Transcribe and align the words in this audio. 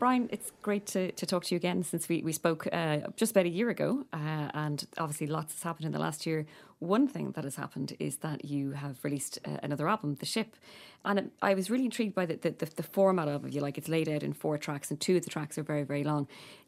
Brian, 0.00 0.30
it's 0.32 0.50
great 0.62 0.86
to, 0.86 1.12
to 1.12 1.26
talk 1.26 1.44
to 1.44 1.54
you 1.54 1.56
again 1.56 1.82
since 1.82 2.08
we, 2.08 2.22
we 2.22 2.32
spoke 2.32 2.66
uh, 2.72 3.00
just 3.16 3.32
about 3.32 3.44
a 3.44 3.50
year 3.50 3.68
ago. 3.68 4.06
Uh, 4.14 4.48
and 4.54 4.86
obviously, 4.96 5.26
lots 5.26 5.52
has 5.52 5.62
happened 5.62 5.84
in 5.84 5.92
the 5.92 5.98
last 5.98 6.24
year. 6.24 6.46
One 6.78 7.06
thing 7.06 7.32
that 7.32 7.44
has 7.44 7.56
happened 7.56 7.94
is 7.98 8.16
that 8.16 8.46
you 8.46 8.70
have 8.70 8.96
released 9.04 9.38
uh, 9.44 9.58
another 9.62 9.86
album, 9.86 10.14
The 10.14 10.24
Ship. 10.24 10.56
And 11.04 11.18
it, 11.18 11.30
I 11.42 11.52
was 11.52 11.68
really 11.68 11.84
intrigued 11.84 12.14
by 12.14 12.24
the, 12.24 12.36
the, 12.36 12.50
the, 12.52 12.66
the 12.76 12.82
format 12.82 13.28
of 13.28 13.44
it. 13.44 13.52
You 13.52 13.60
like 13.60 13.76
it's 13.76 13.90
laid 13.90 14.08
out 14.08 14.22
in 14.22 14.32
four 14.32 14.56
tracks, 14.56 14.90
and 14.90 14.98
two 14.98 15.18
of 15.18 15.24
the 15.24 15.30
tracks 15.30 15.58
are 15.58 15.62
very, 15.62 15.82
very 15.82 16.02
long. 16.02 16.26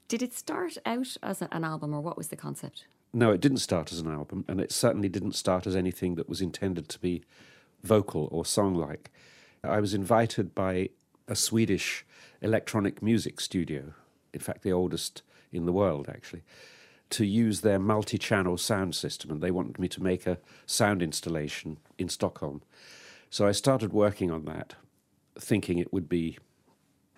Did 0.09 0.21
it 0.21 0.35
start 0.35 0.77
out 0.85 1.17
as 1.23 1.41
an 1.41 1.65
album, 1.65 1.95
or 1.95 2.03
what 2.03 2.19
was 2.19 2.29
the 2.29 2.37
concept? 2.37 2.85
No, 3.15 3.31
it 3.31 3.41
didn't 3.41 3.59
start 3.59 3.93
as 3.93 4.01
an 4.01 4.13
album, 4.13 4.45
and 4.47 4.61
it 4.61 4.71
certainly 4.71 5.09
didn't 5.09 5.37
start 5.37 5.67
as 5.67 5.75
anything 5.75 6.17
that 6.17 6.29
was 6.29 6.43
intended 6.43 6.91
to 6.91 6.99
be 6.99 7.23
vocal 7.83 8.29
or 8.31 8.45
song 8.45 8.75
like. 8.75 9.11
I 9.65 9.81
was 9.81 9.95
invited 9.95 10.55
by 10.55 10.91
a 11.29 11.35
Swedish 11.35 12.05
electronic 12.43 13.03
music 13.03 13.41
studio, 13.41 13.95
in 14.33 14.41
fact, 14.41 14.63
the 14.63 14.73
oldest 14.73 15.23
in 15.53 15.67
the 15.67 15.73
world, 15.73 16.09
actually, 16.09 16.43
to 17.11 17.25
use 17.25 17.61
their 17.61 17.79
multi 17.79 18.19
channel 18.19 18.57
sound 18.57 18.95
system. 18.95 19.31
And 19.31 19.41
they 19.41 19.51
wanted 19.51 19.79
me 19.79 19.89
to 19.89 20.03
make 20.03 20.27
a 20.27 20.39
sound 20.67 21.03
installation 21.03 21.79
in 21.99 22.09
Stockholm. 22.09 22.63
So 23.31 23.47
I 23.47 23.53
started 23.53 23.93
working 23.93 24.31
on 24.31 24.45
that, 24.47 24.75
thinking 25.39 25.79
it 25.79 25.93
would 25.93 26.09
be 26.09 26.39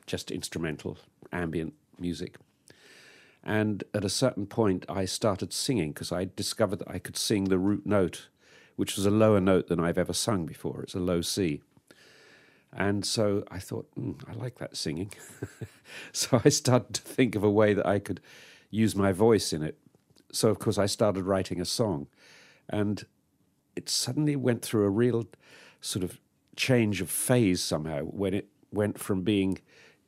just 0.06 0.30
instrumental, 0.30 0.98
ambient 1.32 1.74
music. 1.98 2.36
And 3.42 3.84
at 3.92 4.04
a 4.04 4.08
certain 4.08 4.46
point, 4.46 4.86
I 4.88 5.04
started 5.04 5.52
singing 5.52 5.92
because 5.92 6.12
I 6.12 6.28
discovered 6.36 6.78
that 6.80 6.90
I 6.90 6.98
could 6.98 7.16
sing 7.16 7.44
the 7.44 7.58
root 7.58 7.84
note, 7.84 8.28
which 8.76 8.96
was 8.96 9.06
a 9.06 9.10
lower 9.10 9.40
note 9.40 9.68
than 9.68 9.80
I've 9.80 9.98
ever 9.98 10.12
sung 10.14 10.46
before. 10.46 10.82
It's 10.82 10.94
a 10.94 11.00
low 11.00 11.20
C. 11.20 11.62
And 12.76 13.06
so 13.06 13.44
I 13.50 13.60
thought, 13.60 13.88
mm, 13.94 14.20
I 14.28 14.34
like 14.34 14.58
that 14.58 14.76
singing. 14.76 15.12
so 16.12 16.40
I 16.44 16.48
started 16.48 16.94
to 16.94 17.02
think 17.02 17.36
of 17.36 17.44
a 17.44 17.50
way 17.50 17.72
that 17.72 17.86
I 17.86 18.00
could 18.00 18.20
use 18.70 18.96
my 18.96 19.12
voice 19.12 19.52
in 19.52 19.62
it. 19.62 19.78
So, 20.32 20.48
of 20.48 20.58
course, 20.58 20.78
I 20.78 20.86
started 20.86 21.24
writing 21.24 21.60
a 21.60 21.64
song. 21.64 22.08
And 22.68 23.04
it 23.76 23.88
suddenly 23.88 24.34
went 24.34 24.62
through 24.62 24.84
a 24.84 24.90
real 24.90 25.26
sort 25.80 26.02
of 26.02 26.18
change 26.56 27.00
of 27.00 27.10
phase 27.10 27.62
somehow 27.62 28.02
when 28.02 28.34
it 28.34 28.48
went 28.72 28.98
from 28.98 29.22
being 29.22 29.58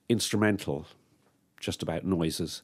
instrumental, 0.08 0.86
just 1.60 1.82
about 1.82 2.04
noises, 2.04 2.62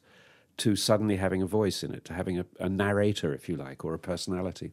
to 0.57 0.75
suddenly 0.75 1.15
having 1.15 1.41
a 1.41 1.47
voice 1.47 1.83
in 1.83 1.93
it, 1.93 2.03
to 2.05 2.13
having 2.13 2.39
a, 2.39 2.45
a 2.59 2.69
narrator, 2.69 3.33
if 3.33 3.47
you 3.47 3.55
like, 3.55 3.85
or 3.85 3.93
a 3.93 3.99
personality. 3.99 4.71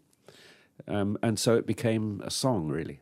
Um, 0.88 1.18
and 1.22 1.38
so 1.38 1.54
it 1.56 1.66
became 1.66 2.20
a 2.24 2.30
song, 2.30 2.68
really. 2.68 3.00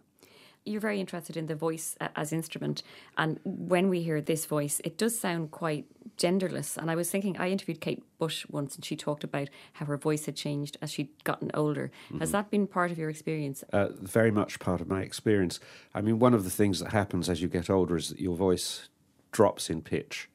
You're 0.65 0.81
very 0.81 1.01
interested 1.01 1.37
in 1.37 1.47
the 1.47 1.55
voice 1.55 1.97
as 2.15 2.33
instrument, 2.33 2.83
and 3.17 3.41
when 3.45 3.89
we 3.89 4.03
hear 4.03 4.21
this 4.21 4.45
voice, 4.45 4.81
it 4.85 4.99
does 4.99 5.19
sound 5.19 5.51
quite 5.51 5.87
genderless. 6.19 6.77
And 6.77 6.91
I 6.91 6.95
was 6.95 7.11
thinking, 7.11 7.39
I 7.39 7.49
interviewed 7.51 7.81
Kate 7.81 8.03
Bush 8.19 8.45
once, 8.51 8.75
and 8.75 8.85
she 8.85 8.97
talked 8.97 9.25
about 9.25 9.49
how 9.75 9.87
her 9.87 9.97
voice 9.97 10.27
had 10.27 10.37
changed 10.37 10.77
as 10.83 10.91
she'd 10.91 11.09
gotten 11.25 11.51
older. 11.55 11.91
Mm-hmm. 12.09 12.19
Has 12.19 12.33
that 12.33 12.51
been 12.51 12.67
part 12.67 12.91
of 12.91 12.99
your 12.99 13.09
experience? 13.09 13.65
Uh, 13.73 13.89
very 13.93 14.31
much 14.31 14.59
part 14.59 14.81
of 14.81 14.89
my 14.89 15.03
experience. 15.03 15.61
I 15.95 16.01
mean, 16.03 16.19
one 16.19 16.35
of 16.35 16.45
the 16.45 16.51
things 16.51 16.81
that 16.81 16.93
happens 16.93 17.29
as 17.29 17.41
you 17.41 17.49
get 17.49 17.71
older 17.71 17.97
is 17.97 18.11
that 18.11 18.21
your 18.21 18.37
voice 18.37 18.89
drops 19.33 19.71
in 19.71 19.81
pitch. 19.83 20.29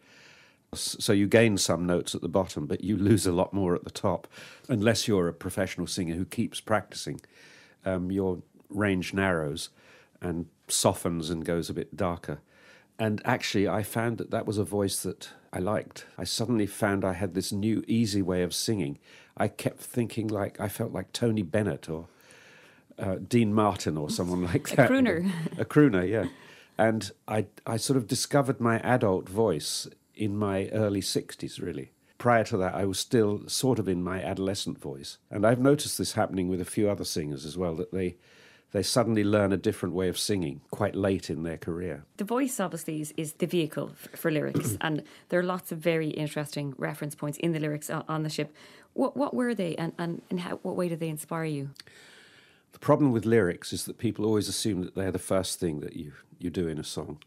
So 0.73 1.13
you 1.13 1.27
gain 1.27 1.59
some 1.59 1.85
notes 1.85 2.16
at 2.16 2.21
the 2.21 2.29
bottom, 2.29 2.66
but 2.66 2.83
you 2.83 2.97
lose 2.97 3.27
a 3.27 3.31
lot 3.31 3.53
more 3.53 3.75
at 3.75 3.83
the 3.83 3.91
top. 3.91 4.27
Unless 4.69 5.07
you're 5.07 5.27
a 5.27 5.33
professional 5.33 5.85
singer 5.85 6.16
who 6.16 6.25
keeps 6.25 6.59
practicing, 6.59 7.21
um, 7.85 8.11
your 8.11 8.41
range 8.69 9.13
narrows 9.13 9.69
and 10.23 10.47
softens 10.67 11.29
and 11.29 11.45
goes 11.45 11.69
a 11.69 11.73
bit 11.73 11.95
darker. 11.95 12.41
And 12.97 13.21
actually, 13.25 13.67
I 13.67 13.83
found 13.83 14.17
that 14.17 14.31
that 14.31 14.45
was 14.45 14.57
a 14.57 14.63
voice 14.63 15.01
that 15.03 15.29
I 15.51 15.59
liked. 15.59 16.06
I 16.17 16.23
suddenly 16.23 16.67
found 16.67 17.03
I 17.03 17.13
had 17.13 17.34
this 17.34 17.51
new, 17.51 17.84
easy 17.88 18.22
way 18.22 18.44
of 18.44 18.53
singing. 18.53 19.00
I 19.35 19.47
kept 19.47 19.79
thinking 19.79 20.28
like 20.28 20.59
I 20.59 20.67
felt 20.67 20.91
like 20.91 21.11
Tony 21.11 21.41
Bennett 21.41 21.89
or 21.89 22.07
uh, 23.00 23.16
Dean 23.16 23.53
Martin 23.53 23.97
or 23.97 24.09
someone 24.09 24.44
like 24.53 24.69
that. 24.69 24.89
A 24.89 24.94
crooner. 24.94 25.31
a 25.57 25.66
crooner, 25.66 26.07
yeah. 26.07 26.28
And 26.78 27.11
I, 27.28 27.47
I 27.66 27.78
sort 27.78 27.97
of 27.97 28.07
discovered 28.07 28.59
my 28.59 28.79
adult 28.79 29.29
voice 29.29 29.88
in 30.16 30.38
my 30.38 30.69
early 30.69 31.01
60s, 31.01 31.61
really. 31.61 31.91
Prior 32.17 32.44
to 32.45 32.57
that, 32.57 32.73
I 32.73 32.85
was 32.85 33.00
still 33.00 33.47
sort 33.47 33.79
of 33.79 33.88
in 33.88 34.03
my 34.03 34.23
adolescent 34.23 34.79
voice. 34.79 35.17
And 35.29 35.45
I've 35.45 35.59
noticed 35.59 35.97
this 35.97 36.13
happening 36.13 36.47
with 36.47 36.61
a 36.61 36.66
few 36.66 36.90
other 36.90 37.03
singers 37.03 37.45
as 37.45 37.57
well, 37.57 37.75
that 37.75 37.91
they, 37.91 38.16
they 38.73 38.84
suddenly 38.84 39.23
learn 39.23 39.53
a 39.53 39.57
different 39.57 39.95
way 39.95 40.09
of 40.09 40.19
singing 40.19 40.61
quite 40.72 40.95
late 40.95 41.29
in 41.29 41.44
their 41.44 41.57
career. 41.57 42.03
The 42.17 42.25
voice, 42.25 42.59
obviously, 42.59 43.01
is, 43.01 43.13
is 43.16 43.34
the 43.34 43.47
vehicle 43.47 43.91
for, 43.95 44.17
for 44.17 44.31
lyrics, 44.31 44.78
and 44.81 45.03
there 45.29 45.39
are 45.39 45.44
lots 45.44 45.72
of 45.72 45.78
very 45.78 46.09
interesting 46.09 46.73
reference 46.78 47.16
points 47.16 47.38
in 47.38 47.53
the 47.53 47.59
lyrics 47.59 47.89
on, 47.89 48.03
on 48.09 48.23
the 48.23 48.29
ship. 48.29 48.53
What, 48.94 49.16
what 49.16 49.34
were 49.34 49.56
they, 49.56 49.75
and, 49.75 49.94
and 49.97 50.22
in 50.29 50.39
how, 50.39 50.57
what 50.57 50.75
way 50.75 50.89
did 50.89 51.00
they 51.00 51.09
inspire 51.09 51.45
you? 51.45 51.69
The 52.73 52.79
problem 52.79 53.11
with 53.11 53.25
lyrics 53.25 53.72
is 53.72 53.85
that 53.85 53.97
people 53.97 54.25
always 54.25 54.50
assume 54.50 54.81
that 54.81 54.95
they're 54.95 55.11
the 55.11 55.19
first 55.19 55.59
thing 55.59 55.79
that 55.79 55.95
you, 55.95 56.13
you 56.38 56.50
do 56.50 56.67
in 56.67 56.78
a 56.78 56.84
song 56.84 57.19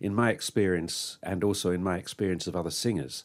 in 0.00 0.14
my 0.14 0.30
experience, 0.30 1.18
and 1.22 1.42
also 1.42 1.70
in 1.70 1.82
my 1.82 1.96
experience 1.96 2.46
of 2.46 2.54
other 2.54 2.70
singers, 2.70 3.24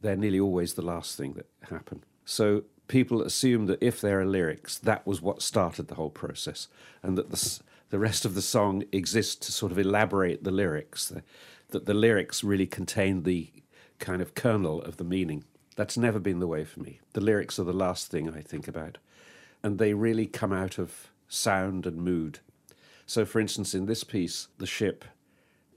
they're 0.00 0.16
nearly 0.16 0.40
always 0.40 0.74
the 0.74 0.82
last 0.82 1.16
thing 1.16 1.34
that 1.34 1.46
happen. 1.70 2.02
So 2.24 2.64
people 2.92 3.22
assume 3.22 3.64
that 3.66 3.82
if 3.82 4.02
there 4.02 4.20
are 4.20 4.26
lyrics, 4.26 4.76
that 4.76 5.06
was 5.06 5.22
what 5.22 5.40
started 5.40 5.88
the 5.88 5.94
whole 5.94 6.10
process, 6.10 6.68
and 7.02 7.16
that 7.16 7.30
the, 7.30 7.60
the 7.88 7.98
rest 7.98 8.26
of 8.26 8.34
the 8.34 8.42
song 8.42 8.84
exists 8.92 9.34
to 9.46 9.50
sort 9.50 9.72
of 9.72 9.78
elaborate 9.78 10.44
the 10.44 10.50
lyrics, 10.50 11.10
that 11.70 11.86
the 11.86 11.94
lyrics 11.94 12.44
really 12.44 12.66
contain 12.66 13.22
the 13.22 13.50
kind 13.98 14.20
of 14.20 14.34
kernel 14.34 14.82
of 14.82 14.98
the 14.98 15.04
meaning. 15.04 15.42
That's 15.74 15.96
never 15.96 16.18
been 16.18 16.38
the 16.38 16.46
way 16.46 16.64
for 16.66 16.80
me. 16.80 17.00
The 17.14 17.22
lyrics 17.22 17.58
are 17.58 17.64
the 17.64 17.72
last 17.72 18.10
thing 18.10 18.28
I 18.28 18.42
think 18.42 18.68
about, 18.68 18.98
and 19.62 19.78
they 19.78 19.94
really 19.94 20.26
come 20.26 20.52
out 20.52 20.78
of 20.78 21.10
sound 21.28 21.86
and 21.86 21.96
mood. 21.96 22.40
So, 23.06 23.24
for 23.24 23.40
instance, 23.40 23.74
in 23.74 23.86
this 23.86 24.04
piece, 24.04 24.48
The 24.58 24.66
Ship, 24.66 25.02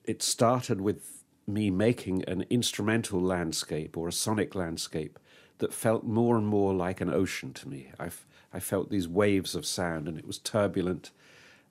it 0.04 0.22
started 0.22 0.82
with 0.82 1.24
me 1.48 1.70
making 1.70 2.26
an 2.26 2.46
instrumental 2.50 3.22
landscape 3.22 3.96
or 3.96 4.10
a 4.10 4.12
sonic 4.12 4.54
landscape 4.54 5.18
that 5.60 5.74
felt 5.74 6.04
more 6.04 6.38
and 6.38 6.48
more 6.48 6.74
like 6.74 7.02
an 7.02 7.14
ocean 7.14 7.54
to 7.54 7.70
me. 7.70 7.92
I, 8.00 8.10
I 8.54 8.60
felt 8.60 8.90
these 8.90 9.08
waves 9.08 9.56
of 9.56 9.66
sound, 9.66 10.08
and 10.08 10.18
it 10.18 10.28
was 10.28 10.38
turbulent 10.38 11.12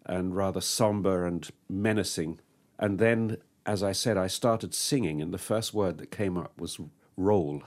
and 0.06 0.36
rather 0.36 0.60
somber 0.60 1.26
and 1.26 1.48
menacing. 1.68 2.40
And 2.78 2.98
then, 2.98 3.38
as 3.66 3.82
I 3.82 3.92
said, 3.92 4.16
I 4.16 4.26
started 4.26 4.74
singing, 4.74 5.22
and 5.22 5.32
the 5.32 5.38
first 5.38 5.72
word 5.74 5.98
that 5.98 6.10
came 6.10 6.36
up 6.36 6.52
was 6.58 6.78
roll. 7.16 7.62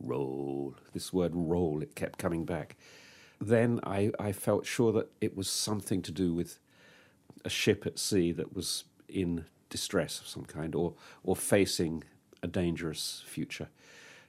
Roll. 0.00 0.74
This 0.92 1.12
word 1.12 1.32
roll, 1.34 1.82
it 1.82 1.94
kept 1.94 2.18
coming 2.18 2.44
back. 2.44 2.76
Then 3.40 3.80
I, 3.84 4.10
I 4.18 4.32
felt 4.32 4.66
sure 4.66 4.92
that 4.92 5.10
it 5.20 5.36
was 5.36 5.48
something 5.48 6.02
to 6.02 6.12
do 6.12 6.32
with 6.32 6.58
a 7.44 7.50
ship 7.50 7.86
at 7.86 7.98
sea 7.98 8.32
that 8.32 8.54
was 8.54 8.84
in 9.08 9.44
distress 9.68 10.20
of 10.20 10.26
some 10.26 10.44
kind 10.44 10.74
or, 10.74 10.94
or 11.22 11.36
facing 11.36 12.04
a 12.42 12.46
dangerous 12.46 13.22
future. 13.26 13.68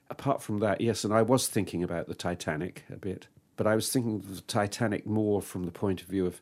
Apart 0.08 0.42
from 0.42 0.60
that, 0.60 0.80
yes, 0.80 1.04
and 1.04 1.12
I 1.12 1.22
was 1.22 1.48
thinking 1.48 1.82
about 1.82 2.06
the 2.06 2.14
Titanic 2.14 2.84
a 2.90 2.96
bit, 2.96 3.26
but 3.56 3.66
I 3.66 3.74
was 3.74 3.90
thinking 3.90 4.16
of 4.16 4.36
the 4.36 4.40
Titanic 4.42 5.06
more 5.06 5.42
from 5.42 5.64
the 5.64 5.72
point 5.72 6.00
of 6.00 6.06
view 6.06 6.26
of 6.26 6.40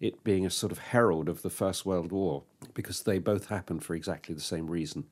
it 0.00 0.24
being 0.24 0.44
a 0.44 0.50
sort 0.50 0.72
of 0.72 0.78
herald 0.78 1.28
of 1.28 1.42
the 1.42 1.50
First 1.50 1.86
World 1.86 2.12
War, 2.12 2.42
because 2.74 3.02
they 3.02 3.18
both 3.18 3.46
happened 3.46 3.84
for 3.84 3.94
exactly 3.94 4.34
the 4.34 4.40
same 4.40 4.68
reason. 4.68 5.04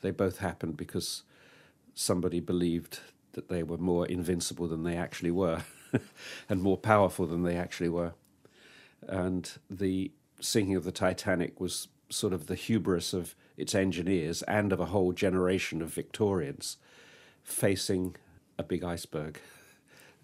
They 0.00 0.10
both 0.10 0.38
happened 0.38 0.76
because 0.76 1.24
somebody 1.94 2.40
believed 2.40 3.00
that 3.32 3.48
they 3.48 3.62
were 3.62 3.78
more 3.78 4.06
invincible 4.06 4.68
than 4.68 4.84
they 4.84 4.96
actually 4.96 5.30
were, 5.30 5.62
and 6.48 6.62
more 6.62 6.78
powerful 6.78 7.26
than 7.26 7.42
they 7.42 7.56
actually 7.56 7.88
were. 7.88 8.14
And 9.06 9.50
the 9.68 10.12
sinking 10.40 10.76
of 10.76 10.84
the 10.84 10.92
Titanic 10.92 11.60
was 11.60 11.88
sort 12.08 12.32
of 12.32 12.46
the 12.46 12.54
hubris 12.54 13.12
of 13.12 13.34
its 13.56 13.74
engineers 13.74 14.42
and 14.42 14.72
of 14.72 14.80
a 14.80 14.86
whole 14.86 15.12
generation 15.12 15.82
of 15.82 15.92
Victorians 15.92 16.76
facing 17.42 18.16
a 18.58 18.62
big 18.62 18.84
iceberg 18.84 19.40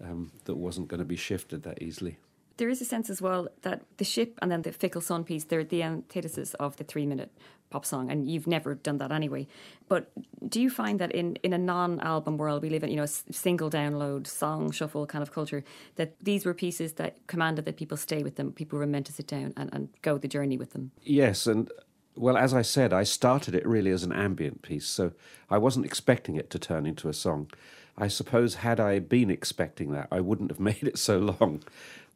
um, 0.03 0.31
that 0.45 0.55
wasn't 0.55 0.87
going 0.87 0.99
to 0.99 1.05
be 1.05 1.15
shifted 1.15 1.63
that 1.63 1.81
easily. 1.81 2.17
There 2.57 2.69
is 2.69 2.81
a 2.81 2.85
sense 2.85 3.09
as 3.09 3.21
well 3.21 3.47
that 3.61 3.83
the 3.97 4.03
ship 4.03 4.37
and 4.41 4.51
then 4.51 4.63
the 4.63 4.71
fickle 4.71 5.01
sun 5.01 5.23
piece, 5.23 5.45
they're 5.45 5.63
the 5.63 5.83
antithesis 5.83 6.53
of 6.55 6.75
the 6.75 6.83
three 6.83 7.05
minute 7.05 7.31
pop 7.69 7.85
song, 7.85 8.09
and 8.11 8.27
you've 8.27 8.47
never 8.47 8.75
done 8.75 8.97
that 8.97 9.11
anyway. 9.11 9.47
But 9.87 10.11
do 10.47 10.61
you 10.61 10.69
find 10.69 10.99
that 10.99 11.11
in, 11.11 11.35
in 11.37 11.53
a 11.53 11.57
non 11.57 11.99
album 12.01 12.37
world, 12.37 12.61
we 12.63 12.69
live 12.69 12.83
in, 12.83 12.89
you 12.89 12.97
know, 12.97 13.03
a 13.03 13.07
single 13.07 13.69
download, 13.69 14.27
song 14.27 14.71
shuffle 14.71 15.05
kind 15.05 15.21
of 15.21 15.31
culture, 15.31 15.63
that 15.95 16.15
these 16.21 16.45
were 16.45 16.53
pieces 16.53 16.93
that 16.93 17.15
commanded 17.27 17.65
that 17.65 17.77
people 17.77 17.97
stay 17.97 18.23
with 18.23 18.35
them, 18.35 18.51
people 18.51 18.79
were 18.79 18.87
meant 18.87 19.05
to 19.05 19.13
sit 19.13 19.27
down 19.27 19.53
and, 19.55 19.69
and 19.73 19.89
go 20.01 20.17
the 20.17 20.27
journey 20.27 20.57
with 20.57 20.71
them? 20.71 20.91
Yes, 21.03 21.47
and 21.47 21.71
well, 22.19 22.35
as 22.35 22.53
I 22.53 22.63
said, 22.63 22.91
I 22.91 23.03
started 23.03 23.55
it 23.55 23.65
really 23.65 23.91
as 23.91 24.03
an 24.03 24.11
ambient 24.11 24.61
piece, 24.61 24.85
so 24.85 25.13
I 25.49 25.57
wasn't 25.57 25.85
expecting 25.85 26.35
it 26.35 26.49
to 26.49 26.59
turn 26.59 26.85
into 26.85 27.07
a 27.07 27.13
song. 27.13 27.49
I 27.97 28.09
suppose, 28.09 28.55
had 28.55 28.77
I 28.77 28.99
been 28.99 29.29
expecting 29.29 29.93
that, 29.93 30.09
I 30.11 30.19
wouldn't 30.19 30.51
have 30.51 30.59
made 30.71 30.83
it 30.83 30.97
so 30.97 31.17
long. 31.17 31.63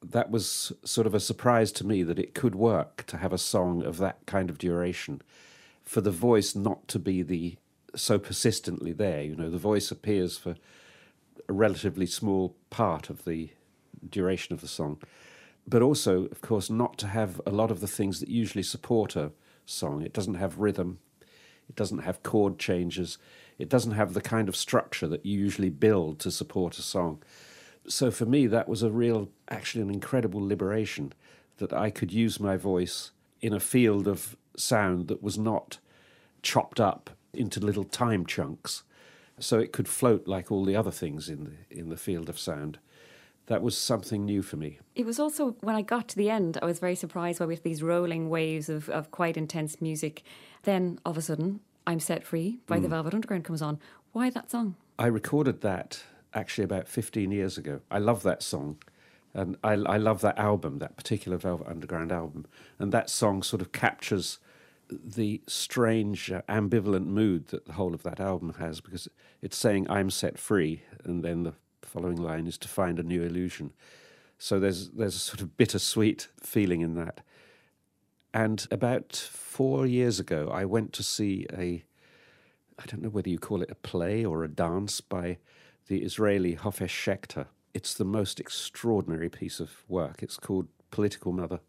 That 0.03 0.29
was 0.29 0.73
sort 0.83 1.07
of 1.07 1.15
a 1.15 1.21
surprise 1.21 1.71
to 1.73 1.87
me 1.87 2.03
that 2.03 2.19
it 2.19 2.33
could 2.33 2.53
work 2.53 3.05
to 3.07 3.17
have 3.17 3.31
a 3.31 3.37
song 3.37 3.81
of 3.81 3.97
that 3.99 4.17
kind 4.25 4.49
of 4.49 4.57
duration, 4.57 5.21
for 5.83 6.01
the 6.01 6.11
voice 6.11 6.53
not 6.53 6.85
to 6.89 6.99
be 6.99 7.21
the 7.21 7.55
so 7.95 8.19
persistently 8.19 8.91
there. 8.91 9.21
You 9.21 9.37
know, 9.37 9.49
the 9.49 9.57
voice 9.57 9.89
appears 9.89 10.37
for 10.37 10.57
a 11.47 11.53
relatively 11.53 12.07
small 12.07 12.57
part 12.69 13.09
of 13.09 13.23
the 13.23 13.51
duration 14.09 14.53
of 14.53 14.59
the 14.59 14.67
song, 14.67 14.97
but 15.65 15.81
also, 15.81 16.25
of 16.25 16.41
course, 16.41 16.69
not 16.69 16.97
to 16.97 17.07
have 17.07 17.39
a 17.45 17.51
lot 17.51 17.71
of 17.71 17.79
the 17.79 17.87
things 17.87 18.19
that 18.19 18.27
usually 18.27 18.63
support 18.63 19.15
a 19.15 19.31
song. 19.65 20.01
It 20.01 20.13
doesn't 20.13 20.35
have 20.35 20.59
rhythm, 20.59 20.99
it 21.69 21.75
doesn't 21.75 21.99
have 21.99 22.23
chord 22.23 22.59
changes, 22.59 23.17
it 23.57 23.69
doesn't 23.69 23.91
have 23.91 24.13
the 24.13 24.21
kind 24.21 24.49
of 24.49 24.55
structure 24.55 25.07
that 25.07 25.25
you 25.25 25.39
usually 25.39 25.69
build 25.69 26.19
to 26.19 26.31
support 26.31 26.77
a 26.77 26.81
song. 26.81 27.21
So 27.87 28.11
for 28.11 28.25
me, 28.25 28.47
that 28.47 28.69
was 28.69 28.81
a 28.83 28.91
real, 28.91 29.29
actually, 29.49 29.81
an 29.81 29.89
incredible 29.89 30.45
liberation 30.45 31.13
that 31.57 31.73
I 31.73 31.89
could 31.89 32.11
use 32.11 32.39
my 32.39 32.57
voice 32.57 33.11
in 33.41 33.53
a 33.53 33.59
field 33.59 34.07
of 34.07 34.37
sound 34.55 35.07
that 35.07 35.21
was 35.21 35.37
not 35.37 35.79
chopped 36.41 36.79
up 36.79 37.09
into 37.33 37.59
little 37.59 37.83
time 37.83 38.25
chunks, 38.25 38.83
so 39.39 39.59
it 39.59 39.73
could 39.73 39.87
float 39.87 40.27
like 40.27 40.51
all 40.51 40.63
the 40.63 40.75
other 40.75 40.91
things 40.91 41.27
in 41.27 41.43
the 41.45 41.79
in 41.79 41.89
the 41.89 41.97
field 41.97 42.29
of 42.29 42.39
sound. 42.39 42.79
That 43.47 43.61
was 43.61 43.77
something 43.77 44.23
new 44.23 44.41
for 44.41 44.57
me. 44.57 44.79
It 44.95 45.05
was 45.05 45.19
also 45.19 45.55
when 45.61 45.75
I 45.75 45.81
got 45.81 46.07
to 46.09 46.15
the 46.15 46.29
end, 46.29 46.57
I 46.61 46.65
was 46.65 46.79
very 46.79 46.95
surprised 46.95 47.39
by 47.39 47.45
with 47.45 47.63
these 47.63 47.83
rolling 47.83 48.29
waves 48.29 48.69
of, 48.69 48.89
of 48.89 49.11
quite 49.11 49.35
intense 49.35 49.81
music. 49.81 50.23
Then 50.63 50.99
all 51.05 51.11
of 51.11 51.17
a 51.17 51.21
sudden, 51.21 51.59
I'm 51.85 51.99
Set 51.99 52.23
Free 52.23 52.59
by 52.67 52.79
mm. 52.79 52.83
the 52.83 52.87
Velvet 52.87 53.13
Underground 53.13 53.43
comes 53.43 53.61
on. 53.61 53.79
Why 54.13 54.29
that 54.29 54.49
song? 54.49 54.75
I 54.97 55.07
recorded 55.07 55.61
that 55.61 56.03
actually 56.33 56.63
about 56.63 56.87
15 56.87 57.31
years 57.31 57.57
ago. 57.57 57.81
I 57.91 57.99
love 57.99 58.23
that 58.23 58.41
song. 58.43 58.77
And 59.33 59.57
I, 59.63 59.73
I 59.73 59.97
love 59.97 60.21
that 60.21 60.37
album, 60.37 60.79
that 60.79 60.95
particular 60.95 61.37
Velvet 61.37 61.67
Underground 61.67 62.11
album. 62.11 62.45
And 62.77 62.91
that 62.91 63.09
song 63.09 63.41
sort 63.41 63.61
of 63.61 63.71
captures 63.71 64.37
the 64.89 65.41
strange, 65.47 66.31
uh, 66.31 66.43
ambivalent 66.47 67.07
mood 67.07 67.47
that 67.47 67.65
the 67.65 67.73
whole 67.73 67.95
of 67.95 68.03
that 68.03 68.19
album 68.19 68.53
has 68.59 68.79
because 68.79 69.07
it's 69.41 69.57
saying, 69.57 69.89
I'm 69.89 70.09
set 70.09 70.37
free. 70.37 70.83
And 71.03 71.23
then 71.23 71.43
the 71.43 71.53
following 71.87 72.17
line 72.17 72.47
is 72.47 72.57
to 72.59 72.67
find 72.67 72.99
a 72.99 73.03
new 73.03 73.23
illusion. 73.23 73.73
So 74.37 74.59
there's, 74.59 74.89
there's 74.89 75.15
a 75.15 75.19
sort 75.19 75.41
of 75.41 75.57
bittersweet 75.57 76.27
feeling 76.41 76.81
in 76.81 76.95
that. 76.95 77.21
And 78.33 78.65
about 78.71 79.15
four 79.15 79.85
years 79.85 80.19
ago, 80.19 80.49
I 80.51 80.65
went 80.65 80.91
to 80.93 81.03
see 81.03 81.45
a, 81.53 81.83
I 82.79 82.85
don't 82.87 83.01
know 83.01 83.09
whether 83.09 83.29
you 83.29 83.37
call 83.37 83.61
it 83.61 83.71
a 83.71 83.75
play 83.75 84.25
or 84.25 84.43
a 84.43 84.47
dance 84.47 85.01
by 85.01 85.37
the 85.87 86.01
Israeli 86.01 86.55
Hofesh 86.55 86.87
Shechter. 86.89 87.47
It's 87.73 87.93
the 87.93 88.05
most 88.05 88.39
extraordinary 88.39 89.29
piece 89.29 89.59
of 89.59 89.83
work. 89.87 90.23
It's 90.23 90.37
called 90.37 90.67
Political 90.89 91.31
Mother. 91.31 91.59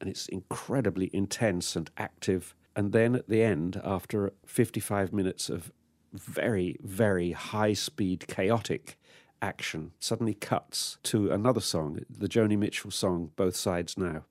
And 0.00 0.10
it's 0.10 0.26
incredibly 0.26 1.10
intense 1.12 1.76
and 1.76 1.90
active. 1.96 2.54
And 2.74 2.92
then 2.92 3.14
at 3.14 3.28
the 3.28 3.42
end, 3.42 3.80
after 3.84 4.32
55 4.46 5.12
minutes 5.12 5.48
of 5.48 5.70
very, 6.12 6.76
very 6.82 7.32
high 7.32 7.72
speed, 7.72 8.26
chaotic 8.26 8.98
action, 9.42 9.92
suddenly 9.98 10.34
cuts 10.34 10.96
to 11.02 11.30
another 11.30 11.60
song, 11.60 12.00
the 12.08 12.28
Joni 12.28 12.56
Mitchell 12.56 12.90
song, 12.90 13.32
Both 13.36 13.56
Sides 13.56 13.98
Now 13.98 14.24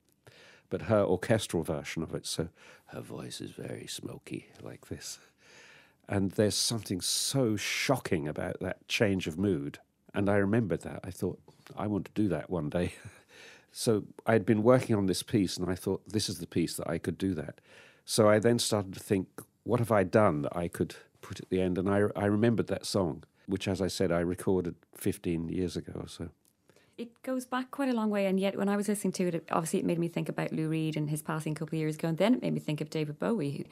but 0.72 0.82
her 0.82 1.02
orchestral 1.02 1.62
version 1.62 2.02
of 2.02 2.14
it. 2.14 2.26
So 2.26 2.48
her 2.86 3.02
voice 3.02 3.42
is 3.42 3.50
very 3.50 3.86
smoky, 3.86 4.46
like 4.62 4.88
this. 4.88 5.18
And 6.08 6.30
there's 6.30 6.54
something 6.54 7.02
so 7.02 7.56
shocking 7.56 8.26
about 8.26 8.58
that 8.60 8.88
change 8.88 9.26
of 9.26 9.38
mood. 9.38 9.80
And 10.14 10.30
I 10.30 10.36
remembered 10.36 10.80
that. 10.80 11.00
I 11.04 11.10
thought, 11.10 11.38
I 11.76 11.88
want 11.88 12.06
to 12.06 12.12
do 12.14 12.26
that 12.28 12.48
one 12.48 12.70
day. 12.70 12.94
so 13.70 14.04
I'd 14.26 14.46
been 14.46 14.62
working 14.62 14.96
on 14.96 15.04
this 15.04 15.22
piece, 15.22 15.58
and 15.58 15.70
I 15.70 15.74
thought, 15.74 16.08
this 16.08 16.30
is 16.30 16.38
the 16.38 16.46
piece 16.46 16.74
that 16.76 16.88
I 16.88 16.96
could 16.96 17.18
do 17.18 17.34
that. 17.34 17.60
So 18.06 18.30
I 18.30 18.38
then 18.38 18.58
started 18.58 18.94
to 18.94 19.00
think, 19.00 19.28
what 19.64 19.78
have 19.78 19.92
I 19.92 20.04
done 20.04 20.40
that 20.40 20.56
I 20.56 20.68
could 20.68 20.94
put 21.20 21.38
at 21.38 21.50
the 21.50 21.60
end? 21.60 21.76
And 21.76 21.90
I, 21.90 22.04
I 22.16 22.24
remembered 22.24 22.68
that 22.68 22.86
song, 22.86 23.24
which, 23.46 23.68
as 23.68 23.80
I 23.80 23.88
said, 23.88 24.12
I 24.12 24.20
recorded 24.20 24.74
15 24.94 25.48
years 25.48 25.76
ago 25.76 25.92
or 25.96 26.08
so 26.08 26.30
it 26.98 27.22
goes 27.22 27.46
back 27.46 27.70
quite 27.70 27.88
a 27.88 27.92
long 27.92 28.10
way, 28.10 28.26
and 28.26 28.38
yet 28.38 28.56
when 28.56 28.68
I 28.68 28.76
was 28.76 28.88
listening 28.88 29.12
to 29.14 29.28
it, 29.28 29.48
obviously 29.50 29.80
it 29.80 29.84
made 29.84 29.98
me 29.98 30.08
think 30.08 30.28
about 30.28 30.52
Lou 30.52 30.68
Reed 30.68 30.96
and 30.96 31.08
his 31.08 31.22
passing 31.22 31.52
a 31.52 31.54
couple 31.54 31.76
of 31.76 31.80
years 31.80 31.96
ago, 31.96 32.08
and 32.08 32.18
then 32.18 32.34
it 32.34 32.42
made 32.42 32.52
me 32.52 32.60
think 32.60 32.80
of 32.80 32.90
David 32.90 33.18
Bowie, 33.18 33.66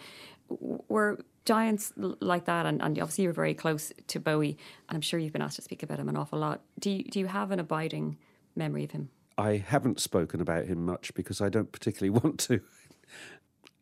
who 0.48 0.82
were 0.88 1.18
giants 1.44 1.92
like 1.96 2.46
that, 2.46 2.66
and, 2.66 2.80
and 2.82 2.98
obviously 2.98 3.24
you're 3.24 3.32
very 3.32 3.54
close 3.54 3.92
to 4.08 4.18
Bowie, 4.18 4.56
and 4.88 4.96
I'm 4.96 5.00
sure 5.00 5.20
you've 5.20 5.32
been 5.32 5.42
asked 5.42 5.56
to 5.56 5.62
speak 5.62 5.82
about 5.82 6.00
him 6.00 6.08
an 6.08 6.16
awful 6.16 6.38
lot. 6.38 6.62
Do 6.78 6.90
you, 6.90 7.04
do 7.04 7.20
you 7.20 7.26
have 7.26 7.50
an 7.50 7.60
abiding 7.60 8.16
memory 8.56 8.84
of 8.84 8.92
him? 8.92 9.10
I 9.36 9.56
haven't 9.56 10.00
spoken 10.00 10.40
about 10.40 10.66
him 10.66 10.84
much 10.84 11.14
because 11.14 11.40
I 11.40 11.48
don't 11.48 11.72
particularly 11.72 12.10
want 12.22 12.40
to. 12.40 12.60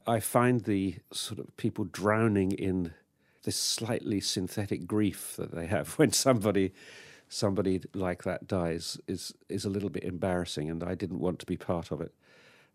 I 0.06 0.20
find 0.20 0.64
the 0.64 0.96
sort 1.12 1.38
of 1.38 1.56
people 1.56 1.84
drowning 1.84 2.52
in 2.52 2.92
this 3.48 3.56
slightly 3.56 4.20
synthetic 4.20 4.86
grief 4.86 5.36
that 5.38 5.52
they 5.52 5.66
have 5.66 5.92
when 5.98 6.12
somebody 6.12 6.70
somebody 7.30 7.80
like 7.94 8.22
that 8.24 8.46
dies 8.46 9.00
is 9.08 9.32
is 9.48 9.64
a 9.64 9.70
little 9.70 9.88
bit 9.88 10.04
embarrassing, 10.04 10.68
and 10.68 10.84
I 10.84 10.94
didn't 10.94 11.18
want 11.18 11.38
to 11.38 11.46
be 11.46 11.56
part 11.56 11.90
of 11.90 12.02
it. 12.02 12.12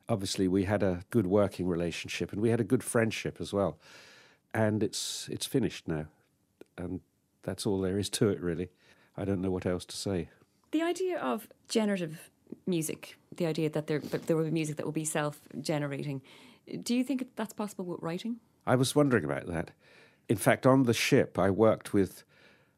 Obviously, 0.09 0.47
we 0.47 0.63
had 0.63 0.81
a 0.81 1.03
good 1.11 1.27
working 1.27 1.67
relationship, 1.67 2.33
and 2.33 2.41
we 2.41 2.49
had 2.49 2.59
a 2.59 2.63
good 2.63 2.83
friendship 2.83 3.39
as 3.39 3.53
well, 3.53 3.77
and 4.51 4.81
it's 4.81 5.29
it's 5.31 5.45
finished 5.45 5.87
now, 5.87 6.05
and 6.75 7.01
that's 7.43 7.67
all 7.67 7.79
there 7.79 7.99
is 7.99 8.09
to 8.09 8.29
it, 8.29 8.41
really. 8.41 8.69
I 9.15 9.25
don't 9.25 9.41
know 9.41 9.51
what 9.51 9.67
else 9.67 9.85
to 9.85 9.95
say. 9.95 10.29
The 10.71 10.81
idea 10.81 11.19
of 11.19 11.47
generative 11.69 12.31
music, 12.65 13.15
the 13.37 13.45
idea 13.45 13.69
that 13.69 13.85
there 13.85 13.99
that 13.99 14.25
there 14.25 14.35
will 14.35 14.45
be 14.45 14.57
music 14.61 14.77
that 14.77 14.85
will 14.85 15.01
be 15.03 15.05
self-generating, 15.05 16.23
do 16.81 16.95
you 16.95 17.03
think 17.03 17.27
that's 17.35 17.53
possible 17.53 17.85
with 17.85 18.01
writing? 18.01 18.37
I 18.65 18.75
was 18.75 18.95
wondering 18.95 19.23
about 19.23 19.45
that. 19.45 19.69
In 20.29 20.37
fact, 20.37 20.65
on 20.65 20.83
the 20.83 20.93
ship, 20.93 21.37
I 21.37 21.49
worked 21.49 21.93
with 21.93 22.23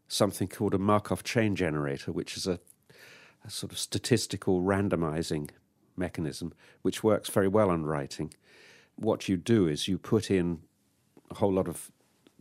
something 0.08 0.48
called 0.48 0.74
a 0.74 0.80
Markov 0.80 1.24
chain 1.24 1.56
generator, 1.56 2.12
which 2.12 2.38
is 2.38 2.48
a, 2.48 2.60
a 3.44 3.50
sort 3.50 3.72
of 3.72 3.80
statistical 3.80 4.62
randomizing 4.62 5.50
mechanism, 5.98 6.54
which 6.82 7.04
works 7.04 7.30
very 7.30 7.48
well 7.48 7.70
on 7.70 7.86
writing. 7.86 8.34
What 8.96 9.28
you 9.30 9.38
do 9.38 9.68
is 9.68 9.88
you 9.88 9.98
put 9.98 10.32
in 10.32 10.60
a 11.30 11.36
whole 11.36 11.54
lot 11.54 11.68
of 11.68 11.92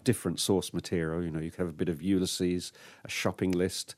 different 0.02 0.38
source 0.40 0.72
material. 0.72 1.22
You 1.22 1.30
know, 1.30 1.40
you 1.40 1.50
can 1.50 1.66
have 1.66 1.74
a 1.74 1.76
bit 1.76 1.88
of 1.88 2.02
Ulysses, 2.02 2.72
a 3.04 3.10
shopping 3.10 3.52
list, 3.52 3.94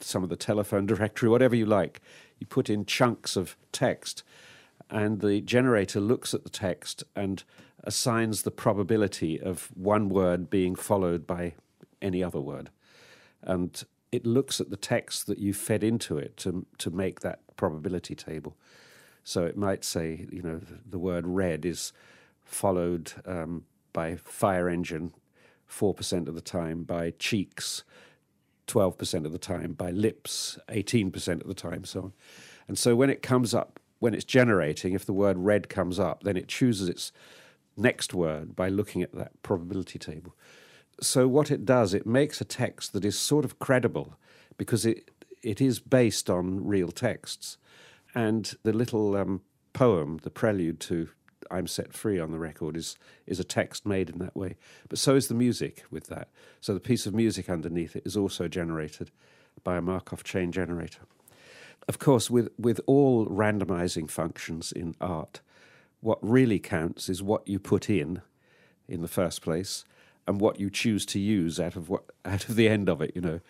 some 0.00 0.22
of 0.22 0.28
the 0.28 0.36
telephone 0.36 0.86
directory, 0.92 1.28
whatever 1.28 1.56
you 1.56 1.66
like. 1.66 2.00
You 2.38 2.46
put 2.46 2.70
in 2.70 2.86
chunks 2.86 3.36
of 3.36 3.56
text, 3.72 4.22
and 4.90 5.20
the 5.20 5.40
generator 5.40 6.00
looks 6.00 6.32
at 6.32 6.44
the 6.44 6.50
text 6.50 7.04
and 7.14 7.42
assigns 7.88 8.42
the 8.42 8.50
probability 8.50 9.40
of 9.40 9.70
one 9.74 10.08
word 10.08 10.48
being 10.48 10.76
followed 10.76 11.26
by 11.26 11.54
any 12.00 12.22
other 12.22 12.40
word 12.40 12.70
and 13.42 13.84
it 14.10 14.26
looks 14.26 14.60
at 14.60 14.70
the 14.70 14.76
text 14.76 15.26
that 15.26 15.38
you 15.38 15.52
fed 15.52 15.84
into 15.84 16.16
it 16.16 16.36
to 16.36 16.66
to 16.78 16.90
make 16.90 17.20
that 17.20 17.40
probability 17.56 18.14
table. 18.14 18.56
So 19.24 19.44
it 19.44 19.56
might 19.56 19.84
say, 19.84 20.26
you 20.30 20.42
know, 20.42 20.60
the, 20.88 20.98
word 20.98 21.26
red 21.26 21.66
is 21.66 21.92
followed 22.44 23.12
um, 23.26 23.64
by 23.92 24.16
fire 24.16 24.68
engine 24.68 25.12
four 25.66 25.92
percent 25.92 26.28
of 26.28 26.34
the 26.34 26.40
time, 26.40 26.84
by 26.84 27.12
cheeks 27.18 27.84
twelve 28.66 28.96
percent 28.96 29.26
of 29.26 29.32
the 29.32 29.38
time, 29.38 29.72
by 29.72 29.90
lips 29.90 30.58
eighteen 30.70 31.10
percent 31.10 31.42
of 31.42 31.48
the 31.48 31.54
time, 31.54 31.84
so 31.84 32.00
on. 32.00 32.12
And 32.68 32.78
so 32.78 32.96
when 32.96 33.10
it 33.10 33.22
comes 33.22 33.54
up, 33.54 33.78
when 33.98 34.14
it's 34.14 34.24
generating, 34.24 34.94
if 34.94 35.04
the 35.04 35.12
word 35.12 35.36
red 35.38 35.68
comes 35.68 35.98
up, 35.98 36.22
then 36.22 36.36
it 36.36 36.48
chooses 36.48 36.88
its 36.88 37.12
next 37.78 38.12
word 38.12 38.54
by 38.56 38.68
looking 38.68 39.02
at 39.02 39.12
that 39.14 39.32
probability 39.42 39.98
table 39.98 40.34
so 41.00 41.28
what 41.28 41.50
it 41.50 41.64
does, 41.64 41.94
it 41.94 42.06
makes 42.06 42.40
a 42.40 42.44
text 42.44 42.92
that 42.92 43.04
is 43.04 43.18
sort 43.18 43.44
of 43.44 43.58
credible 43.58 44.18
because 44.56 44.84
it 44.84 45.10
it 45.42 45.60
is 45.60 45.78
based 45.78 46.28
on 46.28 46.66
real 46.66 46.90
texts, 46.90 47.58
and 48.14 48.54
the 48.64 48.72
little 48.72 49.14
um, 49.14 49.42
poem, 49.72 50.18
the 50.22 50.30
prelude 50.30 50.80
to 50.80 51.08
"I'm 51.50 51.68
Set 51.68 51.92
Free" 51.92 52.18
on 52.18 52.32
the 52.32 52.38
record, 52.38 52.76
is 52.76 52.96
is 53.26 53.38
a 53.38 53.44
text 53.44 53.86
made 53.86 54.10
in 54.10 54.18
that 54.18 54.36
way. 54.36 54.56
But 54.88 54.98
so 54.98 55.14
is 55.14 55.28
the 55.28 55.34
music 55.34 55.84
with 55.90 56.08
that. 56.08 56.28
So 56.60 56.74
the 56.74 56.80
piece 56.80 57.06
of 57.06 57.14
music 57.14 57.48
underneath 57.48 57.94
it 57.94 58.02
is 58.04 58.16
also 58.16 58.48
generated 58.48 59.10
by 59.62 59.76
a 59.76 59.82
Markov 59.82 60.24
chain 60.24 60.50
generator. 60.50 61.02
Of 61.86 62.00
course, 62.00 62.28
with 62.28 62.48
with 62.58 62.80
all 62.86 63.26
randomizing 63.26 64.10
functions 64.10 64.72
in 64.72 64.96
art, 65.00 65.40
what 66.00 66.18
really 66.22 66.58
counts 66.58 67.08
is 67.08 67.22
what 67.22 67.46
you 67.46 67.58
put 67.58 67.90
in 67.90 68.22
in 68.88 69.02
the 69.02 69.08
first 69.08 69.42
place 69.42 69.84
and 70.26 70.40
what 70.40 70.60
you 70.60 70.70
choose 70.70 71.04
to 71.06 71.18
use 71.18 71.58
out 71.58 71.76
of 71.76 71.88
what 71.88 72.04
out 72.24 72.48
of 72.48 72.56
the 72.56 72.68
end 72.68 72.88
of 72.88 73.00
it. 73.00 73.12
You 73.14 73.20
know, 73.20 73.40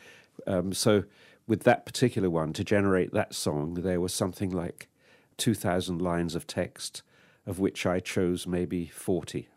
um, 0.47 0.73
so 0.73 1.05
with 1.47 1.65
that 1.65 1.87
particular 1.87 2.31
one 2.31 2.53
to 2.55 2.65
generate 2.65 3.13
that 3.13 3.35
song, 3.35 3.75
there 3.75 4.01
was 4.01 4.15
something 4.15 4.51
like 4.51 4.89
two 5.37 5.55
thousand 5.55 6.01
lines 6.01 6.35
of 6.35 6.47
text, 6.47 7.03
of 7.47 7.59
which 7.59 7.87
I 7.87 8.01
chose 8.01 8.47
maybe 8.47 8.87
forty. 8.87 9.49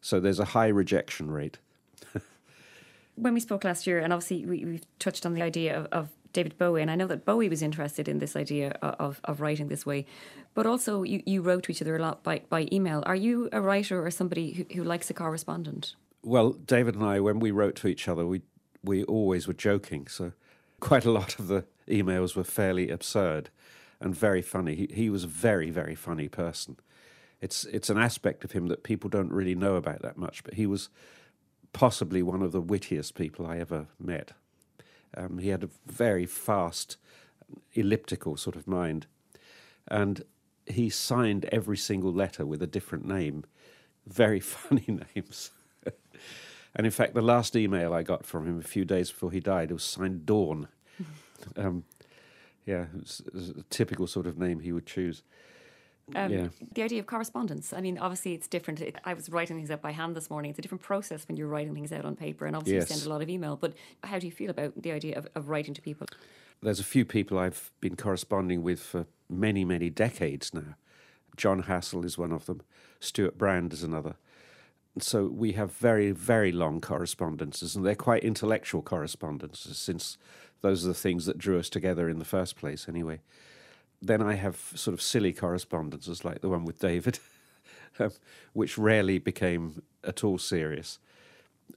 So 0.00 0.20
there's 0.20 0.38
a 0.38 0.46
high 0.46 0.68
rejection 0.68 1.30
rate. 1.30 1.58
when 3.16 3.34
we 3.34 3.40
spoke 3.40 3.64
last 3.64 3.86
year, 3.86 3.98
and 3.98 4.12
obviously 4.12 4.46
we, 4.46 4.64
we 4.64 4.80
touched 5.00 5.26
on 5.26 5.34
the 5.34 5.42
idea 5.42 5.76
of, 5.76 5.86
of 5.86 6.08
David 6.38 6.56
Bowie, 6.56 6.82
and 6.82 6.88
I 6.88 6.94
know 6.94 7.08
that 7.08 7.24
Bowie 7.24 7.48
was 7.48 7.62
interested 7.62 8.06
in 8.06 8.20
this 8.20 8.36
idea 8.36 8.70
of, 8.80 9.20
of 9.24 9.40
writing 9.40 9.66
this 9.66 9.84
way, 9.84 10.06
but 10.54 10.66
also 10.66 11.02
you, 11.02 11.20
you 11.26 11.42
wrote 11.42 11.64
to 11.64 11.72
each 11.72 11.82
other 11.82 11.96
a 11.96 11.98
lot 11.98 12.22
by, 12.22 12.42
by 12.48 12.68
email. 12.70 13.02
Are 13.06 13.16
you 13.16 13.48
a 13.50 13.60
writer 13.60 14.06
or 14.06 14.08
somebody 14.12 14.52
who, 14.52 14.64
who 14.72 14.84
likes 14.84 15.10
a 15.10 15.14
correspondent? 15.14 15.96
Well, 16.22 16.52
David 16.52 16.94
and 16.94 17.02
I, 17.02 17.18
when 17.18 17.40
we 17.40 17.50
wrote 17.50 17.74
to 17.80 17.88
each 17.88 18.06
other, 18.06 18.24
we 18.24 18.42
we 18.84 19.02
always 19.02 19.48
were 19.48 19.52
joking. 19.52 20.06
So 20.06 20.30
quite 20.78 21.04
a 21.04 21.10
lot 21.10 21.40
of 21.40 21.48
the 21.48 21.64
emails 21.88 22.36
were 22.36 22.44
fairly 22.44 22.88
absurd 22.88 23.50
and 24.00 24.14
very 24.14 24.40
funny. 24.40 24.76
He, 24.76 24.88
he 24.94 25.10
was 25.10 25.24
a 25.24 25.26
very, 25.48 25.70
very 25.72 25.96
funny 25.96 26.28
person. 26.28 26.76
It's 27.40 27.64
it's 27.64 27.90
an 27.90 27.98
aspect 27.98 28.44
of 28.44 28.52
him 28.52 28.68
that 28.68 28.84
people 28.84 29.10
don't 29.10 29.32
really 29.32 29.56
know 29.56 29.74
about 29.74 30.02
that 30.02 30.16
much, 30.16 30.44
but 30.44 30.54
he 30.54 30.66
was 30.66 30.88
possibly 31.72 32.22
one 32.22 32.42
of 32.42 32.52
the 32.52 32.60
wittiest 32.60 33.16
people 33.16 33.44
I 33.44 33.58
ever 33.58 33.88
met. 33.98 34.34
Um, 35.16 35.38
he 35.38 35.48
had 35.48 35.64
a 35.64 35.70
very 35.86 36.26
fast, 36.26 36.96
elliptical 37.74 38.36
sort 38.36 38.56
of 38.56 38.66
mind, 38.66 39.06
and 39.86 40.24
he 40.66 40.90
signed 40.90 41.46
every 41.46 41.76
single 41.76 42.12
letter 42.12 42.44
with 42.44 42.62
a 42.62 42.66
different 42.66 43.06
name. 43.06 43.44
Very 44.06 44.40
funny 44.40 44.86
names. 45.14 45.50
and 46.74 46.86
in 46.86 46.90
fact, 46.90 47.14
the 47.14 47.22
last 47.22 47.56
email 47.56 47.92
I 47.94 48.02
got 48.02 48.26
from 48.26 48.46
him 48.46 48.58
a 48.58 48.62
few 48.62 48.84
days 48.84 49.10
before 49.10 49.30
he 49.30 49.40
died 49.40 49.70
was 49.70 49.82
signed 49.82 50.26
Dawn. 50.26 50.68
um, 51.56 51.84
yeah, 52.66 52.82
it 52.94 53.00
was, 53.00 53.22
it 53.26 53.34
was 53.34 53.48
a 53.50 53.62
typical 53.70 54.06
sort 54.06 54.26
of 54.26 54.38
name 54.38 54.60
he 54.60 54.72
would 54.72 54.86
choose. 54.86 55.22
Um, 56.14 56.32
Yeah. 56.32 56.48
The 56.74 56.82
idea 56.82 57.00
of 57.00 57.06
correspondence. 57.06 57.72
I 57.72 57.80
mean, 57.80 57.98
obviously, 57.98 58.34
it's 58.34 58.48
different. 58.48 58.80
It, 58.80 58.96
I 59.04 59.14
was 59.14 59.28
writing 59.28 59.56
things 59.56 59.70
out 59.70 59.82
by 59.82 59.92
hand 59.92 60.16
this 60.16 60.30
morning. 60.30 60.50
It's 60.50 60.58
a 60.58 60.62
different 60.62 60.82
process 60.82 61.26
when 61.28 61.36
you're 61.36 61.48
writing 61.48 61.74
things 61.74 61.92
out 61.92 62.04
on 62.04 62.16
paper, 62.16 62.46
and 62.46 62.56
obviously, 62.56 62.76
Yes. 62.76 62.90
you 62.90 62.96
send 62.96 63.06
a 63.06 63.10
lot 63.10 63.22
of 63.22 63.28
email. 63.28 63.56
But 63.56 63.74
how 64.04 64.18
do 64.18 64.26
you 64.26 64.32
feel 64.32 64.50
about 64.50 64.80
the 64.82 64.92
idea 64.92 65.16
of, 65.18 65.26
of 65.34 65.48
writing 65.48 65.74
to 65.74 65.82
people? 65.82 66.06
There's 66.62 66.80
a 66.80 66.84
few 66.84 67.04
people 67.04 67.38
I've 67.38 67.70
been 67.80 67.96
corresponding 67.96 68.62
with 68.62 68.80
for 68.80 69.06
many, 69.28 69.64
many 69.64 69.90
decades 69.90 70.52
now. 70.52 70.74
Jon 71.36 71.62
Hassell 71.64 72.04
is 72.04 72.18
one 72.18 72.32
of 72.32 72.46
them. 72.46 72.62
Stewart 72.98 73.38
Brand 73.38 73.72
is 73.72 73.82
another. 73.84 74.16
So 74.98 75.26
we 75.26 75.52
have 75.52 75.72
very, 75.72 76.10
very 76.10 76.50
long 76.50 76.80
correspondences, 76.80 77.76
and 77.76 77.86
they're 77.86 77.94
quite 77.94 78.24
intellectual 78.24 78.82
correspondences, 78.82 79.78
since 79.78 80.18
those 80.62 80.84
are 80.84 80.88
the 80.88 80.94
things 80.94 81.26
that 81.26 81.38
drew 81.38 81.58
us 81.60 81.68
together 81.68 82.08
in 82.08 82.18
the 82.18 82.24
first 82.24 82.56
place, 82.56 82.86
anyway. 82.88 83.20
Then 84.00 84.22
I 84.22 84.34
have 84.34 84.56
sort 84.74 84.94
of 84.94 85.02
silly 85.02 85.32
correspondences 85.32 86.24
like 86.24 86.40
the 86.40 86.48
one 86.48 86.64
with 86.64 86.78
David, 86.78 87.18
um, 87.98 88.12
which 88.52 88.78
rarely 88.78 89.18
became 89.18 89.82
at 90.04 90.22
all 90.22 90.38
serious. 90.38 90.98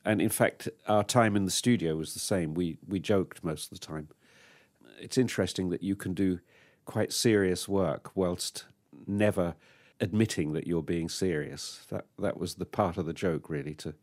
And 0.05 0.21
in 0.21 0.29
fact, 0.29 0.69
our 0.87 1.03
time 1.03 1.35
in 1.35 1.45
the 1.45 1.51
studio 1.51 1.95
was 1.95 2.13
the 2.13 2.19
same. 2.19 2.53
We 2.53 2.77
we 2.87 2.99
joked 2.99 3.43
most 3.43 3.71
of 3.71 3.79
the 3.79 3.85
time. 3.85 4.07
It's 4.99 5.17
interesting 5.17 5.69
that 5.69 5.83
you 5.83 5.95
can 5.95 6.13
do 6.13 6.39
quite 6.85 7.11
serious 7.11 7.67
work 7.67 8.11
whilst 8.15 8.65
never 9.07 9.55
admitting 9.99 10.53
that 10.53 10.67
you're 10.67 10.83
being 10.83 11.09
serious. 11.09 11.85
That 11.89 12.05
that 12.19 12.37
was 12.37 12.55
the 12.55 12.65
part 12.65 12.97
of 12.97 13.05
the 13.05 13.13
joke, 13.13 13.49
really, 13.49 13.75
to 13.75 13.93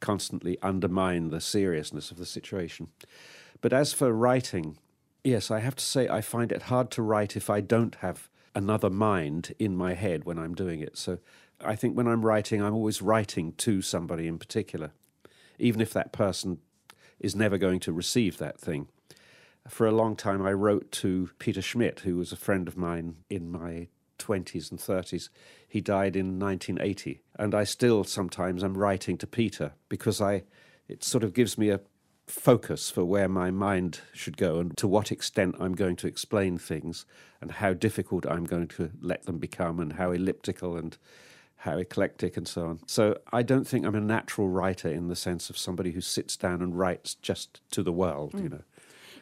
constantly 0.00 0.58
undermine 0.62 1.28
the 1.28 1.40
seriousness 1.40 2.10
of 2.10 2.16
the 2.16 2.26
situation. 2.26 2.88
But 3.60 3.72
as 3.72 3.92
for 3.92 4.12
writing, 4.12 4.78
yes, 5.24 5.50
I 5.50 5.60
have 5.60 5.76
to 5.76 5.84
say 5.84 6.08
I 6.08 6.20
find 6.20 6.52
it 6.52 6.62
hard 6.62 6.90
to 6.92 7.02
write 7.02 7.36
if 7.36 7.50
I 7.50 7.60
don't 7.60 7.94
have 7.96 8.28
another 8.54 8.90
mind 8.90 9.54
in 9.58 9.76
my 9.76 9.94
head 9.94 10.24
when 10.24 10.38
I'm 10.38 10.54
doing 10.54 10.80
it. 10.80 10.96
So 10.96 11.18
I 11.64 11.76
think 11.76 11.96
when 11.96 12.08
I'm 12.08 12.24
writing, 12.24 12.62
I'm 12.62 12.74
always 12.74 13.02
writing 13.02 13.52
to 13.58 13.82
somebody 13.82 14.26
in 14.26 14.38
particular, 14.38 14.92
even 15.58 15.80
if 15.80 15.92
that 15.92 16.12
person 16.12 16.58
is 17.18 17.36
never 17.36 17.58
going 17.58 17.80
to 17.80 17.92
receive 17.92 18.38
that 18.38 18.58
thing. 18.58 18.88
For 19.68 19.86
a 19.86 19.92
long 19.92 20.16
time, 20.16 20.44
I 20.44 20.52
wrote 20.52 20.90
to 20.92 21.30
Peter 21.38 21.60
Schmidt, 21.60 22.00
who 22.00 22.16
was 22.16 22.32
a 22.32 22.36
friend 22.36 22.66
of 22.66 22.76
mine 22.76 23.16
in 23.28 23.50
my 23.50 23.88
20s 24.18 24.70
and 24.70 24.80
30s. 24.80 25.28
He 25.68 25.80
died 25.80 26.16
in 26.16 26.38
1980, 26.38 27.20
and 27.38 27.54
I 27.54 27.64
still 27.64 28.04
sometimes 28.04 28.64
am 28.64 28.76
writing 28.76 29.18
to 29.18 29.26
Peter 29.26 29.72
because 29.88 30.20
I 30.20 30.44
it 30.88 31.04
sort 31.04 31.22
of 31.22 31.34
gives 31.34 31.56
me 31.56 31.68
a 31.68 31.80
focus 32.30 32.90
for 32.90 33.04
where 33.04 33.28
my 33.28 33.50
mind 33.50 34.00
should 34.12 34.36
go 34.36 34.58
and 34.58 34.76
to 34.76 34.88
what 34.88 35.12
extent 35.12 35.56
I'm 35.58 35.74
going 35.74 35.96
to 35.96 36.06
explain 36.06 36.58
things 36.58 37.04
and 37.40 37.50
how 37.50 37.72
difficult 37.72 38.26
I'm 38.26 38.44
going 38.44 38.68
to 38.68 38.90
let 39.00 39.24
them 39.24 39.38
become 39.38 39.80
and 39.80 39.94
how 39.94 40.12
elliptical 40.12 40.76
and 40.76 40.96
how 41.56 41.76
eclectic 41.76 42.36
and 42.36 42.48
so 42.48 42.66
on. 42.66 42.80
So 42.86 43.18
I 43.32 43.42
don't 43.42 43.66
think 43.66 43.84
I'm 43.84 43.94
a 43.94 44.00
natural 44.00 44.48
writer 44.48 44.88
in 44.88 45.08
the 45.08 45.16
sense 45.16 45.50
of 45.50 45.58
somebody 45.58 45.90
who 45.92 46.00
sits 46.00 46.36
down 46.36 46.62
and 46.62 46.78
writes 46.78 47.14
just 47.16 47.60
to 47.72 47.82
the 47.82 47.92
world, 47.92 48.32
you 48.34 48.48
mm. 48.48 48.52
know. 48.52 48.62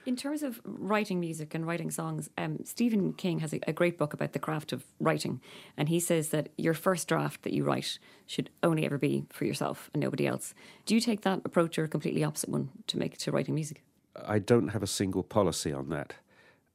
In 0.08 0.16
terms 0.16 0.42
of 0.42 0.58
writing 0.64 1.20
music 1.20 1.54
and 1.54 1.66
writing 1.66 1.90
songs, 1.90 2.30
um, 2.38 2.60
Stephen 2.64 3.12
King 3.12 3.40
has 3.40 3.52
a, 3.52 3.60
a 3.66 3.74
great 3.74 3.98
book 3.98 4.14
about 4.14 4.32
the 4.32 4.38
craft 4.38 4.72
of 4.72 4.86
writing, 4.98 5.42
and 5.76 5.90
he 5.90 6.00
says 6.00 6.30
that 6.30 6.48
your 6.56 6.72
first 6.72 7.08
draft 7.08 7.42
that 7.42 7.52
you 7.52 7.62
write 7.62 7.98
should 8.24 8.48
only 8.62 8.86
ever 8.86 8.96
be 8.96 9.26
for 9.28 9.44
yourself 9.44 9.90
and 9.92 10.00
nobody 10.00 10.26
else. 10.26 10.54
Do 10.86 10.94
you 10.94 11.02
take 11.02 11.20
that 11.20 11.42
approach 11.44 11.78
or 11.78 11.84
a 11.84 11.88
completely 11.88 12.24
opposite 12.24 12.48
one 12.48 12.70
to 12.86 12.96
make 12.96 13.18
to 13.18 13.30
writing 13.30 13.54
music? 13.54 13.82
I 14.26 14.38
don't 14.38 14.68
have 14.68 14.82
a 14.82 14.86
single 14.86 15.22
policy 15.22 15.74
on 15.74 15.90
that. 15.90 16.14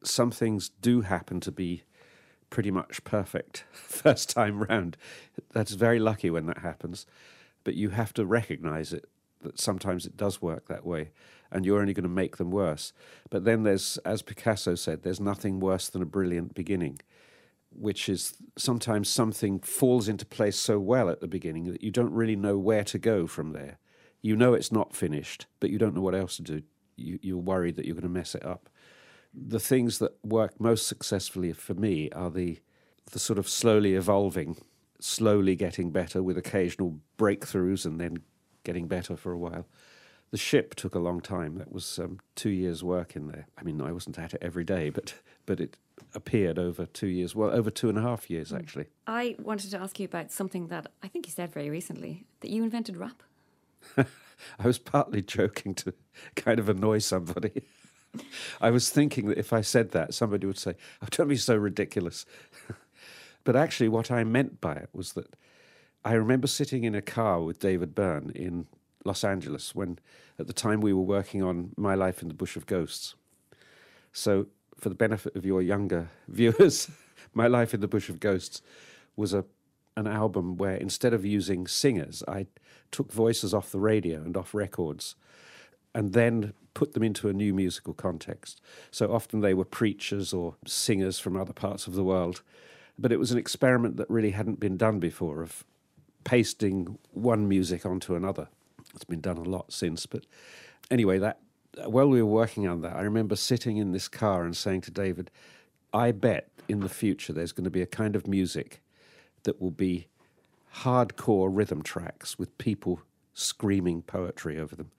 Some 0.03 0.29
things 0.29 0.69
do 0.69 1.01
happen 1.01 1.39
to 1.39 1.51
be 1.51 1.81
pretty 2.51 2.69
much 2.69 3.03
perfect 3.03 3.65
first 3.71 4.29
time 4.29 4.61
round. 4.61 4.95
That's 5.53 5.73
very 5.73 5.97
lucky 5.97 6.29
when 6.29 6.45
that 6.45 6.59
happens, 6.59 7.07
but 7.63 7.73
you 7.73 7.89
have 7.89 8.13
to 8.13 8.27
recognize 8.27 8.93
it 8.93 9.09
that 9.41 9.59
sometimes 9.59 10.05
it 10.05 10.15
does 10.15 10.39
work 10.39 10.67
that 10.67 10.85
way 10.85 11.09
and 11.53 11.65
you're 11.65 11.79
only 11.79 11.93
going 11.93 12.03
to 12.03 12.09
make 12.09 12.37
them 12.37 12.51
worse. 12.51 12.91
But 13.29 13.45
then 13.45 13.63
there's, 13.63 13.97
as 13.99 14.21
Picasso 14.23 14.75
said, 14.75 15.03
there's 15.03 15.19
nothing 15.19 15.59
worse 15.59 15.87
than 15.87 16.01
a 16.01 16.07
brilliant 16.07 16.55
beginning, 16.55 16.99
which 17.69 18.09
is 18.09 18.33
sometimes 18.57 19.07
something 19.07 19.59
falls 19.59 20.09
into 20.09 20.25
place 20.25 20.57
so 20.57 20.79
well 20.79 21.09
at 21.09 21.21
the 21.21 21.27
beginning 21.27 21.71
that 21.71 21.83
you 21.83 21.91
don't 21.91 22.11
really 22.11 22.35
know 22.35 22.57
where 22.57 22.83
to 22.83 22.97
go 22.97 23.27
from 23.27 23.53
there. 23.53 23.77
You 24.21 24.35
know 24.35 24.53
it's 24.53 24.71
not 24.71 24.95
finished, 24.95 25.45
but 25.59 25.69
you 25.69 25.77
don't 25.77 25.93
know 25.93 26.01
what 26.01 26.15
else 26.15 26.37
to 26.37 26.41
do. 26.41 26.63
You, 26.95 27.19
you're 27.21 27.37
worried 27.37 27.75
that 27.75 27.85
you're 27.85 27.95
going 27.95 28.03
to 28.03 28.09
mess 28.09 28.35
it 28.35 28.45
up. 28.45 28.69
The 29.33 29.59
things 29.59 29.99
that 29.99 30.13
work 30.23 30.59
most 30.59 30.87
successfully 30.87 31.53
for 31.53 31.73
me 31.73 32.09
are 32.11 32.29
the 32.29 32.59
the 33.11 33.19
sort 33.19 33.37
of 33.37 33.49
slowly 33.49 33.95
evolving, 33.95 34.55
slowly 34.99 35.57
getting 35.57 35.91
better 35.91 36.23
with 36.23 36.37
occasional 36.37 36.99
breakthroughs 37.17 37.85
and 37.85 37.99
then 37.99 38.19
getting 38.63 38.87
better 38.87 39.17
for 39.17 39.33
a 39.33 39.37
while. 39.37 39.67
The 40.33 40.39
ship 40.39 40.73
took 40.73 40.95
a 40.95 40.99
long 40.99 41.21
time. 41.21 41.59
That 41.59 41.71
was 41.71 41.99
um, 41.99 42.19
two 42.33 42.49
years' 42.49 42.83
work 42.83 43.15
in 43.15 43.27
there. 43.27 43.45
I 43.55 43.61
mean, 43.61 43.79
I 43.79 43.91
wasn't 43.91 44.17
at 44.17 44.33
it 44.33 44.41
every 44.41 44.63
day, 44.63 44.89
but 44.89 45.13
but 45.45 45.59
it 45.59 45.77
appeared 46.15 46.57
over 46.57 46.87
two 46.87 47.05
years. 47.05 47.35
Well, 47.35 47.51
over 47.51 47.69
two 47.69 47.87
and 47.87 47.99
a 47.99 48.01
half 48.01 48.31
years 48.31 48.51
actually. 48.51 48.87
I 49.05 49.35
wanted 49.37 49.69
to 49.69 49.77
ask 49.79 49.99
you 49.99 50.05
about 50.05 50.31
something 50.31 50.69
that 50.69 50.87
I 51.03 51.07
think 51.07 51.27
you 51.27 51.31
said 51.31 51.53
very 51.53 51.69
recently 51.69 52.25
that 52.39 52.49
you 52.49 52.63
invented 52.63 52.97
rap. 52.97 53.21
I 53.95 54.65
was 54.65 54.79
partly 54.79 55.21
joking 55.21 55.75
to 55.75 55.93
kind 56.35 56.57
of 56.57 56.67
annoy 56.67 56.97
somebody. 56.97 57.61
I 58.59 58.71
was 58.71 58.89
thinking 58.89 59.27
that 59.27 59.37
if 59.37 59.53
I 59.53 59.61
said 59.61 59.91
that, 59.91 60.15
somebody 60.15 60.47
would 60.47 60.57
say, 60.57 60.73
"Oh, 61.03 61.07
don't 61.11 61.27
be 61.27 61.37
so 61.37 61.55
ridiculous." 61.55 62.25
but 63.43 63.55
actually, 63.55 63.89
what 63.89 64.09
I 64.09 64.23
meant 64.23 64.61
by 64.61 64.73
it 64.73 64.89
was 64.93 65.13
that 65.13 65.35
I 66.03 66.13
remember 66.13 66.47
sitting 66.47 66.85
in 66.85 66.95
a 66.95 67.03
car 67.03 67.43
with 67.43 67.59
David 67.59 67.93
Byrne 67.93 68.31
in 68.33 68.65
Los 69.03 69.23
Angeles 69.23 69.75
when, 69.75 69.99
at 70.39 70.47
the 70.47 70.53
time, 70.53 70.81
we 70.81 70.93
were 70.93 71.01
working 71.01 71.43
on 71.43 71.71
My 71.77 71.95
Life 71.95 72.21
in 72.21 72.27
the 72.27 72.33
Bush 72.33 72.55
of 72.55 72.65
Ghosts. 72.65 73.15
So, 74.11 74.47
for 74.77 74.89
the 74.89 74.95
benefit 74.95 75.35
of 75.35 75.45
your 75.45 75.61
younger 75.61 76.09
viewers, 76.27 76.89
My 77.33 77.47
Life 77.47 77.73
in 77.73 77.81
the 77.81 77.87
Bush 77.87 78.09
of 78.09 78.19
Ghosts 78.19 78.61
was 79.15 79.33
a 79.33 79.45
an 79.95 80.07
album 80.07 80.57
where 80.57 80.75
instead 80.75 81.13
of 81.13 81.25
using 81.25 81.67
singers, 81.67 82.23
I 82.27 82.47
took 82.91 83.11
voices 83.11 83.53
off 83.53 83.71
the 83.71 83.79
radio 83.79 84.21
and 84.21 84.35
off 84.35 84.53
records 84.53 85.15
and 85.93 86.13
then 86.13 86.53
put 86.73 86.93
them 86.93 87.03
into 87.03 87.29
a 87.29 87.33
new 87.33 87.53
musical 87.53 87.93
context. 87.93 88.59
So 88.89 89.13
often 89.13 89.41
they 89.41 89.53
were 89.53 89.65
preachers 89.65 90.33
or 90.33 90.55
singers 90.65 91.19
from 91.19 91.37
other 91.37 91.53
parts 91.53 91.85
of 91.85 91.93
the 91.93 92.03
world. 92.03 92.41
But 92.97 93.11
it 93.11 93.19
was 93.19 93.31
an 93.31 93.37
experiment 93.37 93.97
that 93.97 94.09
really 94.09 94.31
hadn't 94.31 94.59
been 94.59 94.77
done 94.77 94.99
before 94.99 95.41
of 95.41 95.63
pasting 96.23 96.97
one 97.11 97.47
music 97.47 97.85
onto 97.85 98.15
another. 98.15 98.47
It's 98.93 99.03
been 99.03 99.21
done 99.21 99.37
a 99.37 99.43
lot 99.43 99.73
since, 99.73 100.05
but 100.05 100.25
anyway, 100.91 101.17
that 101.19 101.39
while 101.85 102.07
we 102.07 102.21
were 102.21 102.29
working 102.29 102.67
on 102.67 102.81
that, 102.81 102.95
I 102.95 103.01
remember 103.01 103.35
sitting 103.35 103.77
in 103.77 103.91
this 103.91 104.07
car 104.07 104.43
and 104.43 104.55
saying 104.55 104.81
to 104.81 104.91
David, 104.91 105.31
I 105.93 106.11
bet 106.11 106.49
in 106.67 106.81
the 106.81 106.89
future 106.89 107.33
there's 107.33 107.51
going 107.51 107.63
to 107.63 107.69
be 107.69 107.81
a 107.81 107.87
kind 107.87 108.15
of 108.15 108.27
music 108.27 108.81
that 109.43 109.61
will 109.61 109.71
be 109.71 110.07
hardcore 110.77 111.49
rhythm 111.51 111.81
tracks 111.81 112.37
with 112.37 112.57
people 112.57 113.01
screaming 113.33 114.01
poetry 114.01 114.59
over 114.59 114.75
them. 114.75 114.91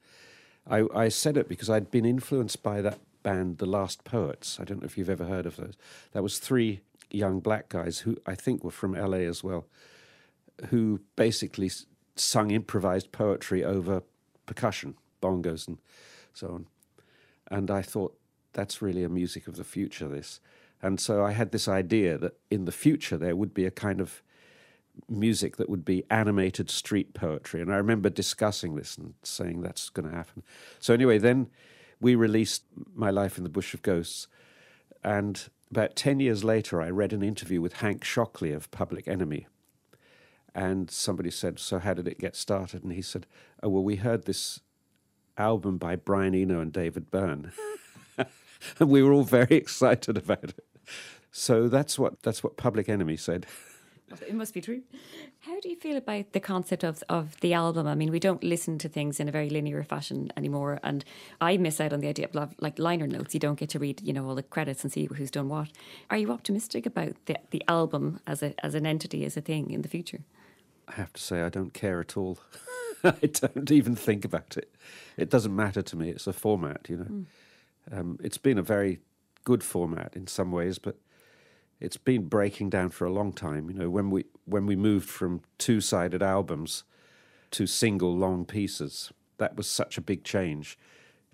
I, 0.67 0.85
I 0.93 1.09
said 1.09 1.37
it 1.37 1.47
because 1.47 1.69
I'd 1.69 1.91
been 1.91 2.05
influenced 2.05 2.63
by 2.63 2.81
that 2.81 2.99
band, 3.23 3.57
The 3.57 3.65
Last 3.65 4.03
Poets. 4.03 4.59
I 4.59 4.63
don't 4.63 4.81
know 4.81 4.85
if 4.85 4.97
you've 4.97 5.09
ever 5.09 5.25
heard 5.25 5.45
of 5.45 5.57
those. 5.57 5.75
That 6.11 6.23
was 6.23 6.39
three 6.39 6.81
young 7.11 7.39
black 7.39 7.69
guys 7.69 7.99
who 7.99 8.17
I 8.25 8.35
think 8.35 8.63
were 8.63 8.71
from 8.71 8.93
LA 8.93 9.19
as 9.19 9.43
well, 9.43 9.65
who 10.69 11.01
basically 11.15 11.71
sung 12.15 12.51
improvised 12.51 13.11
poetry 13.11 13.63
over 13.63 14.03
percussion, 14.45 14.95
bongos, 15.21 15.67
and 15.67 15.77
so 16.33 16.47
on. 16.47 16.67
And 17.49 17.69
I 17.69 17.81
thought, 17.81 18.17
that's 18.53 18.81
really 18.81 19.03
a 19.03 19.09
music 19.09 19.47
of 19.47 19.57
the 19.57 19.63
future, 19.63 20.07
this. 20.07 20.39
And 20.81 20.99
so 20.99 21.23
I 21.23 21.31
had 21.31 21.51
this 21.51 21.67
idea 21.67 22.17
that 22.17 22.37
in 22.49 22.65
the 22.65 22.71
future 22.71 23.17
there 23.17 23.35
would 23.35 23.53
be 23.53 23.65
a 23.65 23.71
kind 23.71 23.99
of 23.99 24.21
music 25.09 25.57
that 25.57 25.69
would 25.69 25.83
be 25.83 26.03
animated 26.09 26.69
street 26.69 27.13
poetry. 27.13 27.61
And 27.61 27.71
I 27.71 27.77
remember 27.77 28.09
discussing 28.09 28.75
this 28.75 28.97
and 28.97 29.13
saying 29.23 29.61
that's 29.61 29.89
going 29.89 30.09
to 30.09 30.15
happen. 30.15 30.43
So, 30.79 30.93
anyway, 30.93 31.17
then 31.17 31.47
we 31.99 32.15
released 32.15 32.63
My 32.93 33.09
Life 33.09 33.37
in 33.37 33.43
the 33.43 33.49
Bush 33.49 33.73
of 33.73 33.81
Ghosts. 33.81 34.27
And 35.03 35.49
about 35.69 35.95
10 35.95 36.19
years 36.19 36.43
later, 36.43 36.81
I 36.81 36.89
read 36.89 37.13
an 37.13 37.23
interview 37.23 37.61
with 37.61 37.73
Hank 37.77 38.03
Shocklee 38.03 38.55
of 38.55 38.71
Public 38.71 39.07
Enemy. 39.07 39.47
And 40.55 40.89
somebody 40.89 41.31
said, 41.31 41.59
So, 41.59 41.79
how 41.79 41.93
did 41.93 42.07
it 42.07 42.17
get 42.17 42.35
started? 42.35 42.83
And 42.83 42.93
he 42.93 43.01
said, 43.01 43.27
Oh, 43.61 43.67
well, 43.67 43.83
we 43.83 43.97
heard 43.97 44.23
this 44.23 44.61
album 45.37 45.77
by 45.77 45.97
Brian 45.97 46.33
Eno 46.33 46.61
and 46.61 46.71
David 46.71 47.11
Byrne. 47.11 47.51
and 48.79 48.89
we 48.89 49.03
were 49.03 49.11
all 49.11 49.25
very 49.25 49.55
excited 49.57 50.17
about 50.17 50.45
it. 50.45 50.65
So 51.29 51.67
that's 51.67 51.99
what 51.99 52.23
that's 52.23 52.41
what 52.41 52.55
Public 52.55 52.87
Enemy 52.87 53.17
said. 53.17 53.45
It 54.25 54.35
must 54.35 54.53
be 54.53 54.61
true. 54.61 54.83
How 55.39 55.59
do 55.59 55.67
you 55.67 55.75
feel 55.75 55.97
about 55.97 56.31
the 56.31 56.39
concept 56.39 56.85
of 56.85 57.03
of 57.09 57.37
the 57.41 57.53
album? 57.53 57.85
I 57.85 57.95
mean, 57.95 58.11
we 58.11 58.19
don't 58.19 58.41
listen 58.41 58.77
to 58.77 58.87
things 58.87 59.19
in 59.19 59.27
a 59.27 59.31
very 59.31 59.49
linear 59.49 59.83
fashion 59.83 60.31
anymore, 60.37 60.79
and 60.83 61.03
I 61.41 61.57
miss 61.57 61.81
out 61.81 61.91
on 61.91 61.99
the 61.99 62.07
idea 62.07 62.29
of 62.33 62.55
like 62.61 62.79
liner 62.79 63.07
notes. 63.07 63.33
You 63.33 63.41
don't 63.41 63.59
get 63.59 63.69
to 63.71 63.79
read, 63.79 64.01
you 64.01 64.13
know, 64.13 64.25
all 64.25 64.35
the 64.35 64.43
credits 64.43 64.83
and 64.83 64.93
see 64.93 65.05
who's 65.05 65.31
done 65.31 65.49
what. 65.49 65.69
Are 66.09 66.17
you 66.17 66.31
optimistic 66.31 66.85
about 66.85 67.13
the 67.25 67.37
the 67.49 67.63
album 67.67 68.21
as 68.25 68.41
a 68.41 68.53
as 68.65 68.73
an 68.73 68.85
entity 68.85 69.25
as 69.25 69.35
a 69.35 69.41
thing 69.41 69.71
in 69.71 69.81
the 69.81 69.89
future? 69.89 70.21
I 70.87 70.93
have 70.93 71.13
to 71.13 71.21
say, 71.21 71.41
I 71.41 71.49
don't 71.49 71.73
care 71.73 71.99
at 71.99 72.17
all. 72.17 72.37
I 73.03 73.11
don't 73.25 73.71
even 73.71 73.95
think 73.95 74.25
about 74.25 74.57
it. 74.57 74.73
It 75.17 75.29
doesn't 75.29 75.55
matter 75.55 75.81
to 75.81 75.95
me. 75.95 76.09
It's 76.09 76.27
a 76.27 76.33
format, 76.33 76.87
you 76.89 76.97
know. 76.97 77.05
Mm. 77.05 77.25
Um, 77.91 78.19
it's 78.23 78.37
been 78.37 78.57
a 78.57 78.63
very 78.63 78.99
good 79.43 79.63
format 79.63 80.15
in 80.15 80.27
some 80.27 80.51
ways, 80.51 80.79
but 80.79 80.97
it's 81.79 81.97
been 81.97 82.27
breaking 82.27 82.69
down 82.69 82.89
for 82.89 83.05
a 83.05 83.11
long 83.11 83.31
time. 83.31 83.69
You 83.69 83.75
know, 83.75 83.89
when 83.89 84.09
we 84.09 84.25
when 84.45 84.65
we 84.65 84.75
moved 84.75 85.09
from 85.09 85.41
two 85.57 85.81
sided 85.81 86.23
albums 86.23 86.83
to 87.51 87.67
single 87.67 88.15
long 88.15 88.45
pieces, 88.45 89.11
that 89.37 89.55
was 89.55 89.67
such 89.67 89.97
a 89.97 90.01
big 90.01 90.23
change. 90.23 90.77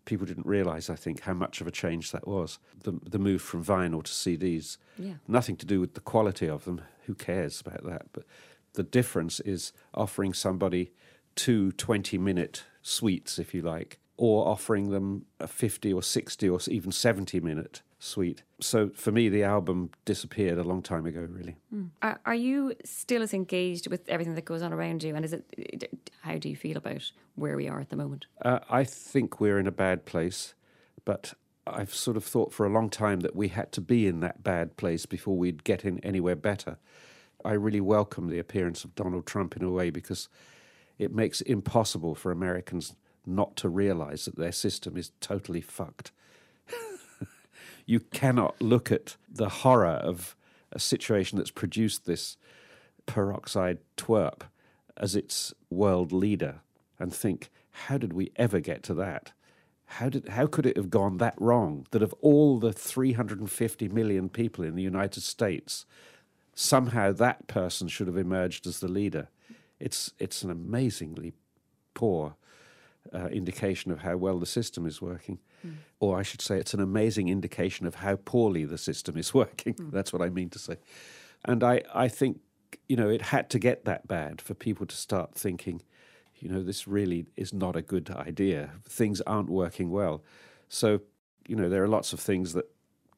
People 0.04 0.26
didn't 0.26 0.48
realize, 0.48 0.90
I 0.90 0.96
think, 0.96 1.22
how 1.22 1.34
much 1.34 1.62
of 1.62 1.68
a 1.68 1.72
change 1.72 2.12
that 2.12 2.28
was. 2.28 2.60
The 2.84 3.00
the 3.04 3.20
move 3.20 3.42
from 3.42 3.64
vinyl 3.64 4.04
to 4.04 4.12
CDs. 4.12 4.78
Yeah. 4.98 5.14
Nothing 5.28 5.56
to 5.58 5.66
do 5.66 5.80
with 5.80 5.94
the 5.94 6.02
quality 6.02 6.50
of 6.50 6.66
them. 6.66 6.82
Who 7.06 7.16
cares 7.16 7.62
about 7.62 7.86
that? 7.86 8.08
But 8.14 8.26
the 8.74 8.84
difference 8.84 9.40
is 9.40 9.74
offering 9.94 10.34
somebody 10.34 10.92
two 11.36 11.72
20 11.74 12.18
minute 12.18 12.64
suites, 12.82 13.40
if 13.40 13.54
you 13.54 13.62
like, 13.62 14.00
or 14.18 14.48
offering 14.48 14.90
them 14.90 15.26
a 15.40 15.48
50 15.48 15.94
or 15.94 16.04
60 16.04 16.50
or 16.50 16.60
even 16.68 16.92
70 16.92 17.40
minute 17.40 17.82
suite. 18.00 18.44
So 18.60 18.90
for 18.90 19.12
me, 19.12 19.30
the 19.30 19.44
album 19.44 19.92
disappeared 20.06 20.58
a 20.58 20.64
long 20.64 20.82
time 20.82 21.06
ago, 21.06 21.28
really. 21.30 21.56
Mm. 21.74 21.90
Are, 22.02 22.20
are, 22.26 22.36
you 22.36 22.74
still 22.84 23.22
as 23.22 23.34
engaged 23.34 23.88
with 23.88 24.08
everything 24.10 24.36
that 24.36 24.46
goes 24.46 24.64
on 24.64 24.74
around 24.74 25.04
you? 25.04 25.16
And 25.16 25.24
is 25.24 25.34
it, 25.34 26.02
how 26.22 26.38
do 26.38 26.50
you 26.50 26.56
feel 26.56 26.78
about 26.78 27.12
where 27.36 27.56
we 27.56 27.68
are 27.68 27.80
at 27.80 27.90
the 27.90 27.96
moment? 27.96 28.26
Uh, 28.42 28.60
I 28.70 28.84
think 28.84 29.40
we're 29.40 29.60
in 29.60 29.68
a 29.68 29.72
bad 29.72 30.06
place, 30.06 30.56
but 31.06 31.36
I've 31.68 31.94
sort 31.94 32.18
of 32.18 32.24
thought 32.24 32.52
for 32.52 32.66
a 32.66 32.70
long 32.70 32.90
time 32.90 33.20
that 33.20 33.36
we 33.36 33.50
had 33.50 33.72
to 33.74 33.82
be 33.82 34.08
in 34.08 34.20
that 34.22 34.44
bad 34.44 34.78
place 34.78 35.06
before 35.06 35.38
we'd 35.38 35.64
get 35.64 35.86
in 35.86 36.00
anywhere 36.00 36.36
better. 36.36 36.80
I 37.44 37.54
really 37.54 37.82
welcome 37.82 38.28
the 38.28 38.40
appearance 38.40 38.84
of 38.84 38.96
Donald 38.96 39.26
Trump 39.26 39.56
in 39.56 39.64
a 39.64 39.72
way 39.72 39.90
because 39.90 40.30
it 40.98 41.14
makes 41.14 41.42
it 41.42 41.48
impossible 41.48 42.16
for 42.16 42.32
Americans 42.32 42.96
not 43.26 43.56
to 43.58 43.70
realize 43.70 44.26
that 44.26 44.38
their 44.38 44.52
system 44.52 44.98
is 44.98 45.12
totally 45.20 45.62
fucked. 45.62 46.12
you 47.86 48.00
cannot 48.00 48.62
look 48.62 48.92
at 48.92 49.16
the 49.30 49.50
horror 49.50 49.88
of 49.88 50.36
a 50.72 50.80
situation 50.80 51.38
that's 51.38 51.52
produced 51.52 52.06
this 52.06 52.38
peroxide 53.06 53.80
twerp 53.98 54.42
as 54.98 55.16
its 55.16 55.54
world 55.70 56.12
leader 56.12 56.62
and 57.00 57.14
think, 57.14 57.50
how 57.72 57.98
did 57.98 58.14
we 58.14 58.32
ever 58.36 58.60
get 58.60 58.84
to 58.84 58.94
that? 58.94 59.32
How 59.86 60.08
did 60.08 60.30
how 60.30 60.48
could 60.48 60.66
it 60.66 60.78
have 60.78 60.90
gone 60.90 61.18
that 61.18 61.36
wrong? 61.38 61.86
That 61.92 62.02
of 62.02 62.14
all 62.22 62.60
the 62.60 62.72
350 62.72 63.90
million 63.90 64.30
people 64.30 64.64
in 64.64 64.76
the 64.76 64.84
United 64.84 65.22
States, 65.22 65.86
somehow 66.56 67.12
that 67.14 67.48
person 67.48 67.88
should 67.88 68.08
have 68.08 68.18
emerged 68.18 68.68
as 68.68 68.80
the 68.80 68.88
leader. 68.88 69.30
It's 69.80 70.14
it's 70.20 70.44
an 70.44 70.52
amazingly 70.52 71.34
poor 71.94 72.36
uh, 73.14 73.28
indication 73.28 73.92
of 73.92 74.00
how 74.00 74.18
well 74.18 74.40
the 74.40 74.46
system 74.46 74.86
is 74.86 75.02
working. 75.02 75.40
Mm. 75.66 75.76
Or 76.00 76.20
I 76.20 76.24
should 76.24 76.42
say, 76.42 76.58
it's 76.58 76.74
an 76.74 76.80
amazing 76.80 77.30
indication 77.30 77.86
of 77.86 77.96
how 77.96 78.16
poorly 78.16 78.66
the 78.66 78.78
system 78.78 79.18
is 79.18 79.34
working. 79.44 79.74
Mm. 79.74 79.92
That's 79.92 80.14
what 80.14 80.22
I 80.22 80.30
mean 80.30 80.50
to 80.52 80.60
say. 80.60 80.78
And 81.46 81.64
I, 81.64 81.82
I 81.94 82.08
think, 82.08 82.40
you 82.88 82.96
know, 82.96 83.10
it 83.10 83.22
had 83.22 83.50
to 83.52 83.60
get 83.60 83.86
that 83.86 84.08
bad 84.08 84.42
for 84.42 84.54
people 84.54 84.86
to 84.86 84.96
start 84.96 85.34
thinking, 85.34 85.82
you 86.40 86.50
know, 86.50 86.64
this 86.64 86.88
really 86.88 87.26
is 87.36 87.54
not 87.54 87.76
a 87.76 87.82
good 87.82 88.10
idea. 88.12 88.72
Things 88.88 89.22
aren't 89.22 89.50
working 89.50 89.92
well. 89.92 90.24
So, 90.70 91.02
you 91.48 91.56
know, 91.56 91.70
there 91.70 91.84
are 91.84 91.88
lots 91.88 92.14
of 92.14 92.20
things 92.20 92.54
that 92.54 92.66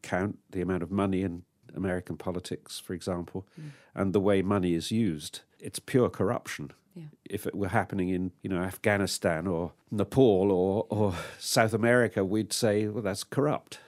count 0.01 0.39
the 0.49 0.61
amount 0.61 0.83
of 0.83 0.91
money 0.91 1.21
in 1.21 1.43
American 1.75 2.17
politics, 2.17 2.79
for 2.79 2.93
example, 2.93 3.45
mm. 3.59 3.71
and 3.95 4.13
the 4.13 4.19
way 4.19 4.41
money 4.41 4.73
is 4.73 4.91
used. 4.91 5.41
It's 5.59 5.79
pure 5.79 6.09
corruption. 6.09 6.71
Yeah. 6.95 7.05
If 7.25 7.47
it 7.47 7.55
were 7.55 7.69
happening 7.69 8.09
in, 8.09 8.31
you 8.41 8.49
know, 8.49 8.62
Afghanistan 8.62 9.47
or 9.47 9.71
Nepal 9.89 10.51
or, 10.51 10.86
or 10.89 11.15
South 11.39 11.73
America, 11.73 12.23
we'd 12.23 12.53
say, 12.53 12.88
well, 12.88 13.03
that's 13.03 13.23
corrupt. 13.23 13.79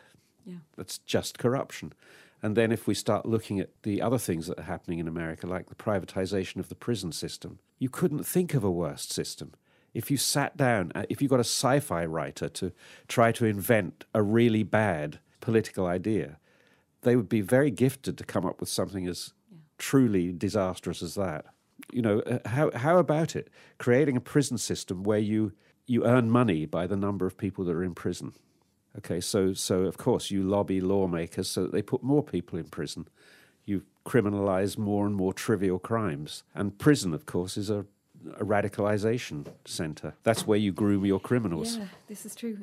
Yeah. 0.45 0.57
That's 0.75 0.97
just 0.99 1.37
corruption. 1.37 1.93
And 2.41 2.55
then 2.55 2.71
if 2.71 2.87
we 2.87 2.93
start 2.93 3.25
looking 3.25 3.59
at 3.59 3.69
the 3.83 4.01
other 4.01 4.17
things 4.17 4.47
that 4.47 4.59
are 4.59 4.63
happening 4.63 4.99
in 4.99 5.07
America, 5.07 5.47
like 5.47 5.67
the 5.67 5.75
privatization 5.75 6.57
of 6.57 6.69
the 6.69 6.75
prison 6.75 7.11
system, 7.11 7.59
you 7.79 7.89
couldn't 7.89 8.23
think 8.23 8.53
of 8.53 8.63
a 8.63 8.71
worse 8.71 9.03
system. 9.03 9.53
If 9.93 10.11
you 10.11 10.17
sat 10.17 10.57
down, 10.57 10.91
uh, 10.93 11.05
if 11.09 11.21
you 11.21 11.27
got 11.27 11.39
a 11.39 11.41
sci 11.41 11.79
fi 11.79 12.05
writer 12.05 12.49
to 12.49 12.71
try 13.07 13.31
to 13.31 13.45
invent 13.45 14.05
a 14.13 14.21
really 14.21 14.63
bad 14.63 15.19
political 15.39 15.87
idea, 15.87 16.37
they 17.05 17.15
would 17.15 17.29
be 17.29 17.41
very 17.41 17.71
gifted 17.71 18.17
to 18.17 18.25
come 18.25 18.45
up 18.45 18.59
with 18.59 18.69
something 18.69 19.07
as 19.07 19.33
yeah. 19.49 19.59
truly 19.77 20.33
disastrous 20.33 21.01
as 21.01 21.15
that 21.15 21.45
you 21.91 22.01
know, 22.01 22.19
uh, 22.21 22.39
how 22.45 22.71
how 22.75 22.97
about 22.97 23.35
it? 23.35 23.49
Creating 23.77 24.17
a 24.17 24.21
prison 24.21 24.57
system 24.57 25.03
where 25.03 25.19
you 25.19 25.53
you 25.87 26.05
earn 26.05 26.29
money 26.29 26.65
by 26.65 26.87
the 26.87 26.95
number 26.95 27.25
of 27.25 27.37
people 27.37 27.65
that 27.65 27.75
are 27.75 27.83
in 27.83 27.95
prison. 27.95 28.33
Okay, 28.97 29.19
so 29.19 29.53
so 29.53 29.83
of 29.83 29.97
course 29.97 30.31
you 30.31 30.43
lobby 30.43 30.81
lawmakers 30.81 31.49
so 31.49 31.63
that 31.63 31.71
they 31.71 31.81
put 31.81 32.03
more 32.03 32.23
people 32.23 32.57
in 32.57 32.65
prison. 32.65 33.07
You 33.65 33.83
criminalize 34.05 34.77
more 34.77 35.05
and 35.05 35.15
more 35.15 35.33
trivial 35.33 35.79
crimes, 35.79 36.43
and 36.53 36.77
prison, 36.77 37.13
of 37.13 37.25
course, 37.25 37.57
is 37.57 37.69
a 37.69 37.85
a 38.37 38.45
radicalization 38.45 39.47
center. 39.65 40.13
That's 40.23 40.45
where 40.47 40.57
you 40.57 40.71
groom 40.71 41.05
your 41.05 41.19
criminals. 41.19 41.77
Yeah, 41.77 41.85
this 42.07 42.25
is 42.25 42.35
true. 42.35 42.57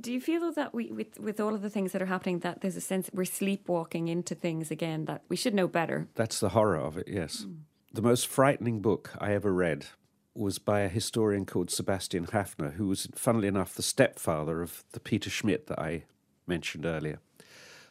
Do 0.00 0.12
you 0.12 0.20
feel 0.20 0.52
that 0.52 0.74
we, 0.74 0.90
with 0.90 1.18
with 1.18 1.40
all 1.40 1.54
of 1.54 1.62
the 1.62 1.70
things 1.70 1.92
that 1.92 2.02
are 2.02 2.06
happening, 2.06 2.40
that 2.40 2.60
there's 2.60 2.76
a 2.76 2.80
sense 2.80 3.10
we're 3.12 3.24
sleepwalking 3.24 4.08
into 4.08 4.34
things 4.34 4.70
again 4.70 5.04
that 5.06 5.22
we 5.28 5.36
should 5.36 5.54
know 5.54 5.68
better? 5.68 6.08
That's 6.14 6.40
the 6.40 6.50
horror 6.50 6.76
of 6.76 6.96
it. 6.96 7.08
Yes. 7.08 7.44
Mm. 7.46 7.56
The 7.92 8.02
most 8.02 8.26
frightening 8.26 8.80
book 8.80 9.10
I 9.18 9.32
ever 9.32 9.52
read 9.52 9.86
was 10.34 10.58
by 10.58 10.80
a 10.80 10.88
historian 10.88 11.44
called 11.46 11.70
Sebastian 11.70 12.26
Haffner, 12.26 12.74
who 12.74 12.86
was, 12.86 13.08
funnily 13.14 13.48
enough, 13.48 13.74
the 13.74 13.82
stepfather 13.82 14.62
of 14.62 14.84
the 14.92 15.00
Peter 15.00 15.30
Schmidt 15.30 15.66
that 15.66 15.80
I 15.80 16.04
mentioned 16.46 16.86
earlier. 16.86 17.18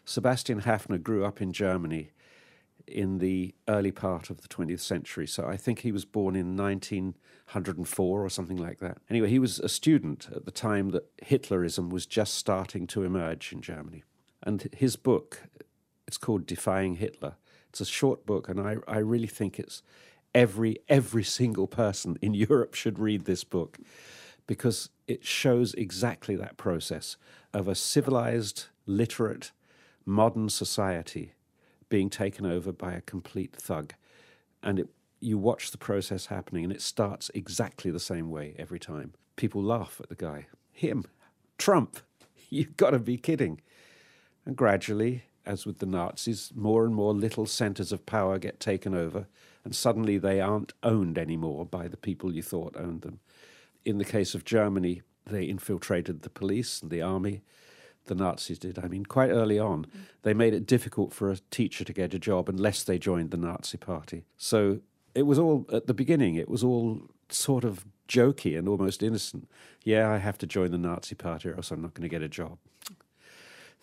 Sebastian 0.05 0.61
Haffner 0.61 1.01
grew 1.01 1.25
up 1.25 1.41
in 1.41 1.51
Germany 1.51 2.11
in 2.87 3.19
the 3.19 3.53
early 3.67 3.91
part 3.91 4.29
of 4.29 4.41
the 4.41 4.47
20th 4.47 4.79
century. 4.79 5.27
So 5.27 5.45
I 5.45 5.57
think 5.57 5.79
he 5.79 5.91
was 5.91 6.05
born 6.05 6.35
in 6.35 6.55
1904 6.55 8.25
or 8.25 8.29
something 8.29 8.57
like 8.57 8.79
that. 8.79 8.97
Anyway, 9.09 9.29
he 9.29 9.39
was 9.39 9.59
a 9.59 9.69
student 9.69 10.27
at 10.35 10.45
the 10.45 10.51
time 10.51 10.89
that 10.91 11.15
Hitlerism 11.17 11.89
was 11.89 12.05
just 12.05 12.35
starting 12.35 12.87
to 12.87 13.03
emerge 13.03 13.51
in 13.51 13.61
Germany. 13.61 14.03
And 14.43 14.69
his 14.75 14.95
book, 14.95 15.43
it's 16.07 16.17
called 16.17 16.45
Defying 16.45 16.95
Hitler, 16.95 17.35
it's 17.69 17.81
a 17.81 17.85
short 17.85 18.25
book, 18.25 18.49
and 18.49 18.59
I, 18.59 18.77
I 18.87 18.97
really 18.99 19.27
think 19.27 19.59
it's 19.59 19.83
every 20.33 20.77
every 20.87 21.23
single 21.23 21.67
person 21.67 22.17
in 22.21 22.33
Europe 22.49 22.73
should 22.73 22.99
read 22.99 23.25
this 23.25 23.43
book 23.43 23.77
because 24.45 24.89
it 25.07 25.25
shows 25.25 25.73
exactly 25.73 26.35
that 26.37 26.57
process 26.57 27.17
of 27.53 27.67
a 27.67 27.75
civilized, 27.75 28.65
literate, 28.85 29.51
modern 30.05 30.49
society 30.49 31.33
being 31.89 32.09
taken 32.09 32.45
over 32.45 32.71
by 32.71 32.93
a 32.93 33.01
complete 33.01 33.55
thug. 33.55 33.93
And 34.61 34.79
it, 34.79 34.89
you 35.19 35.37
watch 35.37 35.71
the 35.71 35.77
process 35.77 36.27
happening, 36.27 36.63
and 36.63 36.73
it 36.73 36.81
starts 36.81 37.31
exactly 37.33 37.91
the 37.91 37.99
same 37.99 38.29
way 38.29 38.55
every 38.57 38.79
time. 38.79 39.13
People 39.35 39.63
laugh 39.63 39.99
at 40.01 40.09
the 40.09 40.15
guy. 40.15 40.47
Him, 40.71 41.05
Trump, 41.57 41.97
you've 42.49 42.77
got 42.77 42.91
to 42.91 42.99
be 42.99 43.17
kidding. 43.17 43.61
And 44.45 44.55
gradually, 44.55 45.23
as 45.45 45.65
with 45.65 45.79
the 45.79 45.85
Nazis, 45.85 46.51
more 46.55 46.85
and 46.85 46.93
more 46.93 47.13
little 47.13 47.45
centers 47.45 47.91
of 47.91 48.05
power 48.05 48.37
get 48.37 48.59
taken 48.59 48.93
over, 48.93 49.27
and 49.63 49.75
suddenly 49.75 50.17
they 50.17 50.41
aren't 50.41 50.73
owned 50.83 51.17
anymore 51.17 51.65
by 51.65 51.87
the 51.87 51.97
people 51.97 52.33
you 52.33 52.43
thought 52.43 52.75
owned 52.77 53.01
them. 53.01 53.19
In 53.85 53.97
the 53.97 54.05
case 54.05 54.35
of 54.35 54.45
Germany, 54.45 55.01
they 55.25 55.45
infiltrated 55.45 56.21
the 56.21 56.29
police 56.29 56.81
and 56.81 56.91
the 56.91 57.01
army. 57.01 57.41
The 58.07 58.15
Nazis 58.15 58.59
did. 58.59 58.79
I 58.79 58.87
mean, 58.87 59.05
quite 59.05 59.29
early 59.29 59.59
on, 59.59 59.85
mm. 59.85 59.89
they 60.23 60.33
made 60.33 60.53
it 60.53 60.65
difficult 60.65 61.13
for 61.13 61.31
a 61.31 61.37
teacher 61.51 61.83
to 61.83 61.93
get 61.93 62.13
a 62.13 62.19
job 62.19 62.49
unless 62.49 62.83
they 62.83 62.97
joined 62.97 63.31
the 63.31 63.37
Nazi 63.37 63.77
party. 63.77 64.25
So 64.37 64.79
it 65.13 65.23
was 65.23 65.39
all 65.39 65.65
at 65.71 65.87
the 65.87 65.93
beginning. 65.93 66.35
It 66.35 66.49
was 66.49 66.63
all 66.63 67.01
sort 67.29 67.63
of 67.63 67.85
jokey 68.07 68.57
and 68.57 68.67
almost 68.67 69.03
innocent. 69.03 69.49
Yeah, 69.83 70.09
I 70.09 70.17
have 70.17 70.37
to 70.39 70.47
join 70.47 70.71
the 70.71 70.77
Nazi 70.77 71.15
party, 71.15 71.49
or 71.49 71.55
else 71.55 71.71
I'm 71.71 71.81
not 71.81 71.93
going 71.93 72.03
to 72.03 72.09
get 72.09 72.21
a 72.21 72.29
job. 72.29 72.57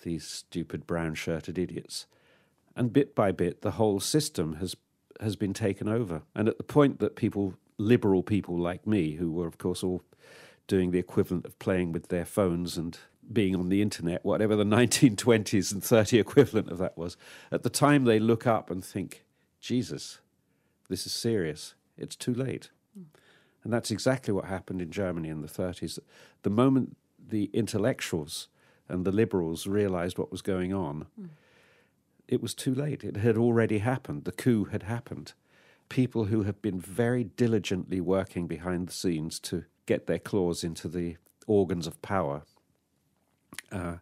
These 0.02 0.26
stupid 0.26 0.86
brown 0.86 1.14
shirted 1.14 1.58
idiots. 1.58 2.06
And 2.76 2.92
bit 2.92 3.14
by 3.14 3.32
bit, 3.32 3.62
the 3.62 3.72
whole 3.72 4.00
system 4.00 4.56
has 4.56 4.76
has 5.20 5.36
been 5.36 5.54
taken 5.54 5.88
over. 5.88 6.22
And 6.34 6.48
at 6.48 6.58
the 6.58 6.64
point 6.64 6.98
that 6.98 7.14
people, 7.14 7.54
liberal 7.78 8.24
people 8.24 8.58
like 8.58 8.84
me, 8.84 9.12
who 9.12 9.30
were 9.30 9.46
of 9.46 9.58
course 9.58 9.82
all 9.82 10.02
doing 10.66 10.90
the 10.90 10.98
equivalent 10.98 11.44
of 11.46 11.58
playing 11.58 11.92
with 11.92 12.08
their 12.08 12.24
phones 12.24 12.76
and 12.76 12.98
being 13.32 13.54
on 13.54 13.68
the 13.68 13.82
internet, 13.82 14.24
whatever 14.24 14.56
the 14.56 14.64
1920s 14.64 15.72
and 15.72 15.82
30 15.82 16.18
equivalent 16.18 16.70
of 16.70 16.78
that 16.78 16.96
was, 16.96 17.16
at 17.50 17.62
the 17.62 17.70
time 17.70 18.04
they 18.04 18.18
look 18.18 18.46
up 18.46 18.70
and 18.70 18.84
think, 18.84 19.24
Jesus, 19.60 20.20
this 20.88 21.06
is 21.06 21.12
serious. 21.12 21.74
It's 21.96 22.16
too 22.16 22.34
late. 22.34 22.70
And 23.64 23.72
that's 23.72 23.90
exactly 23.90 24.32
what 24.32 24.44
happened 24.44 24.82
in 24.82 24.90
Germany 24.90 25.30
in 25.30 25.40
the 25.40 25.48
30s. 25.48 25.98
The 26.42 26.50
moment 26.50 26.96
the 27.18 27.50
intellectuals 27.54 28.48
and 28.88 29.06
the 29.06 29.12
liberals 29.12 29.66
realized 29.66 30.18
what 30.18 30.30
was 30.30 30.42
going 30.42 30.74
on, 30.74 31.06
mm. 31.18 31.30
it 32.28 32.42
was 32.42 32.54
too 32.54 32.74
late. 32.74 33.02
It 33.02 33.16
had 33.16 33.38
already 33.38 33.78
happened. 33.78 34.24
The 34.24 34.32
coup 34.32 34.64
had 34.64 34.82
happened. 34.82 35.32
People 35.88 36.26
who 36.26 36.42
have 36.42 36.60
been 36.60 36.78
very 36.78 37.24
diligently 37.24 38.00
working 38.02 38.46
behind 38.46 38.86
the 38.86 38.92
scenes 38.92 39.40
to 39.40 39.64
get 39.86 40.06
their 40.06 40.18
claws 40.18 40.62
into 40.62 40.86
the 40.86 41.16
organs 41.46 41.86
of 41.86 42.00
power 42.02 42.42
uh, 43.72 43.96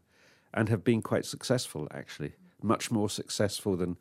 and 0.55 0.69
have 0.69 0.85
been 0.85 1.03
quite 1.03 1.25
successful, 1.25 1.89
actually, 1.93 2.33
much 2.63 2.91
more 2.91 3.09
successful 3.09 3.77
than 3.77 3.97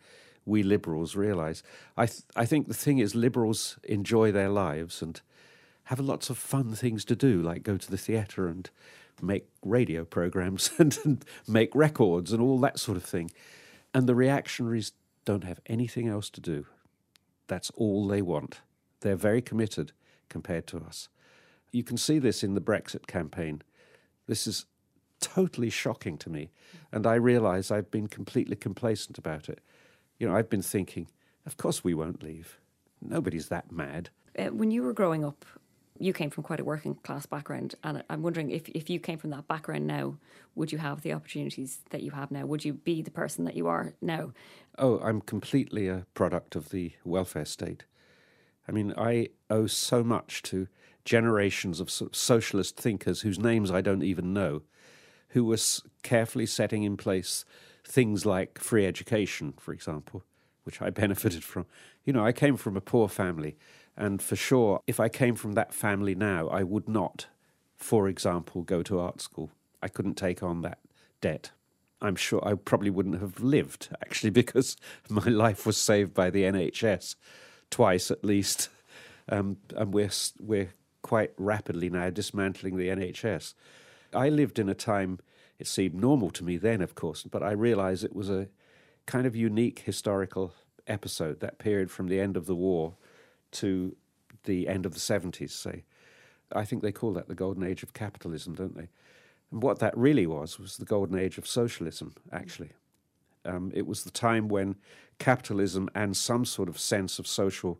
we 0.45 0.63
liberals 0.63 1.15
realize. 1.15 1.63
I, 1.95 2.07
th- 2.07 2.23
I 2.35 2.45
think 2.45 2.67
the 2.67 2.73
thing 2.73 2.99
is, 2.99 3.15
liberals 3.15 3.77
enjoy 3.83 4.31
their 4.31 4.49
lives 4.49 5.01
and 5.01 5.21
have 5.85 5.99
lots 5.99 6.29
of 6.29 6.37
fun 6.37 6.73
things 6.73 7.05
to 7.05 7.15
do, 7.15 7.41
like 7.41 7.63
go 7.63 7.77
to 7.77 7.91
the 7.91 7.97
theatre 7.97 8.47
and 8.47 8.69
make 9.21 9.47
radio 9.63 10.03
programs 10.03 10.71
and, 10.77 10.97
and 11.03 11.25
make 11.47 11.73
records 11.75 12.31
and 12.31 12.41
all 12.41 12.59
that 12.59 12.79
sort 12.79 12.97
of 12.97 13.03
thing. 13.03 13.31
And 13.93 14.07
the 14.07 14.15
reactionaries 14.15 14.93
don't 15.25 15.43
have 15.43 15.59
anything 15.65 16.07
else 16.07 16.29
to 16.31 16.41
do. 16.41 16.65
That's 17.47 17.69
all 17.71 18.07
they 18.07 18.21
want. 18.21 18.61
They're 19.01 19.15
very 19.15 19.41
committed 19.41 19.91
compared 20.29 20.67
to 20.67 20.77
us. 20.77 21.09
You 21.71 21.83
can 21.83 21.97
see 21.97 22.19
this 22.19 22.43
in 22.43 22.53
the 22.53 22.61
Brexit 22.61 23.07
campaign. 23.07 23.61
This 24.27 24.47
is 24.47 24.65
totally 25.21 25.69
shocking 25.69 26.17
to 26.17 26.29
me. 26.29 26.51
And 26.91 27.07
I 27.07 27.15
realize 27.15 27.71
I've 27.71 27.91
been 27.91 28.07
completely 28.07 28.55
complacent 28.55 29.17
about 29.17 29.47
it. 29.47 29.59
You 30.19 30.27
know, 30.27 30.35
I've 30.35 30.49
been 30.49 30.61
thinking, 30.61 31.07
of 31.45 31.57
course 31.57 31.83
we 31.83 31.93
won't 31.93 32.21
leave. 32.21 32.59
Nobody's 33.01 33.47
that 33.47 33.71
mad. 33.71 34.09
Uh, 34.37 34.47
when 34.47 34.71
you 34.71 34.83
were 34.83 34.93
growing 34.93 35.23
up, 35.23 35.45
you 35.99 36.13
came 36.13 36.29
from 36.29 36.43
quite 36.43 36.59
a 36.59 36.63
working 36.63 36.95
class 36.95 37.25
background, 37.25 37.75
and 37.83 38.03
I'm 38.09 38.23
wondering 38.23 38.49
if, 38.49 38.67
if 38.69 38.89
you 38.89 38.99
came 38.99 39.19
from 39.19 39.29
that 39.31 39.47
background 39.47 39.85
now, 39.85 40.17
would 40.55 40.71
you 40.71 40.79
have 40.79 41.01
the 41.01 41.13
opportunities 41.13 41.79
that 41.91 42.01
you 42.01 42.11
have 42.11 42.31
now? 42.31 42.45
Would 42.45 42.65
you 42.65 42.73
be 42.73 43.01
the 43.01 43.11
person 43.11 43.45
that 43.45 43.55
you 43.55 43.67
are 43.67 43.93
now? 44.01 44.31
Oh, 44.79 44.99
I'm 44.99 45.21
completely 45.21 45.87
a 45.87 46.05
product 46.13 46.55
of 46.55 46.69
the 46.69 46.93
welfare 47.05 47.45
state. 47.45 47.85
I 48.67 48.71
mean, 48.71 48.93
I 48.97 49.29
owe 49.49 49.67
so 49.67 50.03
much 50.03 50.41
to 50.43 50.67
generations 51.05 51.79
of 51.79 51.91
socialist 51.91 52.77
thinkers 52.77 53.21
whose 53.21 53.39
names 53.39 53.71
I 53.71 53.81
don't 53.81 54.03
even 54.03 54.33
know, 54.33 54.63
who 55.31 55.45
were 55.45 55.57
carefully 56.03 56.45
setting 56.45 56.83
in 56.83 56.97
place 56.97 57.45
things 57.85 58.25
like 58.25 58.59
free 58.59 58.85
education, 58.85 59.53
for 59.59 59.73
example, 59.73 60.23
which 60.63 60.81
I 60.81 60.89
benefited 61.01 61.43
from. 61.43 61.65
You 62.05 62.13
know, 62.13 62.25
I 62.25 62.31
came 62.31 62.57
from 62.57 62.77
a 62.77 62.81
poor 62.81 63.07
family, 63.07 63.57
and 63.97 64.21
for 64.21 64.35
sure, 64.35 64.81
if 64.87 64.99
I 64.99 65.09
came 65.09 65.35
from 65.35 65.53
that 65.53 65.73
family 65.73 66.15
now, 66.15 66.47
I 66.47 66.63
would 66.63 66.87
not, 66.87 67.27
for 67.75 68.07
example, 68.07 68.63
go 68.63 68.81
to 68.83 68.99
art 68.99 69.21
school. 69.21 69.51
I 69.81 69.87
couldn't 69.87 70.15
take 70.15 70.41
on 70.43 70.61
that 70.61 70.79
debt. 71.19 71.51
I'm 72.01 72.15
sure 72.15 72.45
I 72.47 72.55
probably 72.55 72.89
wouldn't 72.89 73.21
have 73.21 73.39
lived, 73.39 73.89
actually, 74.01 74.31
because 74.31 74.75
my 75.09 75.27
life 75.27 75.65
was 75.65 75.77
saved 75.77 76.13
by 76.13 76.29
the 76.29 76.43
NHS 76.43 77.15
twice 77.69 78.11
at 78.11 78.23
least. 78.23 78.69
Um, 79.29 79.57
and 79.75 79.93
we're, 79.93 80.09
we're 80.39 80.73
quite 81.01 81.31
rapidly 81.37 81.89
now 81.89 82.09
dismantling 82.09 82.77
the 82.77 82.89
NHS. 82.89 83.53
I 84.13 84.29
lived 84.29 84.59
in 84.59 84.69
a 84.69 84.73
time, 84.73 85.19
it 85.59 85.67
seemed 85.67 85.95
normal 85.95 86.29
to 86.31 86.43
me 86.43 86.57
then, 86.57 86.81
of 86.81 86.95
course, 86.95 87.23
but 87.23 87.43
I 87.43 87.51
realized 87.51 88.03
it 88.03 88.15
was 88.15 88.29
a 88.29 88.47
kind 89.05 89.25
of 89.25 89.35
unique 89.35 89.79
historical 89.79 90.53
episode, 90.87 91.39
that 91.39 91.59
period 91.59 91.91
from 91.91 92.07
the 92.07 92.19
end 92.19 92.37
of 92.37 92.45
the 92.45 92.55
war 92.55 92.95
to 93.51 93.95
the 94.43 94.67
end 94.67 94.85
of 94.85 94.93
the 94.93 94.99
70s, 94.99 95.51
say. 95.51 95.83
I 96.53 96.65
think 96.65 96.81
they 96.81 96.91
call 96.91 97.13
that 97.13 97.27
the 97.27 97.35
golden 97.35 97.63
age 97.63 97.83
of 97.83 97.93
capitalism, 97.93 98.55
don't 98.55 98.75
they? 98.75 98.89
And 99.51 99.61
what 99.61 99.79
that 99.79 99.97
really 99.97 100.25
was 100.27 100.59
was 100.59 100.77
the 100.77 100.85
golden 100.85 101.17
age 101.17 101.37
of 101.37 101.47
socialism, 101.47 102.15
actually. 102.31 102.71
Um, 103.45 103.71
it 103.73 103.87
was 103.87 104.03
the 104.03 104.11
time 104.11 104.47
when 104.47 104.75
capitalism 105.19 105.89
and 105.95 106.15
some 106.15 106.45
sort 106.45 106.69
of 106.69 106.79
sense 106.79 107.19
of 107.19 107.27
social 107.27 107.79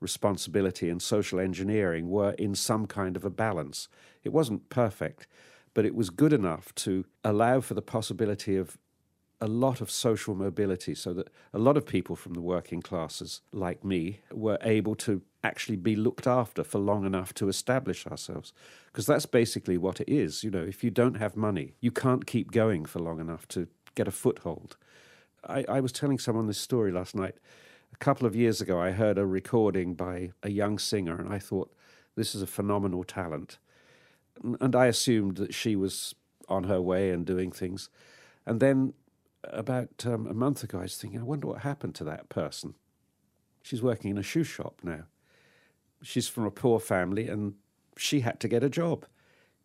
responsibility 0.00 0.88
and 0.88 1.00
social 1.00 1.38
engineering 1.38 2.08
were 2.08 2.32
in 2.32 2.54
some 2.54 2.86
kind 2.86 3.16
of 3.16 3.24
a 3.24 3.30
balance. 3.30 3.88
It 4.24 4.32
wasn't 4.32 4.68
perfect, 4.68 5.26
but 5.74 5.84
it 5.84 5.94
was 5.94 6.10
good 6.10 6.32
enough 6.32 6.74
to 6.76 7.04
allow 7.24 7.60
for 7.60 7.74
the 7.74 7.82
possibility 7.82 8.56
of 8.56 8.78
a 9.40 9.46
lot 9.46 9.80
of 9.80 9.90
social 9.90 10.34
mobility 10.34 10.94
so 10.94 11.14
that 11.14 11.28
a 11.54 11.58
lot 11.58 11.76
of 11.76 11.86
people 11.86 12.14
from 12.14 12.34
the 12.34 12.40
working 12.40 12.82
classes, 12.82 13.40
like 13.52 13.82
me, 13.82 14.20
were 14.30 14.58
able 14.62 14.94
to 14.94 15.22
actually 15.42 15.76
be 15.76 15.96
looked 15.96 16.26
after 16.26 16.62
for 16.62 16.78
long 16.78 17.06
enough 17.06 17.32
to 17.32 17.48
establish 17.48 18.06
ourselves. 18.06 18.52
Because 18.86 19.06
that's 19.06 19.24
basically 19.24 19.78
what 19.78 20.00
it 20.00 20.08
is. 20.10 20.44
You 20.44 20.50
know, 20.50 20.62
if 20.62 20.84
you 20.84 20.90
don't 20.90 21.14
have 21.14 21.36
money, 21.36 21.74
you 21.80 21.90
can't 21.90 22.26
keep 22.26 22.50
going 22.52 22.84
for 22.84 22.98
long 22.98 23.18
enough 23.18 23.48
to 23.48 23.68
get 23.94 24.06
a 24.06 24.12
foothold. 24.12 24.76
I, 25.48 25.64
I 25.68 25.80
was 25.80 25.92
telling 25.92 26.18
someone 26.18 26.46
this 26.46 26.58
story 26.58 26.92
last 26.92 27.14
night. 27.14 27.36
A 27.94 27.96
couple 27.96 28.26
of 28.26 28.36
years 28.36 28.60
ago, 28.60 28.78
I 28.78 28.90
heard 28.90 29.16
a 29.16 29.24
recording 29.24 29.94
by 29.94 30.32
a 30.42 30.50
young 30.50 30.78
singer, 30.78 31.18
and 31.18 31.32
I 31.32 31.38
thought, 31.38 31.74
this 32.14 32.34
is 32.34 32.42
a 32.42 32.46
phenomenal 32.46 33.04
talent. 33.04 33.58
And 34.42 34.74
I 34.74 34.86
assumed 34.86 35.36
that 35.36 35.54
she 35.54 35.76
was 35.76 36.14
on 36.48 36.64
her 36.64 36.80
way 36.80 37.10
and 37.10 37.24
doing 37.24 37.52
things. 37.52 37.90
And 38.46 38.60
then 38.60 38.94
about 39.44 40.04
um, 40.06 40.26
a 40.26 40.34
month 40.34 40.62
ago, 40.62 40.78
I 40.78 40.82
was 40.82 40.96
thinking, 40.96 41.20
I 41.20 41.24
wonder 41.24 41.46
what 41.46 41.60
happened 41.60 41.94
to 41.96 42.04
that 42.04 42.28
person. 42.28 42.74
She's 43.62 43.82
working 43.82 44.10
in 44.10 44.18
a 44.18 44.22
shoe 44.22 44.44
shop 44.44 44.80
now. 44.82 45.04
She's 46.02 46.28
from 46.28 46.44
a 46.44 46.50
poor 46.50 46.80
family 46.80 47.28
and 47.28 47.54
she 47.96 48.20
had 48.20 48.40
to 48.40 48.48
get 48.48 48.64
a 48.64 48.70
job. 48.70 49.06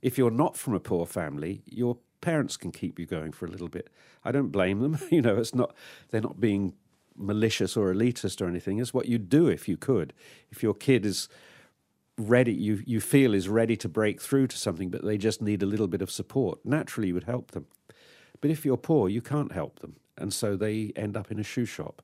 If 0.01 0.17
you're 0.17 0.31
not 0.31 0.57
from 0.57 0.73
a 0.73 0.79
poor 0.79 1.05
family, 1.05 1.63
your 1.65 1.97
parents 2.21 2.57
can 2.57 2.71
keep 2.71 2.99
you 2.99 3.05
going 3.05 3.31
for 3.31 3.45
a 3.45 3.49
little 3.49 3.69
bit. 3.69 3.89
I 4.23 4.31
don't 4.31 4.49
blame 4.49 4.81
them. 4.81 4.99
you 5.11 5.21
know, 5.21 5.37
it's 5.37 5.55
not 5.55 5.73
they're 6.09 6.21
not 6.21 6.39
being 6.39 6.73
malicious 7.15 7.77
or 7.77 7.93
elitist 7.93 8.41
or 8.41 8.47
anything. 8.47 8.79
It's 8.79 8.93
what 8.93 9.07
you'd 9.07 9.29
do 9.29 9.47
if 9.47 9.69
you 9.69 9.77
could. 9.77 10.13
If 10.51 10.61
your 10.61 10.73
kid 10.73 11.05
is 11.05 11.29
ready, 12.17 12.53
you, 12.53 12.81
you 12.85 13.01
feel 13.01 13.33
is 13.33 13.49
ready 13.49 13.75
to 13.77 13.89
break 13.89 14.21
through 14.21 14.47
to 14.47 14.57
something, 14.57 14.89
but 14.89 15.03
they 15.03 15.17
just 15.17 15.41
need 15.41 15.61
a 15.61 15.65
little 15.65 15.87
bit 15.87 16.01
of 16.01 16.11
support, 16.11 16.59
naturally 16.65 17.09
you 17.09 17.13
would 17.13 17.25
help 17.25 17.51
them. 17.51 17.67
But 18.41 18.51
if 18.51 18.65
you're 18.65 18.77
poor, 18.77 19.09
you 19.09 19.21
can't 19.21 19.51
help 19.51 19.79
them. 19.79 19.97
And 20.17 20.33
so 20.33 20.55
they 20.55 20.93
end 20.95 21.17
up 21.17 21.31
in 21.31 21.39
a 21.39 21.43
shoe 21.43 21.65
shop. 21.65 22.01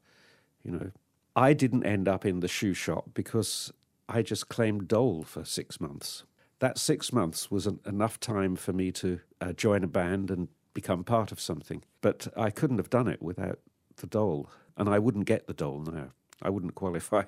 You 0.63 0.71
know, 0.71 0.91
I 1.35 1.53
didn't 1.53 1.85
end 1.85 2.07
up 2.07 2.25
in 2.25 2.39
the 2.39 2.47
shoe 2.47 2.73
shop 2.73 3.11
because 3.13 3.71
I 4.09 4.21
just 4.21 4.49
claimed 4.49 4.87
dole 4.87 5.23
for 5.23 5.45
six 5.45 5.79
months. 5.79 6.23
That 6.59 6.77
six 6.77 7.13
months 7.13 7.49
was 7.49 7.65
an, 7.67 7.79
enough 7.85 8.19
time 8.19 8.55
for 8.55 8.73
me 8.73 8.91
to 8.93 9.19
uh, 9.39 9.53
join 9.53 9.83
a 9.83 9.87
band 9.87 10.29
and 10.29 10.49
become 10.73 11.03
part 11.03 11.31
of 11.31 11.39
something. 11.39 11.83
But 12.01 12.27
I 12.37 12.49
couldn't 12.49 12.77
have 12.77 12.89
done 12.89 13.07
it 13.07 13.21
without 13.21 13.59
the 13.97 14.07
dole. 14.07 14.49
And 14.77 14.89
I 14.89 14.99
wouldn't 14.99 15.25
get 15.25 15.47
the 15.47 15.53
dole 15.53 15.81
now. 15.81 16.11
I 16.41 16.49
wouldn't 16.49 16.75
qualify. 16.75 17.23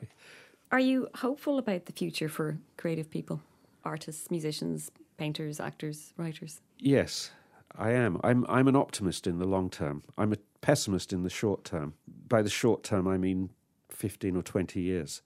Are 0.71 0.79
you 0.79 1.07
hopeful 1.15 1.57
about 1.57 1.85
the 1.85 1.93
future 1.93 2.29
for 2.29 2.57
creative 2.77 3.09
people, 3.09 3.41
artists, 3.83 4.31
musicians, 4.31 4.91
painters, 5.17 5.59
actors, 5.59 6.13
writers? 6.17 6.61
Yes, 6.79 7.31
I 7.77 7.91
am. 7.91 8.19
I'm 8.23 8.45
I'm 8.49 8.67
an 8.67 8.75
optimist 8.75 9.27
in 9.27 9.39
the 9.39 9.45
long 9.45 9.69
term. 9.69 10.03
I'm 10.17 10.33
a 10.33 10.37
pessimist 10.61 11.13
in 11.13 11.23
the 11.23 11.29
short 11.29 11.63
term. 11.63 11.93
By 12.27 12.41
the 12.41 12.49
short 12.49 12.83
term, 12.83 13.07
I 13.07 13.17
mean 13.17 13.49
15 13.89 14.35
or 14.35 14.41
20 14.41 14.81
years. 14.81 15.21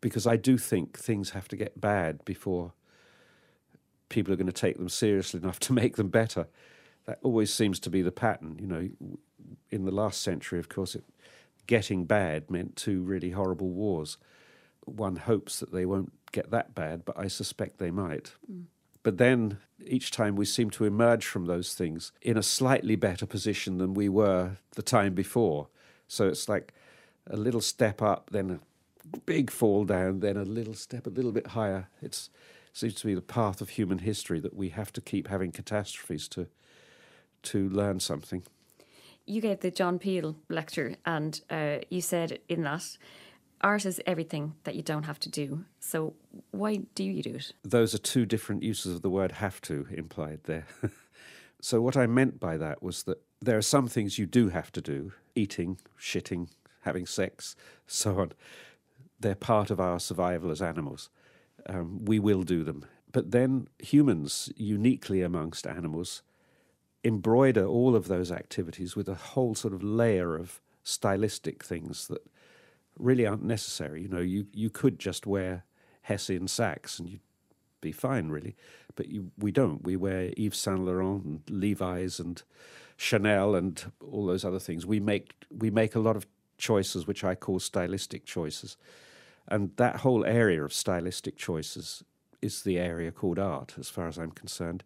Because 0.00 0.26
I 0.26 0.36
do 0.36 0.56
think 0.56 0.98
things 0.98 1.30
have 1.30 1.48
to 1.48 1.56
get 1.56 1.80
bad 1.80 2.24
before 2.24 2.72
people 4.08 4.32
are 4.32 4.36
going 4.36 4.46
to 4.46 4.52
take 4.52 4.78
them 4.78 4.88
seriously 4.88 5.40
enough 5.40 5.58
to 5.60 5.72
make 5.72 5.96
them 5.96 6.08
better. 6.08 6.46
That 7.06 7.18
always 7.22 7.52
seems 7.52 7.78
to 7.80 7.90
be 7.90 8.00
the 8.00 8.12
pattern. 8.12 8.56
You 8.58 8.66
know, 8.66 8.88
in 9.70 9.84
the 9.84 9.90
last 9.90 10.22
century, 10.22 10.58
of 10.58 10.68
course, 10.68 10.94
it, 10.94 11.04
getting 11.66 12.04
bad 12.04 12.50
meant 12.50 12.76
two 12.76 13.02
really 13.02 13.30
horrible 13.30 13.70
wars. 13.70 14.16
One 14.84 15.16
hopes 15.16 15.60
that 15.60 15.72
they 15.72 15.86
won't 15.86 16.12
get 16.32 16.50
that 16.50 16.74
bad, 16.74 17.04
but 17.04 17.18
I 17.18 17.28
suspect 17.28 17.78
they 17.78 17.90
might. 17.90 18.32
Mm. 18.50 18.64
But 19.02 19.18
then 19.18 19.58
each 19.84 20.10
time 20.10 20.34
we 20.34 20.46
seem 20.46 20.70
to 20.70 20.84
emerge 20.84 21.26
from 21.26 21.44
those 21.44 21.74
things 21.74 22.10
in 22.22 22.38
a 22.38 22.42
slightly 22.42 22.96
better 22.96 23.26
position 23.26 23.78
than 23.78 23.94
we 23.94 24.08
were 24.08 24.56
the 24.74 24.82
time 24.82 25.14
before. 25.14 25.68
So 26.08 26.26
it's 26.26 26.48
like 26.48 26.72
a 27.28 27.36
little 27.36 27.60
step 27.60 28.00
up, 28.00 28.30
then 28.30 28.60
a 29.12 29.18
big 29.18 29.50
fall 29.50 29.84
down, 29.84 30.20
then 30.20 30.36
a 30.36 30.44
little 30.44 30.74
step, 30.74 31.06
a 31.06 31.10
little 31.10 31.32
bit 31.32 31.48
higher. 31.48 31.88
It 32.00 32.28
seems 32.72 32.94
to 32.94 33.06
be 33.06 33.14
the 33.14 33.20
path 33.20 33.60
of 33.60 33.70
human 33.70 33.98
history 33.98 34.40
that 34.40 34.54
we 34.54 34.70
have 34.70 34.92
to 34.94 35.00
keep 35.00 35.28
having 35.28 35.52
catastrophes 35.52 36.28
to 36.28 36.48
to 37.42 37.68
learn 37.68 38.00
something. 38.00 38.42
You 39.26 39.42
gave 39.42 39.60
the 39.60 39.70
John 39.70 39.98
Peel 39.98 40.36
lecture, 40.48 40.96
and 41.04 41.38
uh, 41.50 41.78
you 41.90 42.00
said 42.00 42.38
in 42.48 42.62
that 42.62 42.96
art 43.64 43.86
is 43.86 44.00
everything 44.06 44.54
that 44.64 44.74
you 44.76 44.82
don't 44.82 45.04
have 45.04 45.18
to 45.20 45.30
do. 45.30 45.64
So 45.80 46.14
why 46.50 46.82
do 46.94 47.02
you 47.02 47.22
do 47.22 47.34
it? 47.34 47.52
Those 47.64 47.94
are 47.94 47.98
two 47.98 48.26
different 48.26 48.62
uses 48.62 48.94
of 48.94 49.02
the 49.02 49.10
word 49.10 49.32
have 49.32 49.60
to 49.62 49.86
implied 49.90 50.40
there. 50.44 50.66
so 51.60 51.80
what 51.80 51.96
I 51.96 52.06
meant 52.06 52.38
by 52.38 52.58
that 52.58 52.82
was 52.82 53.04
that 53.04 53.22
there 53.40 53.56
are 53.56 53.62
some 53.62 53.88
things 53.88 54.18
you 54.18 54.26
do 54.26 54.50
have 54.50 54.70
to 54.72 54.80
do 54.80 55.12
eating, 55.34 55.78
shitting, 55.98 56.48
having 56.82 57.06
sex, 57.06 57.56
so 57.86 58.20
on. 58.20 58.32
They're 59.18 59.34
part 59.34 59.70
of 59.70 59.80
our 59.80 59.98
survival 59.98 60.50
as 60.50 60.62
animals. 60.62 61.08
Um, 61.66 62.04
we 62.04 62.18
will 62.18 62.42
do 62.42 62.62
them. 62.62 62.84
But 63.10 63.30
then 63.30 63.68
humans, 63.78 64.52
uniquely 64.56 65.22
amongst 65.22 65.66
animals, 65.66 66.22
embroider 67.02 67.64
all 67.64 67.96
of 67.96 68.08
those 68.08 68.30
activities 68.30 68.94
with 68.94 69.08
a 69.08 69.14
whole 69.14 69.54
sort 69.54 69.72
of 69.72 69.82
layer 69.82 70.36
of 70.36 70.60
stylistic 70.82 71.64
things 71.64 72.08
that 72.08 72.26
really 72.98 73.26
aren't 73.26 73.44
necessary. 73.44 74.02
You 74.02 74.08
know, 74.08 74.20
you, 74.20 74.46
you 74.52 74.70
could 74.70 74.98
just 74.98 75.26
wear 75.26 75.64
Hessian 76.02 76.48
sacks 76.48 76.98
and 76.98 77.08
you'd 77.08 77.20
be 77.80 77.92
fine, 77.92 78.28
really. 78.28 78.56
But 78.96 79.08
you, 79.08 79.30
we 79.38 79.50
don't. 79.50 79.82
We 79.82 79.96
wear 79.96 80.32
Yves 80.36 80.56
Saint 80.56 80.84
Laurent 80.84 81.24
and 81.24 81.40
Levi's 81.48 82.20
and 82.20 82.42
Chanel 82.96 83.54
and 83.54 83.92
all 84.00 84.26
those 84.26 84.44
other 84.44 84.58
things. 84.58 84.86
We 84.86 85.00
make 85.00 85.34
we 85.50 85.70
make 85.70 85.94
a 85.94 86.00
lot 86.00 86.16
of 86.16 86.26
choices, 86.58 87.06
which 87.06 87.24
I 87.24 87.34
call 87.34 87.58
stylistic 87.58 88.24
choices, 88.24 88.76
and 89.48 89.72
that 89.76 89.96
whole 89.96 90.24
area 90.24 90.64
of 90.64 90.72
stylistic 90.72 91.36
choices 91.36 92.04
is 92.40 92.62
the 92.62 92.78
area 92.78 93.10
called 93.10 93.38
art, 93.38 93.74
as 93.78 93.88
far 93.88 94.06
as 94.06 94.18
I'm 94.18 94.30
concerned. 94.30 94.84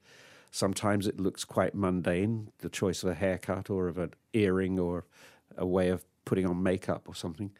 Sometimes 0.50 1.06
it 1.06 1.20
looks 1.20 1.44
quite 1.44 1.74
mundane, 1.74 2.50
the 2.58 2.70
choice 2.70 3.02
of 3.02 3.10
a 3.10 3.14
haircut 3.14 3.68
or 3.68 3.88
of 3.88 3.98
an 3.98 4.14
earring 4.32 4.78
or 4.78 5.04
a 5.56 5.66
way 5.66 5.88
of 5.88 6.04
putting 6.24 6.46
on 6.46 6.62
makeup 6.62 7.08
or 7.08 7.14
something. 7.14 7.50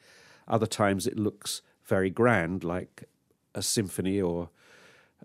Other 0.49 0.67
times 0.67 1.07
it 1.07 1.19
looks 1.19 1.63
very 1.85 2.11
grand, 2.11 2.65
like 2.65 3.05
a 3.55 3.63
symphony 3.63 4.21
or 4.21 4.51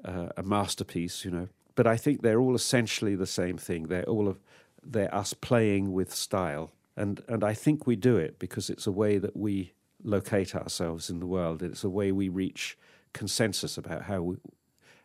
uh, 0.03 0.29
a 0.37 0.43
masterpiece, 0.43 1.25
you 1.25 1.31
know. 1.31 1.47
But 1.75 1.87
I 1.87 1.97
think 1.97 2.21
they're 2.21 2.39
all 2.39 2.55
essentially 2.55 3.15
the 3.15 3.25
same 3.25 3.57
thing. 3.57 3.87
They're 3.87 4.03
all 4.03 4.27
of 4.27 4.39
they're 4.85 5.13
us 5.13 5.33
playing 5.33 5.93
with 5.93 6.13
style, 6.13 6.71
and 6.95 7.23
and 7.27 7.43
I 7.43 7.53
think 7.53 7.87
we 7.87 7.95
do 7.95 8.17
it 8.17 8.37
because 8.37 8.69
it's 8.69 8.85
a 8.85 8.91
way 8.91 9.17
that 9.17 9.35
we 9.35 9.73
locate 10.03 10.55
ourselves 10.55 11.09
in 11.09 11.19
the 11.19 11.25
world. 11.25 11.63
It's 11.63 11.83
a 11.83 11.89
way 11.89 12.11
we 12.11 12.29
reach 12.29 12.77
consensus 13.13 13.77
about 13.77 14.03
how 14.03 14.21
we 14.21 14.37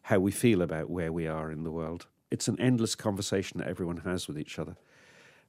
how 0.02 0.18
we 0.18 0.30
feel 0.30 0.62
about 0.62 0.90
where 0.90 1.12
we 1.12 1.26
are 1.26 1.50
in 1.52 1.64
the 1.64 1.70
world. 1.70 2.06
It's 2.30 2.48
an 2.48 2.60
endless 2.60 2.94
conversation 2.94 3.58
that 3.58 3.68
everyone 3.68 3.98
has 3.98 4.26
with 4.26 4.38
each 4.38 4.58
other. 4.58 4.76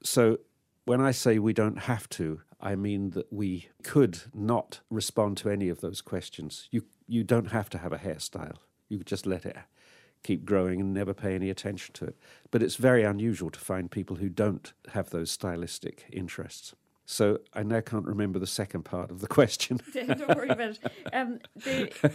So 0.03 0.39
when 0.89 1.01
I 1.01 1.11
say 1.11 1.37
we 1.37 1.53
don't 1.53 1.81
have 1.81 2.09
to, 2.09 2.41
I 2.59 2.75
mean 2.75 3.11
that 3.11 3.31
we 3.31 3.67
could 3.83 4.21
not 4.33 4.79
respond 4.89 5.37
to 5.37 5.49
any 5.51 5.69
of 5.69 5.81
those 5.81 6.01
questions. 6.01 6.67
You 6.71 6.81
you 7.07 7.23
don't 7.23 7.51
have 7.51 7.69
to 7.69 7.77
have 7.77 7.93
a 7.93 7.99
hairstyle. 7.99 8.55
You 8.87 8.97
could 8.97 9.05
just 9.05 9.27
let 9.27 9.45
it 9.45 9.55
keep 10.23 10.45
growing 10.45 10.81
and 10.81 10.91
never 10.91 11.13
pay 11.13 11.35
any 11.35 11.51
attention 11.51 11.93
to 11.93 12.05
it. 12.05 12.17
But 12.49 12.63
it's 12.63 12.75
very 12.75 13.03
unusual 13.03 13.51
to 13.51 13.59
find 13.59 13.91
people 13.91 14.15
who 14.15 14.29
don't 14.29 14.73
have 14.93 15.11
those 15.11 15.29
stylistic 15.29 16.05
interests. 16.11 16.73
So 17.05 17.37
I 17.53 17.61
now 17.61 17.81
can't 17.81 18.07
remember 18.07 18.39
the 18.39 18.47
second 18.47 18.81
part 18.81 19.11
of 19.11 19.21
the 19.21 19.27
question. 19.37 19.79
don't 19.93 20.27
worry 20.35 20.49
about 20.49 20.71
it. 20.71 20.91
Um, 21.13 21.39
the, 21.55 22.11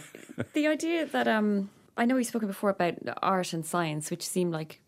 the 0.51 0.67
idea 0.67 1.05
that 1.05 1.29
um, 1.29 1.69
I 1.95 2.05
know 2.05 2.15
we've 2.15 2.27
spoken 2.27 2.49
before 2.49 2.71
about 2.71 2.95
art 3.23 3.53
and 3.53 3.65
science, 3.65 4.11
which 4.11 4.27
seem 4.27 4.51
like 4.51 4.81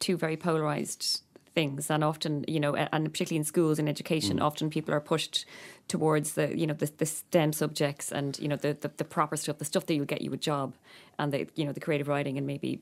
two 0.00 0.16
very 0.16 0.36
polarized 0.36 1.22
things 1.54 1.90
and 1.90 2.04
often 2.04 2.44
you 2.46 2.60
know 2.60 2.74
and 2.74 3.12
particularly 3.12 3.38
in 3.38 3.44
schools 3.44 3.78
and 3.78 3.88
education 3.88 4.38
mm. 4.38 4.42
often 4.42 4.70
people 4.70 4.94
are 4.94 5.00
pushed 5.00 5.44
towards 5.88 6.34
the 6.34 6.56
you 6.56 6.66
know 6.66 6.74
the, 6.74 6.90
the 6.98 7.06
STEM 7.06 7.52
subjects 7.52 8.12
and 8.12 8.38
you 8.38 8.48
know 8.48 8.56
the, 8.56 8.76
the, 8.80 8.90
the 8.96 9.04
proper 9.04 9.36
stuff 9.36 9.58
the 9.58 9.64
stuff 9.64 9.86
that 9.86 9.98
will 9.98 10.04
get 10.04 10.22
you 10.22 10.32
a 10.32 10.36
job 10.36 10.74
and 11.18 11.32
the 11.32 11.48
you 11.54 11.64
know 11.64 11.72
the 11.72 11.80
creative 11.80 12.08
writing 12.08 12.38
and 12.38 12.46
maybe 12.46 12.80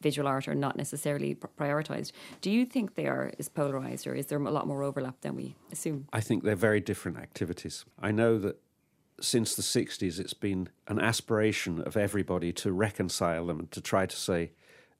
visual 0.00 0.28
art 0.28 0.48
are 0.48 0.54
not 0.54 0.76
necessarily 0.76 1.34
prioritized 1.34 2.12
do 2.40 2.50
you 2.50 2.64
think 2.64 2.94
they 2.94 3.06
are 3.06 3.32
is 3.38 3.48
polarized 3.48 4.06
or 4.06 4.14
is 4.14 4.26
there 4.26 4.38
a 4.38 4.50
lot 4.50 4.66
more 4.66 4.82
overlap 4.82 5.20
than 5.22 5.34
we 5.34 5.54
assume 5.72 6.06
I 6.12 6.20
think 6.20 6.42
they're 6.42 6.56
very 6.56 6.80
different 6.80 7.18
activities 7.18 7.84
I 8.00 8.10
know 8.10 8.38
that 8.38 8.60
since 9.20 9.54
the 9.54 9.62
60s 9.62 10.18
it's 10.18 10.34
been 10.34 10.68
an 10.88 10.98
aspiration 10.98 11.82
of 11.82 11.96
everybody 11.96 12.52
to 12.52 12.72
reconcile 12.72 13.46
them 13.46 13.60
and 13.60 13.70
to 13.70 13.80
try 13.80 14.06
to 14.06 14.16
say 14.16 14.52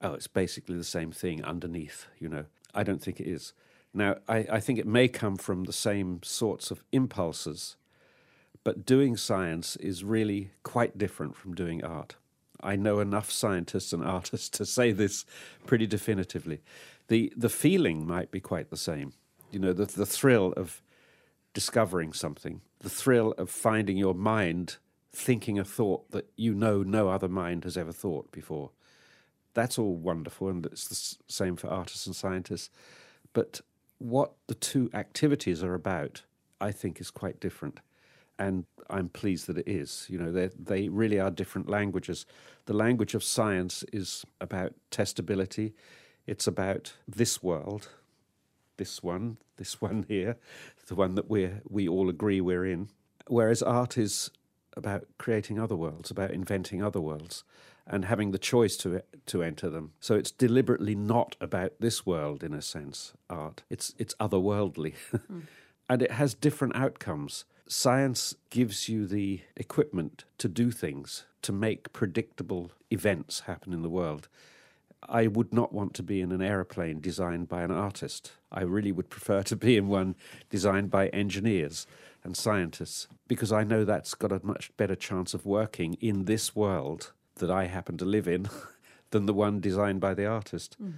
oh, 0.03 0.15
it's 0.15 0.27
basically 0.27 0.77
the 0.77 0.85
same 0.85 1.13
thing 1.13 1.45
underneath, 1.45 2.07
you 2.19 2.29
know. 2.29 2.47
I 2.75 2.83
don't 2.83 3.03
think 3.03 3.21
it 3.21 3.27
is. 3.27 3.53
Now, 3.93 4.17
I, 4.29 4.47
I 4.53 4.61
think 4.61 4.79
it 4.79 4.87
may 4.87 5.09
come 5.09 5.37
from 5.37 5.65
the 5.65 5.73
same 5.73 6.23
sorts 6.23 6.71
of 6.71 6.85
impulses, 6.93 7.77
but 8.63 8.87
doing 8.87 9.17
science 9.17 9.77
is 9.77 10.05
really 10.05 10.53
quite 10.63 10.99
different 10.99 11.37
from 11.37 11.55
doing 11.55 11.83
art. 11.83 12.17
I 12.63 12.77
know 12.77 13.01
enough 13.01 13.31
scientists 13.31 13.93
and 13.93 14.05
artists 14.19 14.49
to 14.51 14.67
say 14.67 14.93
this 14.93 15.25
pretty 15.67 15.87
definitively. 15.87 16.61
The, 17.09 17.33
the 17.37 17.49
feeling 17.49 18.07
might 18.07 18.31
be 18.31 18.41
quite 18.41 18.71
the 18.71 18.77
same. 18.77 19.15
You 19.51 19.59
know, 19.59 19.73
the, 19.73 19.87
the 19.87 20.07
thrill 20.07 20.53
of 20.57 20.83
discovering 21.53 22.13
something, 22.13 22.61
the 22.79 22.91
thrill 22.91 23.33
of 23.33 23.51
finding 23.51 23.97
your 23.97 24.15
mind 24.15 24.77
thinking 25.13 25.59
a 25.59 25.65
thought 25.65 26.09
that 26.13 26.31
you 26.37 26.55
know 26.55 26.85
no 26.85 27.09
other 27.09 27.29
mind 27.29 27.65
has 27.65 27.77
ever 27.77 27.91
thought 27.91 28.31
before 28.31 28.71
that's 29.55 29.79
all 29.79 29.95
wonderful, 29.97 30.49
and 30.49 30.65
it's 30.67 30.89
the 30.89 31.23
same 31.33 31.57
for 31.57 31.69
artists 31.69 32.07
and 32.07 32.15
scientists. 32.15 32.71
But 33.33 33.61
what 33.99 34.33
the 34.47 34.55
two 34.55 34.91
activities 34.95 35.63
are 35.63 35.75
about, 35.75 36.23
I 36.61 36.73
think, 36.73 37.01
is 37.01 37.11
quite 37.11 37.41
different. 37.41 37.81
And 38.39 38.65
I'm 38.89 39.09
pleased 39.11 39.47
that 39.49 39.59
it 39.59 39.69
is. 39.69 40.07
You 40.09 40.19
know, 40.19 40.49
they 40.59 40.89
really 40.89 41.21
are 41.21 41.31
different 41.31 41.69
languages. 41.69 42.25
The 42.65 42.73
language 42.73 43.15
of 43.15 43.23
science 43.23 43.85
is 43.93 44.25
about 44.41 44.75
testability. 44.91 45.75
It's 46.27 46.47
about 46.47 46.95
this 47.07 47.43
world, 47.43 47.89
this 48.79 49.03
one, 49.03 49.37
this 49.57 49.81
one 49.81 50.07
here, 50.09 50.37
the 50.87 50.95
one 50.95 51.15
that 51.17 51.29
we 51.29 51.51
we 51.69 51.87
all 51.89 52.09
agree 52.09 52.41
we're 52.41 52.65
in. 52.65 52.89
Whereas 53.27 53.63
art 53.63 53.99
is 53.99 54.31
about 54.77 55.05
creating 55.19 55.59
other 55.59 55.77
worlds, 55.77 56.11
about 56.11 56.31
inventing 56.31 56.83
other 56.83 57.01
worlds 57.01 57.45
and 57.91 58.05
having 58.05 58.31
the 58.31 58.39
choice 58.39 58.77
to 58.79 59.03
to 59.27 59.43
enter 59.43 59.69
them. 59.69 59.93
So 60.01 60.15
it's 60.15 60.31
deliberately 60.31 60.95
not 60.95 61.37
about 61.41 61.73
this 61.81 62.07
world 62.07 62.43
in 62.43 62.55
a 62.55 62.63
sense. 62.63 63.13
Art 63.29 63.63
it's 63.69 63.93
it's 63.99 64.15
otherworldly, 64.15 64.95
mm. 65.13 65.43
and 65.91 66.01
it 66.01 66.13
has 66.13 66.33
different 66.33 66.77
outcomes. 66.77 67.45
Science 67.67 68.35
gives 68.49 68.89
you 68.89 69.07
the 69.07 69.41
equipment 69.57 70.25
to 70.39 70.49
do 70.49 70.71
things, 70.71 71.27
to 71.43 71.53
make 71.53 71.93
predictable 71.93 72.73
events 72.91 73.41
happen 73.41 73.73
in 73.73 73.83
the 73.83 73.91
world. 73.91 74.29
I 75.09 75.29
would 75.29 75.53
not 75.53 75.73
want 75.73 75.95
to 75.95 76.03
be 76.03 76.21
in 76.21 76.31
an 76.33 76.43
aeroplane 76.43 77.01
designed 77.01 77.49
by 77.49 77.63
an 77.63 77.71
artist. 77.71 78.33
I 78.53 78.63
really 78.63 78.93
would 78.93 79.09
prefer 79.09 79.43
to 79.45 79.57
be 79.57 79.77
in 79.77 79.89
one 79.89 80.15
designed 80.51 80.91
by 80.91 81.09
engineers 81.09 81.87
and 82.23 82.37
scientists 82.37 83.09
because 83.27 83.51
I 83.53 83.65
know 83.65 83.85
that's 83.85 84.15
got 84.15 84.33
a 84.33 84.45
much 84.45 84.77
better 84.77 84.97
chance 84.97 85.33
of 85.33 85.47
working 85.47 85.95
in 85.95 86.27
this 86.27 86.55
world 86.55 87.13
that 87.41 87.51
I 87.51 87.67
happen 87.67 87.99
to 87.99 88.05
live 88.05 88.27
in 88.27 88.49
than 89.11 89.27
the 89.27 89.35
one 89.35 89.61
designed 89.61 90.01
by 90.01 90.15
the 90.15 90.27
artist. 90.27 90.77
Mm. 90.83 90.95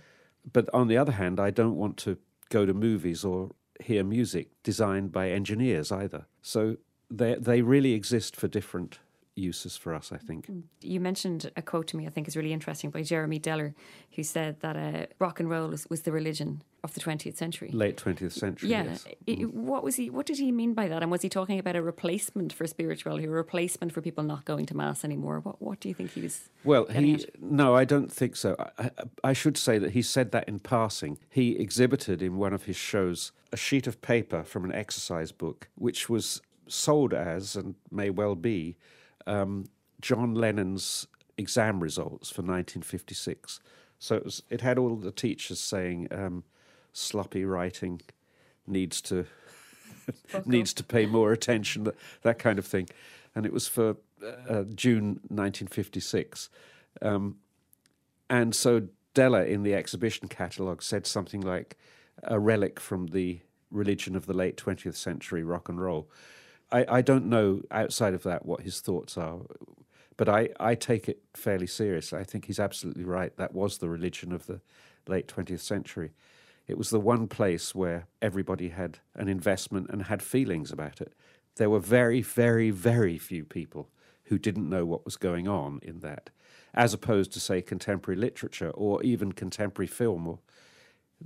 But 0.52 0.68
on 0.74 0.88
the 0.88 0.96
other 0.96 1.12
hand, 1.12 1.40
I 1.40 1.50
don't 1.50 1.76
want 1.76 1.96
to 1.98 2.18
go 2.50 2.66
to 2.66 2.74
movies 2.74 3.24
or 3.24 3.50
hear 3.81 4.05
music 4.05 4.48
designed 4.62 5.12
by 5.12 5.31
engineers 5.31 5.90
either. 5.90 6.26
So 6.42 6.76
they 7.11 7.35
they 7.35 7.62
really 7.62 7.92
exist 7.92 8.37
for 8.37 8.48
different 8.48 8.98
uses 9.35 9.77
for 9.77 9.95
us, 9.95 10.12
I 10.12 10.18
think. 10.18 10.47
Mm. 10.47 10.62
You 10.83 11.01
mentioned 11.01 11.51
a 11.57 11.62
quote 11.62 11.87
to 11.88 11.97
me 11.97 12.07
I 12.07 12.11
think 12.11 12.29
is 12.29 12.37
really 12.37 12.53
interesting 12.53 12.90
by 12.90 13.03
Jeremy 13.03 13.40
Deller, 13.40 13.75
who 14.14 14.23
said 14.23 14.61
that 14.61 14.77
uh, 14.77 15.07
rock 15.18 15.40
and 15.40 15.49
roll 15.49 15.68
was, 15.68 15.87
was, 15.88 16.03
the 16.03 16.12
religion 16.12 16.62
of 16.85 16.92
the 16.95 17.01
20th 17.01 17.37
century. 17.37 17.71
Late 17.73 17.97
20th 17.97 18.33
century, 18.33 18.68
yeah. 18.68 18.85
Yes. 18.85 19.07
It, 19.27 19.38
mm. 19.40 19.53
what 19.53 19.83
was 19.83 19.97
he? 19.97 20.11
What 20.11 20.27
did 20.27 20.38
he 20.38 20.53
mean 20.53 20.75
by 20.75 20.88
that? 20.88 21.03
And 21.03 21.11
was 21.11 21.23
he 21.23 21.29
talking 21.29 21.59
about 21.59 21.77
a 21.77 21.83
replacement 21.83 22.53
for 22.53 22.66
spirituality, 22.66 23.25
a 23.25 23.31
replacement 23.31 23.92
for 23.92 24.03
people 24.03 24.25
not 24.25 24.45
going 24.45 24.66
to 24.66 24.77
mass 24.77 25.05
anymore? 25.05 25.40
What 25.40 25.62
What 25.62 25.81
do 25.81 25.88
you 25.88 25.95
think 25.95 26.12
he 26.12 26.21
was? 26.21 26.51
Well, 26.64 26.87
he 26.87 27.14
at? 27.14 27.40
no, 27.40 27.75
I 27.75 27.85
don't 27.85 28.12
think 28.12 28.37
so. 28.37 28.57
I, 28.59 28.85
I, 28.85 28.90
I 29.25 29.33
should 29.33 29.57
say 29.57 29.79
that 29.79 29.92
he 29.92 30.03
said 30.03 30.33
that 30.33 30.49
in 30.49 30.59
passing. 30.59 31.18
He 31.31 31.57
exhibited 31.57 32.21
in 32.21 32.37
one 32.37 32.53
of 32.53 32.64
his 32.64 32.77
shows 32.77 33.33
a 33.53 33.57
sheet 33.57 33.87
of 33.87 34.01
paper 34.03 34.42
from 34.42 34.64
an 34.64 34.73
exercise 34.73 35.33
book, 35.33 35.68
which 35.75 36.09
was 36.09 36.42
sold 36.68 37.12
as 37.12 37.55
and 37.57 37.75
may 37.90 38.11
well 38.11 38.35
be 38.35 38.77
um, 39.26 39.66
John 40.00 40.35
Lennon's 40.35 41.06
exam 41.37 41.80
results 41.80 42.30
for 42.30 42.42
1956. 42.42 43.61
So 43.98 44.16
it, 44.16 44.24
was, 44.24 44.42
it 44.50 44.61
had 44.61 44.78
all 44.78 44.96
the 44.96 45.12
teachers 45.12 45.61
saying 45.61 46.08
um, 46.11 46.44
sloppy 46.92 47.44
writing 47.44 48.00
needs 48.66 49.00
to 49.02 49.26
needs 50.46 50.72
to 50.74 50.82
pay 50.82 51.06
more 51.06 51.32
attention, 51.32 51.85
that, 51.85 51.94
that 52.22 52.38
kind 52.38 52.58
of 52.58 52.66
thing. 52.66 52.88
And 53.35 53.46
it 53.46 53.52
was 53.52 53.68
for 53.68 53.96
uh, 54.48 54.64
June 54.74 55.20
1956. 55.28 56.48
Um, 57.00 57.37
and 58.28 58.54
so 58.54 58.88
Deller 59.14 59.46
in 59.46 59.62
the 59.62 59.74
exhibition 59.74 60.28
catalogue 60.28 60.82
said 60.82 61.06
something 61.06 61.40
like 61.40 61.76
a 62.24 62.38
relic 62.38 62.80
from 62.80 63.08
the 63.08 63.40
religion 63.70 64.16
of 64.16 64.26
the 64.26 64.35
late 64.35 64.56
20th 64.56 64.96
century, 64.96 65.42
rock 65.42 65.68
and 65.68 65.80
roll. 65.80 66.11
I, 66.72 66.87
I 66.88 67.02
don't 67.02 67.26
know 67.26 67.61
outside 67.70 68.14
of 68.14 68.22
that 68.24 68.46
what 68.46 68.62
his 68.62 68.80
thoughts 68.80 69.16
are, 69.18 69.40
but 70.16 70.28
I, 70.28 70.48
I 70.58 70.74
take 70.74 71.08
it 71.08 71.22
fairly 71.35 71.66
seriously. 71.66 72.18
I 72.18 72.24
think 72.24 72.46
he's 72.46 72.58
absolutely 72.58 73.04
right. 73.04 73.37
That 73.37 73.54
was 73.54 73.78
the 73.78 73.88
religion 73.88 74.32
of 74.32 74.46
the 74.46 74.61
late 75.06 75.28
20th 75.28 75.61
century. 75.61 76.12
It 76.66 76.78
was 76.78 76.90
the 76.90 77.00
one 77.00 77.28
place 77.28 77.74
where 77.74 78.06
everybody 78.20 78.68
had 78.68 78.98
an 79.14 79.28
investment 79.28 79.88
and 79.90 80.04
had 80.04 80.22
feelings 80.22 80.72
about 80.72 81.00
it. 81.00 81.12
There 81.56 81.68
were 81.68 81.80
very, 81.80 82.22
very, 82.22 82.70
very 82.70 83.18
few 83.18 83.44
people 83.44 83.90
who 84.24 84.38
didn't 84.38 84.70
know 84.70 84.87
what 84.87 85.04
was 85.04 85.16
going 85.16 85.48
on 85.48 85.80
in 85.82 86.00
that, 86.00 86.30
as 86.72 86.94
opposed 86.94 87.32
to, 87.32 87.40
say, 87.40 87.61
contemporary 87.61 88.18
literature 88.18 88.70
or 88.70 89.02
even 89.02 89.32
contemporary 89.32 89.88
film. 89.88 90.26
Or 90.26 90.38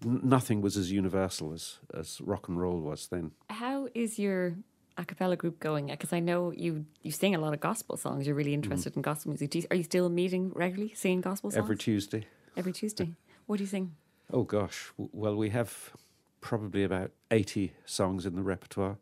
nothing 0.05 0.63
was 0.63 0.77
as 0.77 0.91
universal 0.91 1.53
as, 1.53 1.79
as 1.95 2.21
rock 2.23 2.49
and 2.49 2.59
roll 2.59 2.81
was 2.81 3.07
then. 3.09 3.33
How 3.51 3.89
is 3.95 4.19
your 4.19 4.57
a 4.99 5.05
cappella 5.05 5.37
group 5.37 5.61
going? 5.61 5.87
Because 5.87 6.13
I 6.13 6.21
know 6.21 6.53
you 6.53 6.87
you 7.03 7.11
sing 7.11 7.35
a 7.35 7.39
lot 7.39 7.53
of 7.53 7.61
gospel 7.61 7.97
songs. 7.97 8.27
You're 8.27 8.37
really 8.37 8.55
interested 8.55 8.93
mm. 8.93 8.97
in 8.97 9.03
gospel 9.03 9.31
music. 9.31 9.55
You, 9.55 9.65
are 9.71 9.77
you 9.77 9.83
still 9.83 10.09
meeting 10.09 10.53
regularly, 10.55 10.95
singing 10.95 11.21
gospel 11.21 11.51
songs? 11.51 11.63
Every 11.63 11.77
Tuesday. 11.77 12.27
Every 12.57 12.73
Tuesday. 12.73 13.13
What 13.47 13.59
do 13.59 13.65
you 13.65 13.69
sing? 13.69 13.95
Oh 14.33 14.43
gosh, 14.43 14.91
well 14.97 15.37
we 15.37 15.51
have 15.51 15.93
probably 16.41 16.83
about 16.83 17.11
eighty 17.31 17.73
songs 17.85 18.27
in 18.27 18.35
the 18.35 18.43
repertoire, 18.43 18.99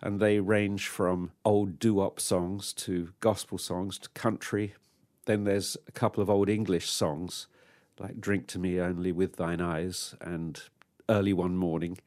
and 0.00 0.20
they 0.20 0.40
range 0.40 0.88
from 0.88 1.30
old 1.44 1.78
doo-wop 1.78 2.18
songs 2.20 2.72
to 2.72 3.10
gospel 3.20 3.58
songs 3.58 3.98
to 3.98 4.08
country. 4.10 4.74
Then 5.26 5.44
there's 5.44 5.76
a 5.86 5.92
couple 5.92 6.22
of 6.22 6.30
old 6.30 6.48
English 6.48 6.88
songs, 6.90 7.46
like 7.98 8.20
"Drink 8.20 8.46
to 8.48 8.58
Me 8.58 8.80
Only 8.80 9.12
with 9.12 9.36
Thine 9.36 9.60
Eyes" 9.60 10.14
and 10.20 10.60
"Early 11.08 11.32
One 11.32 11.56
Morning," 11.56 11.98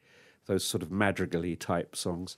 those 0.46 0.64
sort 0.64 0.82
of 0.82 0.90
madrigally 0.90 1.58
type 1.58 1.94
songs. 1.96 2.36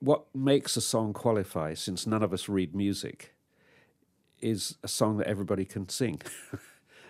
What 0.00 0.24
makes 0.34 0.76
a 0.76 0.80
song 0.80 1.12
qualify, 1.12 1.74
since 1.74 2.06
none 2.06 2.22
of 2.22 2.32
us 2.32 2.48
read 2.48 2.74
music, 2.74 3.34
is 4.40 4.76
a 4.82 4.88
song 4.88 5.18
that 5.18 5.26
everybody 5.26 5.64
can 5.64 5.88
sing. 5.88 6.20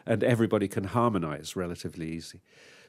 and 0.07 0.24
everybody 0.24 0.68
can 0.68 0.85
harmonize 0.85 1.57
relatively 1.57 2.11
easy. 2.11 2.40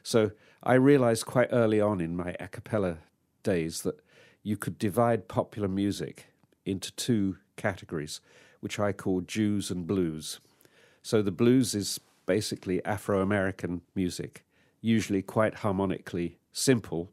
So 0.02 0.32
I 0.62 0.74
realized 0.74 1.26
quite 1.26 1.48
early 1.52 1.80
on 1.80 2.00
in 2.00 2.16
my 2.16 2.34
a 2.40 2.48
cappella 2.48 2.98
days 3.42 3.82
that 3.82 4.00
you 4.42 4.56
could 4.56 4.78
divide 4.78 5.28
popular 5.28 5.68
music 5.68 6.32
into 6.64 6.92
two 6.92 7.36
categories, 7.56 8.20
which 8.60 8.78
I 8.78 8.92
call 8.92 9.20
Jews 9.20 9.70
and 9.70 9.86
blues. 9.86 10.40
So 11.02 11.22
the 11.22 11.30
blues 11.30 11.74
is 11.74 12.00
basically 12.26 12.84
Afro 12.84 13.20
American 13.20 13.82
music, 13.94 14.44
usually 14.80 15.22
quite 15.22 15.56
harmonically 15.56 16.38
simple, 16.52 17.10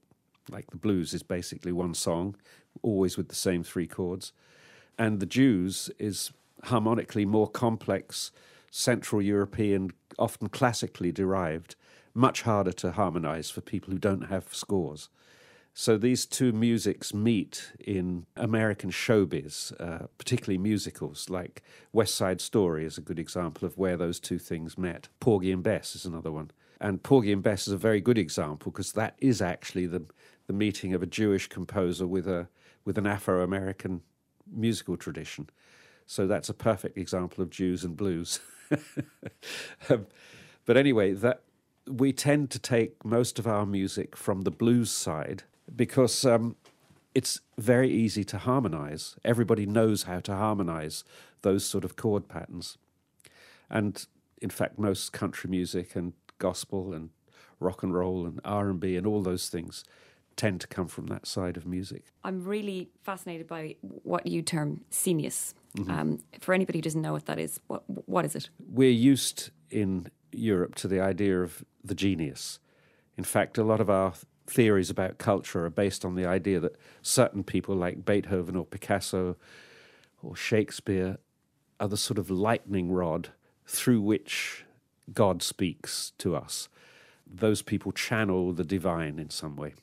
like 0.50 0.72
the 0.72 0.78
blues 0.78 1.14
is 1.14 1.24
basically 1.24 1.72
one 1.72 1.94
song, 1.94 2.36
always 2.82 3.18
with 3.18 3.30
the 3.30 3.36
same 3.36 3.64
three 3.64 3.88
chords. 3.88 4.32
And 4.98 5.20
the 5.20 5.26
Jews 5.26 5.90
is 6.00 6.32
harmonically 6.66 7.26
more 7.26 7.48
complex, 7.48 8.32
Central 8.72 9.22
European, 9.22 9.92
often 10.18 10.50
classically 10.50 11.12
derived, 11.12 11.76
much 12.14 12.42
harder 12.42 12.74
to 12.74 12.92
harmonize 12.92 13.50
for 13.50 13.62
people 13.62 13.92
who 13.92 14.00
don't 14.00 14.24
have 14.24 14.54
scores. 14.54 15.10
So 15.74 15.98
these 15.98 16.26
two 16.26 16.52
musics 16.52 17.14
meet 17.14 17.72
in 17.80 18.26
American 18.36 18.92
showbiz, 18.92 19.72
uh, 19.80 20.08
particularly 20.18 20.58
musicals, 20.58 21.30
like 21.30 21.64
West 21.94 22.16
Side 22.16 22.42
Story 22.42 22.86
is 22.86 22.98
a 22.98 23.02
good 23.02 23.20
example 23.20 23.66
of 23.66 23.78
where 23.78 23.96
those 23.96 24.20
two 24.20 24.40
things 24.40 24.78
met. 24.78 25.08
Porgy 25.22 25.52
and 25.52 25.64
Bess 25.64 25.96
is 25.96 26.06
another 26.06 26.32
one. 26.32 26.52
And 26.82 27.02
Porgy 27.02 27.32
and 27.32 27.44
Bess 27.44 27.68
is 27.68 27.74
a 27.74 27.78
very 27.78 28.02
good 28.02 28.18
example 28.18 28.72
because 28.72 28.92
that 28.94 29.16
is 29.20 29.42
actually 29.42 29.86
the, 29.86 30.04
the 30.48 30.54
meeting 30.54 30.94
of 30.94 31.04
a 31.04 31.08
Jewish 31.08 31.48
composer 31.48 32.08
with, 32.08 32.28
a, 32.28 32.50
with 32.86 32.98
an 32.98 33.08
Afro 33.08 33.44
American 33.44 34.02
musical 34.52 34.98
tradition. 34.98 35.50
So 36.06 36.26
that's 36.28 36.50
a 36.50 36.54
perfect 36.54 36.98
example 36.98 37.44
of 37.44 37.50
Jews 37.50 37.84
and 37.84 37.96
blues. 37.96 38.40
um, 39.90 40.08
but 40.66 40.78
anyway, 40.78 41.14
that 41.14 41.42
we 41.88 42.14
tend 42.14 42.50
to 42.52 42.60
take 42.60 43.04
most 43.04 43.40
of 43.40 43.48
our 43.48 43.66
music 43.66 44.16
from 44.16 44.42
the 44.42 44.52
blues 44.52 44.92
side 44.92 45.44
because 45.76 46.26
um, 46.26 46.56
it's 47.16 47.42
very 47.58 47.92
easy 47.92 48.24
to 48.24 48.38
harmonize. 48.38 49.16
Everybody 49.24 49.66
knows 49.66 50.04
how 50.04 50.20
to 50.22 50.36
harmonize 50.36 51.04
those 51.42 51.66
sort 51.66 51.84
of 51.84 51.96
chord 51.96 52.28
patterns. 52.28 52.78
And 53.70 54.06
in 54.42 54.50
fact, 54.50 54.80
most 54.80 55.14
country 55.14 55.50
music 55.50 55.96
and 55.96 56.14
gospel 56.38 56.94
and 56.94 57.10
rock 57.60 57.84
and 57.84 57.94
roll 57.94 58.26
and 58.26 58.40
R&B 58.46 58.96
and 58.96 59.06
all 59.06 59.22
those 59.22 59.50
things 59.50 59.84
tend 60.40 60.62
to 60.62 60.68
come 60.68 60.88
from 60.88 61.08
that 61.08 61.28
side 61.28 61.58
of 61.58 61.66
music. 61.66 62.06
I'm 62.24 62.46
really 62.46 62.88
fascinated 63.04 63.46
by 63.46 63.76
what 63.82 64.26
you 64.26 64.42
term 64.42 64.86
scenius. 64.90 65.54
Mm-hmm. 65.78 65.92
Um, 65.92 66.20
for 66.40 66.54
anybody 66.54 66.78
who 66.78 66.82
doesn't 66.82 67.02
know 67.02 67.12
what 67.12 67.26
that 67.26 67.40
is, 67.40 67.60
what 67.68 67.84
what 67.88 68.24
is 68.24 68.36
it? 68.36 68.50
We're 68.58 68.90
used 68.90 69.52
in 69.70 70.08
Europe 70.32 70.76
to 70.76 70.88
the 70.88 71.02
idea 71.02 71.42
of 71.42 71.66
the 71.84 71.94
genius. 71.94 72.60
In 73.18 73.26
fact, 73.26 73.58
a 73.58 73.64
lot 73.64 73.82
of 73.82 73.90
our 73.90 74.14
theories 74.48 74.90
about 74.90 75.18
culture 75.18 75.66
are 75.66 75.70
based 75.70 76.06
on 76.06 76.16
the 76.16 76.26
idea 76.26 76.62
that 76.62 76.78
certain 77.02 77.44
people 77.44 77.76
like 77.76 78.06
Beethoven 78.06 78.56
or 78.56 78.66
Picasso 78.66 79.36
or 80.24 80.38
Shakespeare 80.38 81.18
are 81.82 81.90
the 81.90 81.98
sort 81.98 82.18
of 82.18 82.30
lightning 82.30 82.92
rod 82.92 83.30
through 83.68 84.02
which 84.02 84.64
God 85.14 85.44
speaks 85.44 86.14
to 86.18 86.36
us. 86.36 86.70
Those 87.28 87.62
people 87.62 87.92
channel 87.92 88.54
the 88.54 88.64
divine 88.64 89.20
in 89.20 89.30
some 89.30 89.58
way. 89.58 89.74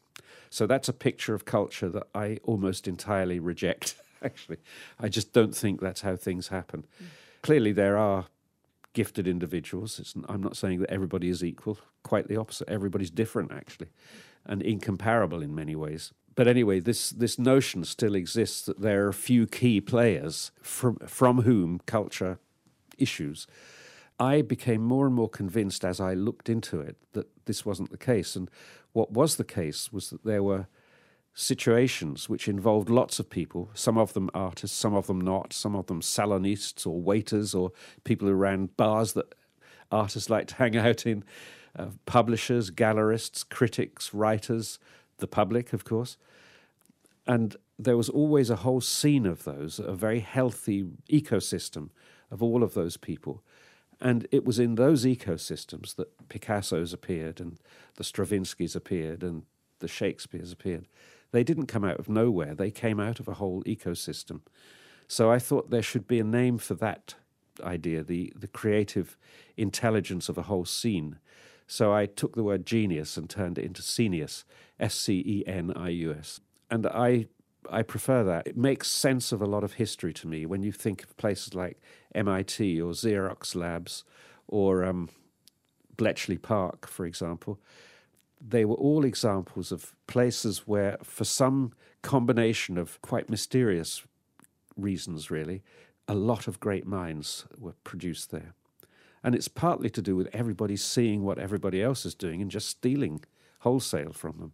So 0.51 0.67
that's 0.67 0.89
a 0.89 0.93
picture 0.93 1.35
of 1.35 1.45
culture 1.45 1.89
that 1.89 2.07
I 2.15 2.39
almost 2.45 2.89
entirely 2.89 3.39
reject, 3.39 3.97
actually. 4.23 4.59
I 4.99 5.09
just 5.09 5.33
don't 5.33 5.55
think 5.55 5.81
that's 5.81 6.03
how 6.03 6.17
things 6.17 6.49
happen. 6.49 6.87
Mm. 7.03 7.07
Clearly, 7.43 7.73
there 7.73 7.97
are 7.97 8.27
gifted 8.93 9.29
individuals. 9.29 10.01
It's, 10.01 10.15
I'm 10.29 10.43
not 10.43 10.57
saying 10.57 10.81
that 10.81 10.91
everybody 10.91 11.29
is 11.29 11.45
equal, 11.45 11.79
quite 12.03 12.29
the 12.29 12.37
opposite. 12.37 12.69
Everybody's 12.69 13.11
different, 13.11 13.53
actually, 13.53 13.89
and 14.47 14.63
incomparable 14.63 15.43
in 15.43 15.55
many 15.55 15.77
ways. 15.77 16.13
But 16.35 16.49
anyway, 16.49 16.81
this, 16.81 17.11
this 17.11 17.39
notion 17.39 17.85
still 17.85 18.15
exists 18.15 18.63
that 18.63 18.81
there 18.81 19.05
are 19.05 19.09
a 19.09 19.15
few 19.15 19.47
key 19.47 19.81
players 19.81 20.51
from, 20.63 20.97
from 21.07 21.43
whom 21.43 21.81
culture 21.87 22.39
issues. 22.99 23.47
I 24.19 24.43
became 24.43 24.83
more 24.83 25.07
and 25.07 25.15
more 25.15 25.29
convinced 25.29 25.85
as 25.85 26.01
I 26.01 26.15
looked 26.15 26.49
into 26.49 26.81
it 26.81 26.97
that 27.13 27.27
this 27.45 27.67
wasn't 27.67 27.91
the 27.91 27.99
case. 27.99 28.35
And 28.35 28.51
what 28.93 29.13
was 29.13 29.37
the 29.37 29.45
case 29.45 29.93
was 29.93 30.11
that 30.11 30.25
there 30.25 30.43
were 30.43 30.69
situations 31.35 32.31
which 32.31 32.49
involved 32.49 32.89
lots 32.89 33.19
of 33.19 33.29
people, 33.29 33.69
some 33.75 33.99
of 33.99 34.15
them 34.15 34.31
artists, 34.33 34.77
some 34.77 34.95
of 34.95 35.07
them 35.07 35.21
not, 35.21 35.53
some 35.53 35.77
of 35.77 35.87
them 35.87 36.01
salonists 36.01 36.87
or 36.87 36.99
waiters 36.99 37.55
or 37.55 37.73
people 38.05 38.27
who 38.27 38.35
ran 38.35 38.71
bars 38.79 39.13
that 39.13 39.35
artists 39.93 40.31
like 40.31 40.47
to 40.47 40.55
hang 40.55 40.77
out 40.79 41.05
in, 41.05 41.23
uh, 41.79 41.89
publishers, 42.07 42.71
gallerists, 42.71 43.47
critics, 43.47 44.15
writers, 44.15 44.79
the 45.19 45.27
public, 45.27 45.75
of 45.75 45.85
course. 45.85 46.17
And 47.27 47.55
there 47.79 47.99
was 47.99 48.09
always 48.09 48.49
a 48.49 48.57
whole 48.57 48.81
scene 48.81 49.27
of 49.27 49.45
those, 49.45 49.79
a 49.79 49.93
very 49.93 50.21
healthy 50.21 50.87
ecosystem 51.11 51.91
of 52.31 52.43
all 52.43 52.63
of 52.63 52.73
those 52.73 52.97
people. 52.97 53.43
And 54.01 54.29
it 54.31 54.45
was 54.45 54.59
in 54.59 54.75
those 54.75 55.05
ecosystems 55.05 55.97
that 55.97 56.29
Picasso's 56.29 56.93
appeared 56.93 57.41
and 57.41 57.59
the 57.97 58.05
Stravinskys 58.05 58.77
appeared 58.77 59.23
and 59.23 59.45
the 59.79 59.89
Shakespeare's 59.89 60.53
appeared. 60.53 60.87
They 61.33 61.43
didn't 61.43 61.67
come 61.67 61.85
out 61.85 61.99
of 61.99 62.09
nowhere, 62.09 62.55
they 62.55 62.71
came 62.71 63.01
out 63.01 63.21
of 63.21 63.29
a 63.29 63.35
whole 63.35 63.63
ecosystem. 63.65 64.41
So 65.09 65.31
I 65.31 65.39
thought 65.39 65.71
there 65.71 65.83
should 65.83 66.07
be 66.07 66.21
a 66.21 66.25
name 66.25 66.59
for 66.59 66.75
that 66.75 67.15
idea, 67.63 68.03
the, 68.03 68.33
the 68.37 68.49
creative 68.49 69.17
intelligence 69.57 70.29
of 70.29 70.37
a 70.37 70.43
whole 70.43 70.65
scene. 70.65 71.19
So 71.67 71.93
I 71.93 72.07
took 72.07 72.37
the 72.37 72.45
word 72.45 72.67
genius 72.67 73.17
and 73.17 73.29
turned 73.29 73.59
it 73.59 73.65
into 73.65 73.83
scenius, 73.83 74.45
S 74.79 74.95
C 74.95 75.23
E 75.27 75.45
N 75.47 75.73
I 75.75 75.89
U 75.89 76.13
S. 76.13 76.41
And 76.71 76.87
I 76.87 77.27
I 77.71 77.83
prefer 77.83 78.25
that. 78.25 78.47
It 78.47 78.57
makes 78.57 78.89
sense 78.89 79.33
of 79.33 79.41
a 79.43 79.47
lot 79.47 79.65
of 79.65 79.75
history 79.75 80.13
to 80.15 80.29
me 80.29 80.47
when 80.47 80.63
you 80.63 80.73
think 80.73 81.03
of 81.03 81.17
places 81.17 81.55
like 81.55 81.81
MIT 82.15 82.81
or 82.81 82.93
Xerox 82.93 83.55
Labs 83.55 84.05
or 84.49 84.85
um, 84.85 85.09
Bletchley 85.97 86.39
Park, 86.39 86.87
for 86.87 87.07
example. 87.07 87.59
They 88.41 88.65
were 88.65 88.77
all 88.77 89.05
examples 89.05 89.73
of 89.73 89.95
places 90.07 90.67
where, 90.67 90.99
for 91.03 91.25
some 91.25 91.73
combination 92.03 92.79
of 92.79 93.01
quite 93.03 93.31
mysterious 93.31 94.05
reasons, 94.77 95.31
really, 95.31 95.63
a 96.07 96.15
lot 96.15 96.47
of 96.47 96.61
great 96.61 96.87
minds 96.87 97.47
were 97.59 97.75
produced 97.83 98.31
there. 98.31 98.55
And 99.25 99.35
it's 99.35 99.49
partly 99.49 99.91
to 99.91 100.03
do 100.03 100.15
with 100.15 100.29
everybody 100.33 100.77
seeing 100.77 101.25
what 101.25 101.39
everybody 101.39 101.83
else 101.83 102.07
is 102.07 102.15
doing 102.15 102.41
and 102.41 102.51
just 102.51 102.69
stealing 102.69 103.25
wholesale 103.61 104.13
from 104.13 104.39
them. 104.39 104.53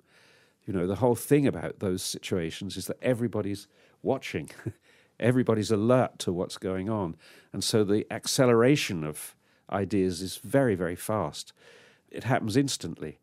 You 0.67 0.73
know, 0.73 0.87
the 0.87 0.97
whole 0.97 1.15
thing 1.15 1.47
about 1.47 1.81
those 1.81 2.03
situations 2.03 2.77
is 2.77 2.87
that 2.87 2.99
everybody's 3.03 3.67
watching, 4.03 4.51
everybody's 5.21 5.71
alert 5.71 6.19
to 6.21 6.33
what's 6.33 6.59
going 6.59 6.89
on. 6.89 7.17
And 7.53 7.65
so 7.65 7.85
the 7.85 8.07
acceleration 8.11 9.05
of 9.05 9.35
ideas 9.71 10.23
is 10.23 10.37
very, 10.37 10.75
very 10.75 10.97
fast. 10.97 11.53
It 12.11 12.25
happens 12.25 12.57
instantly. 12.57 13.19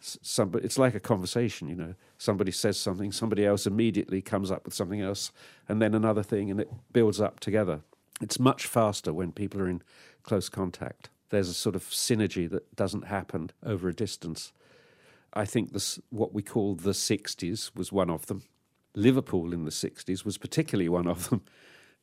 Somebody, 0.00 0.64
it's 0.66 0.78
like 0.78 0.94
a 0.94 1.00
conversation, 1.00 1.68
you 1.68 1.74
know. 1.74 1.94
Somebody 2.18 2.52
says 2.52 2.78
something, 2.78 3.10
somebody 3.10 3.44
else 3.46 3.66
immediately 3.66 4.20
comes 4.20 4.50
up 4.50 4.66
with 4.66 4.74
something 4.74 5.00
else, 5.00 5.32
and 5.66 5.80
then 5.80 5.94
another 5.94 6.22
thing, 6.22 6.50
and 6.50 6.60
it 6.60 6.70
builds 6.92 7.20
up 7.20 7.40
together. 7.40 7.80
It's 8.20 8.38
much 8.38 8.66
faster 8.66 9.14
when 9.14 9.32
people 9.32 9.62
are 9.62 9.68
in 9.68 9.82
close 10.22 10.50
contact. 10.50 11.08
There's 11.30 11.48
a 11.48 11.54
sort 11.54 11.74
of 11.74 11.84
synergy 11.84 12.48
that 12.50 12.76
doesn't 12.76 13.06
happen 13.06 13.50
over 13.64 13.88
a 13.88 13.94
distance. 13.94 14.52
I 15.34 15.44
think 15.44 15.72
this, 15.72 15.98
what 16.10 16.32
we 16.32 16.42
call 16.42 16.76
the 16.76 16.92
60s 16.92 17.74
was 17.74 17.92
one 17.92 18.10
of 18.10 18.26
them. 18.26 18.42
Liverpool 18.94 19.52
in 19.52 19.64
the 19.64 19.70
60s 19.70 20.24
was 20.24 20.38
particularly 20.38 20.88
one 20.88 21.06
of 21.06 21.30
them. 21.30 21.42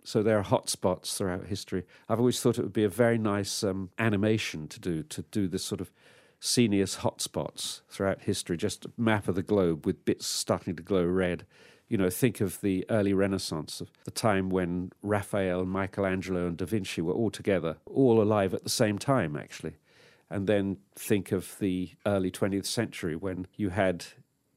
So 0.03 0.23
there 0.23 0.39
are 0.39 0.41
hot 0.41 0.67
spots 0.67 1.15
throughout 1.15 1.45
history. 1.45 1.83
I've 2.09 2.17
always 2.17 2.41
thought 2.41 2.57
it 2.57 2.63
would 2.63 2.73
be 2.73 2.83
a 2.83 2.89
very 2.89 3.19
nice 3.19 3.63
um, 3.63 3.91
animation 3.99 4.67
to 4.69 4.79
do, 4.79 5.03
to 5.03 5.21
do 5.21 5.47
this 5.47 5.63
sort 5.63 5.79
of 5.79 5.91
Scenius 6.39 6.97
hotspots 6.97 7.81
throughout 7.87 8.23
history, 8.23 8.57
just 8.57 8.85
a 8.85 8.91
map 8.97 9.27
of 9.27 9.35
the 9.35 9.43
globe 9.43 9.85
with 9.85 10.03
bits 10.03 10.25
starting 10.25 10.75
to 10.75 10.81
glow 10.81 11.05
red. 11.05 11.45
You 11.87 11.99
know, 11.99 12.09
think 12.09 12.41
of 12.41 12.59
the 12.61 12.83
early 12.89 13.13
Renaissance, 13.13 13.79
of 13.79 13.91
the 14.05 14.11
time 14.11 14.49
when 14.49 14.91
Raphael, 15.03 15.65
Michelangelo, 15.65 16.47
and 16.47 16.57
Da 16.57 16.65
Vinci 16.65 16.99
were 17.01 17.13
all 17.13 17.29
together, 17.29 17.77
all 17.85 18.23
alive 18.23 18.55
at 18.55 18.63
the 18.63 18.71
same 18.71 18.97
time, 18.97 19.35
actually. 19.35 19.75
And 20.31 20.47
then 20.47 20.77
think 20.95 21.33
of 21.33 21.57
the 21.59 21.91
early 22.05 22.31
20th 22.31 22.65
century 22.65 23.17
when 23.17 23.47
you 23.57 23.69
had, 23.69 24.05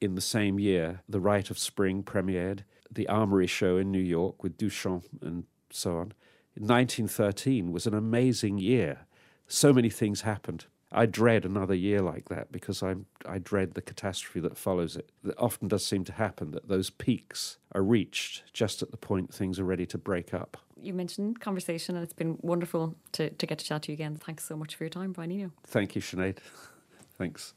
in 0.01 0.15
the 0.15 0.21
same 0.21 0.61
year, 0.61 1.03
The 1.09 1.19
Rite 1.19 1.51
of 1.51 1.59
Spring 1.59 2.05
premiered, 2.05 2.61
the 2.89 3.09
Armory 3.09 3.49
Show 3.49 3.77
in 3.77 3.91
New 3.91 3.99
York 3.99 4.41
with 4.41 4.57
Duchamp 4.57 5.05
and 5.21 5.45
so 5.71 5.97
on. 5.97 6.13
1913 6.55 7.73
was 7.73 7.89
an 7.89 7.95
amazing 7.95 8.59
year. 8.59 9.01
So 9.49 9.73
many 9.73 9.91
things 9.91 10.21
happened. 10.21 10.67
I 10.93 11.07
dread 11.07 11.45
another 11.45 11.75
year 11.75 12.01
like 12.01 12.29
that 12.29 12.53
because 12.53 12.81
I 12.81 12.95
I 13.27 13.39
dread 13.39 13.75
the 13.75 13.83
catastrophe 13.83 14.39
that 14.41 14.57
follows 14.57 14.95
it. 14.95 15.11
That 15.25 15.37
often 15.39 15.67
does 15.67 15.85
seem 15.85 16.05
to 16.05 16.13
happen 16.13 16.53
that 16.53 16.69
those 16.69 16.91
peaks 16.91 17.59
are 17.73 17.83
reached 17.83 18.45
just 18.53 18.81
at 18.81 18.93
the 18.93 18.97
point 18.97 19.35
things 19.35 19.59
are 19.59 19.65
ready 19.65 19.87
to 19.87 19.99
break 19.99 20.33
up. 20.33 20.57
You 20.85 20.93
mentioned 20.93 21.41
conversation, 21.41 21.97
and 21.97 22.05
it's 22.05 22.13
been 22.13 22.39
wonderful 22.43 22.95
to, 23.13 23.31
to 23.31 23.47
get 23.47 23.59
to 23.59 23.65
chat 23.65 23.83
to 23.85 23.93
you 23.93 23.95
again. 23.95 24.17
Thanks 24.17 24.45
so 24.45 24.57
much 24.57 24.75
for 24.75 24.85
your 24.85 24.91
time, 24.91 25.13
Brian 25.13 25.33
Eno. 25.33 25.51
Thank 25.67 25.95
you, 25.97 26.03
Sinead. 26.03 26.39
Thanks. 27.19 27.55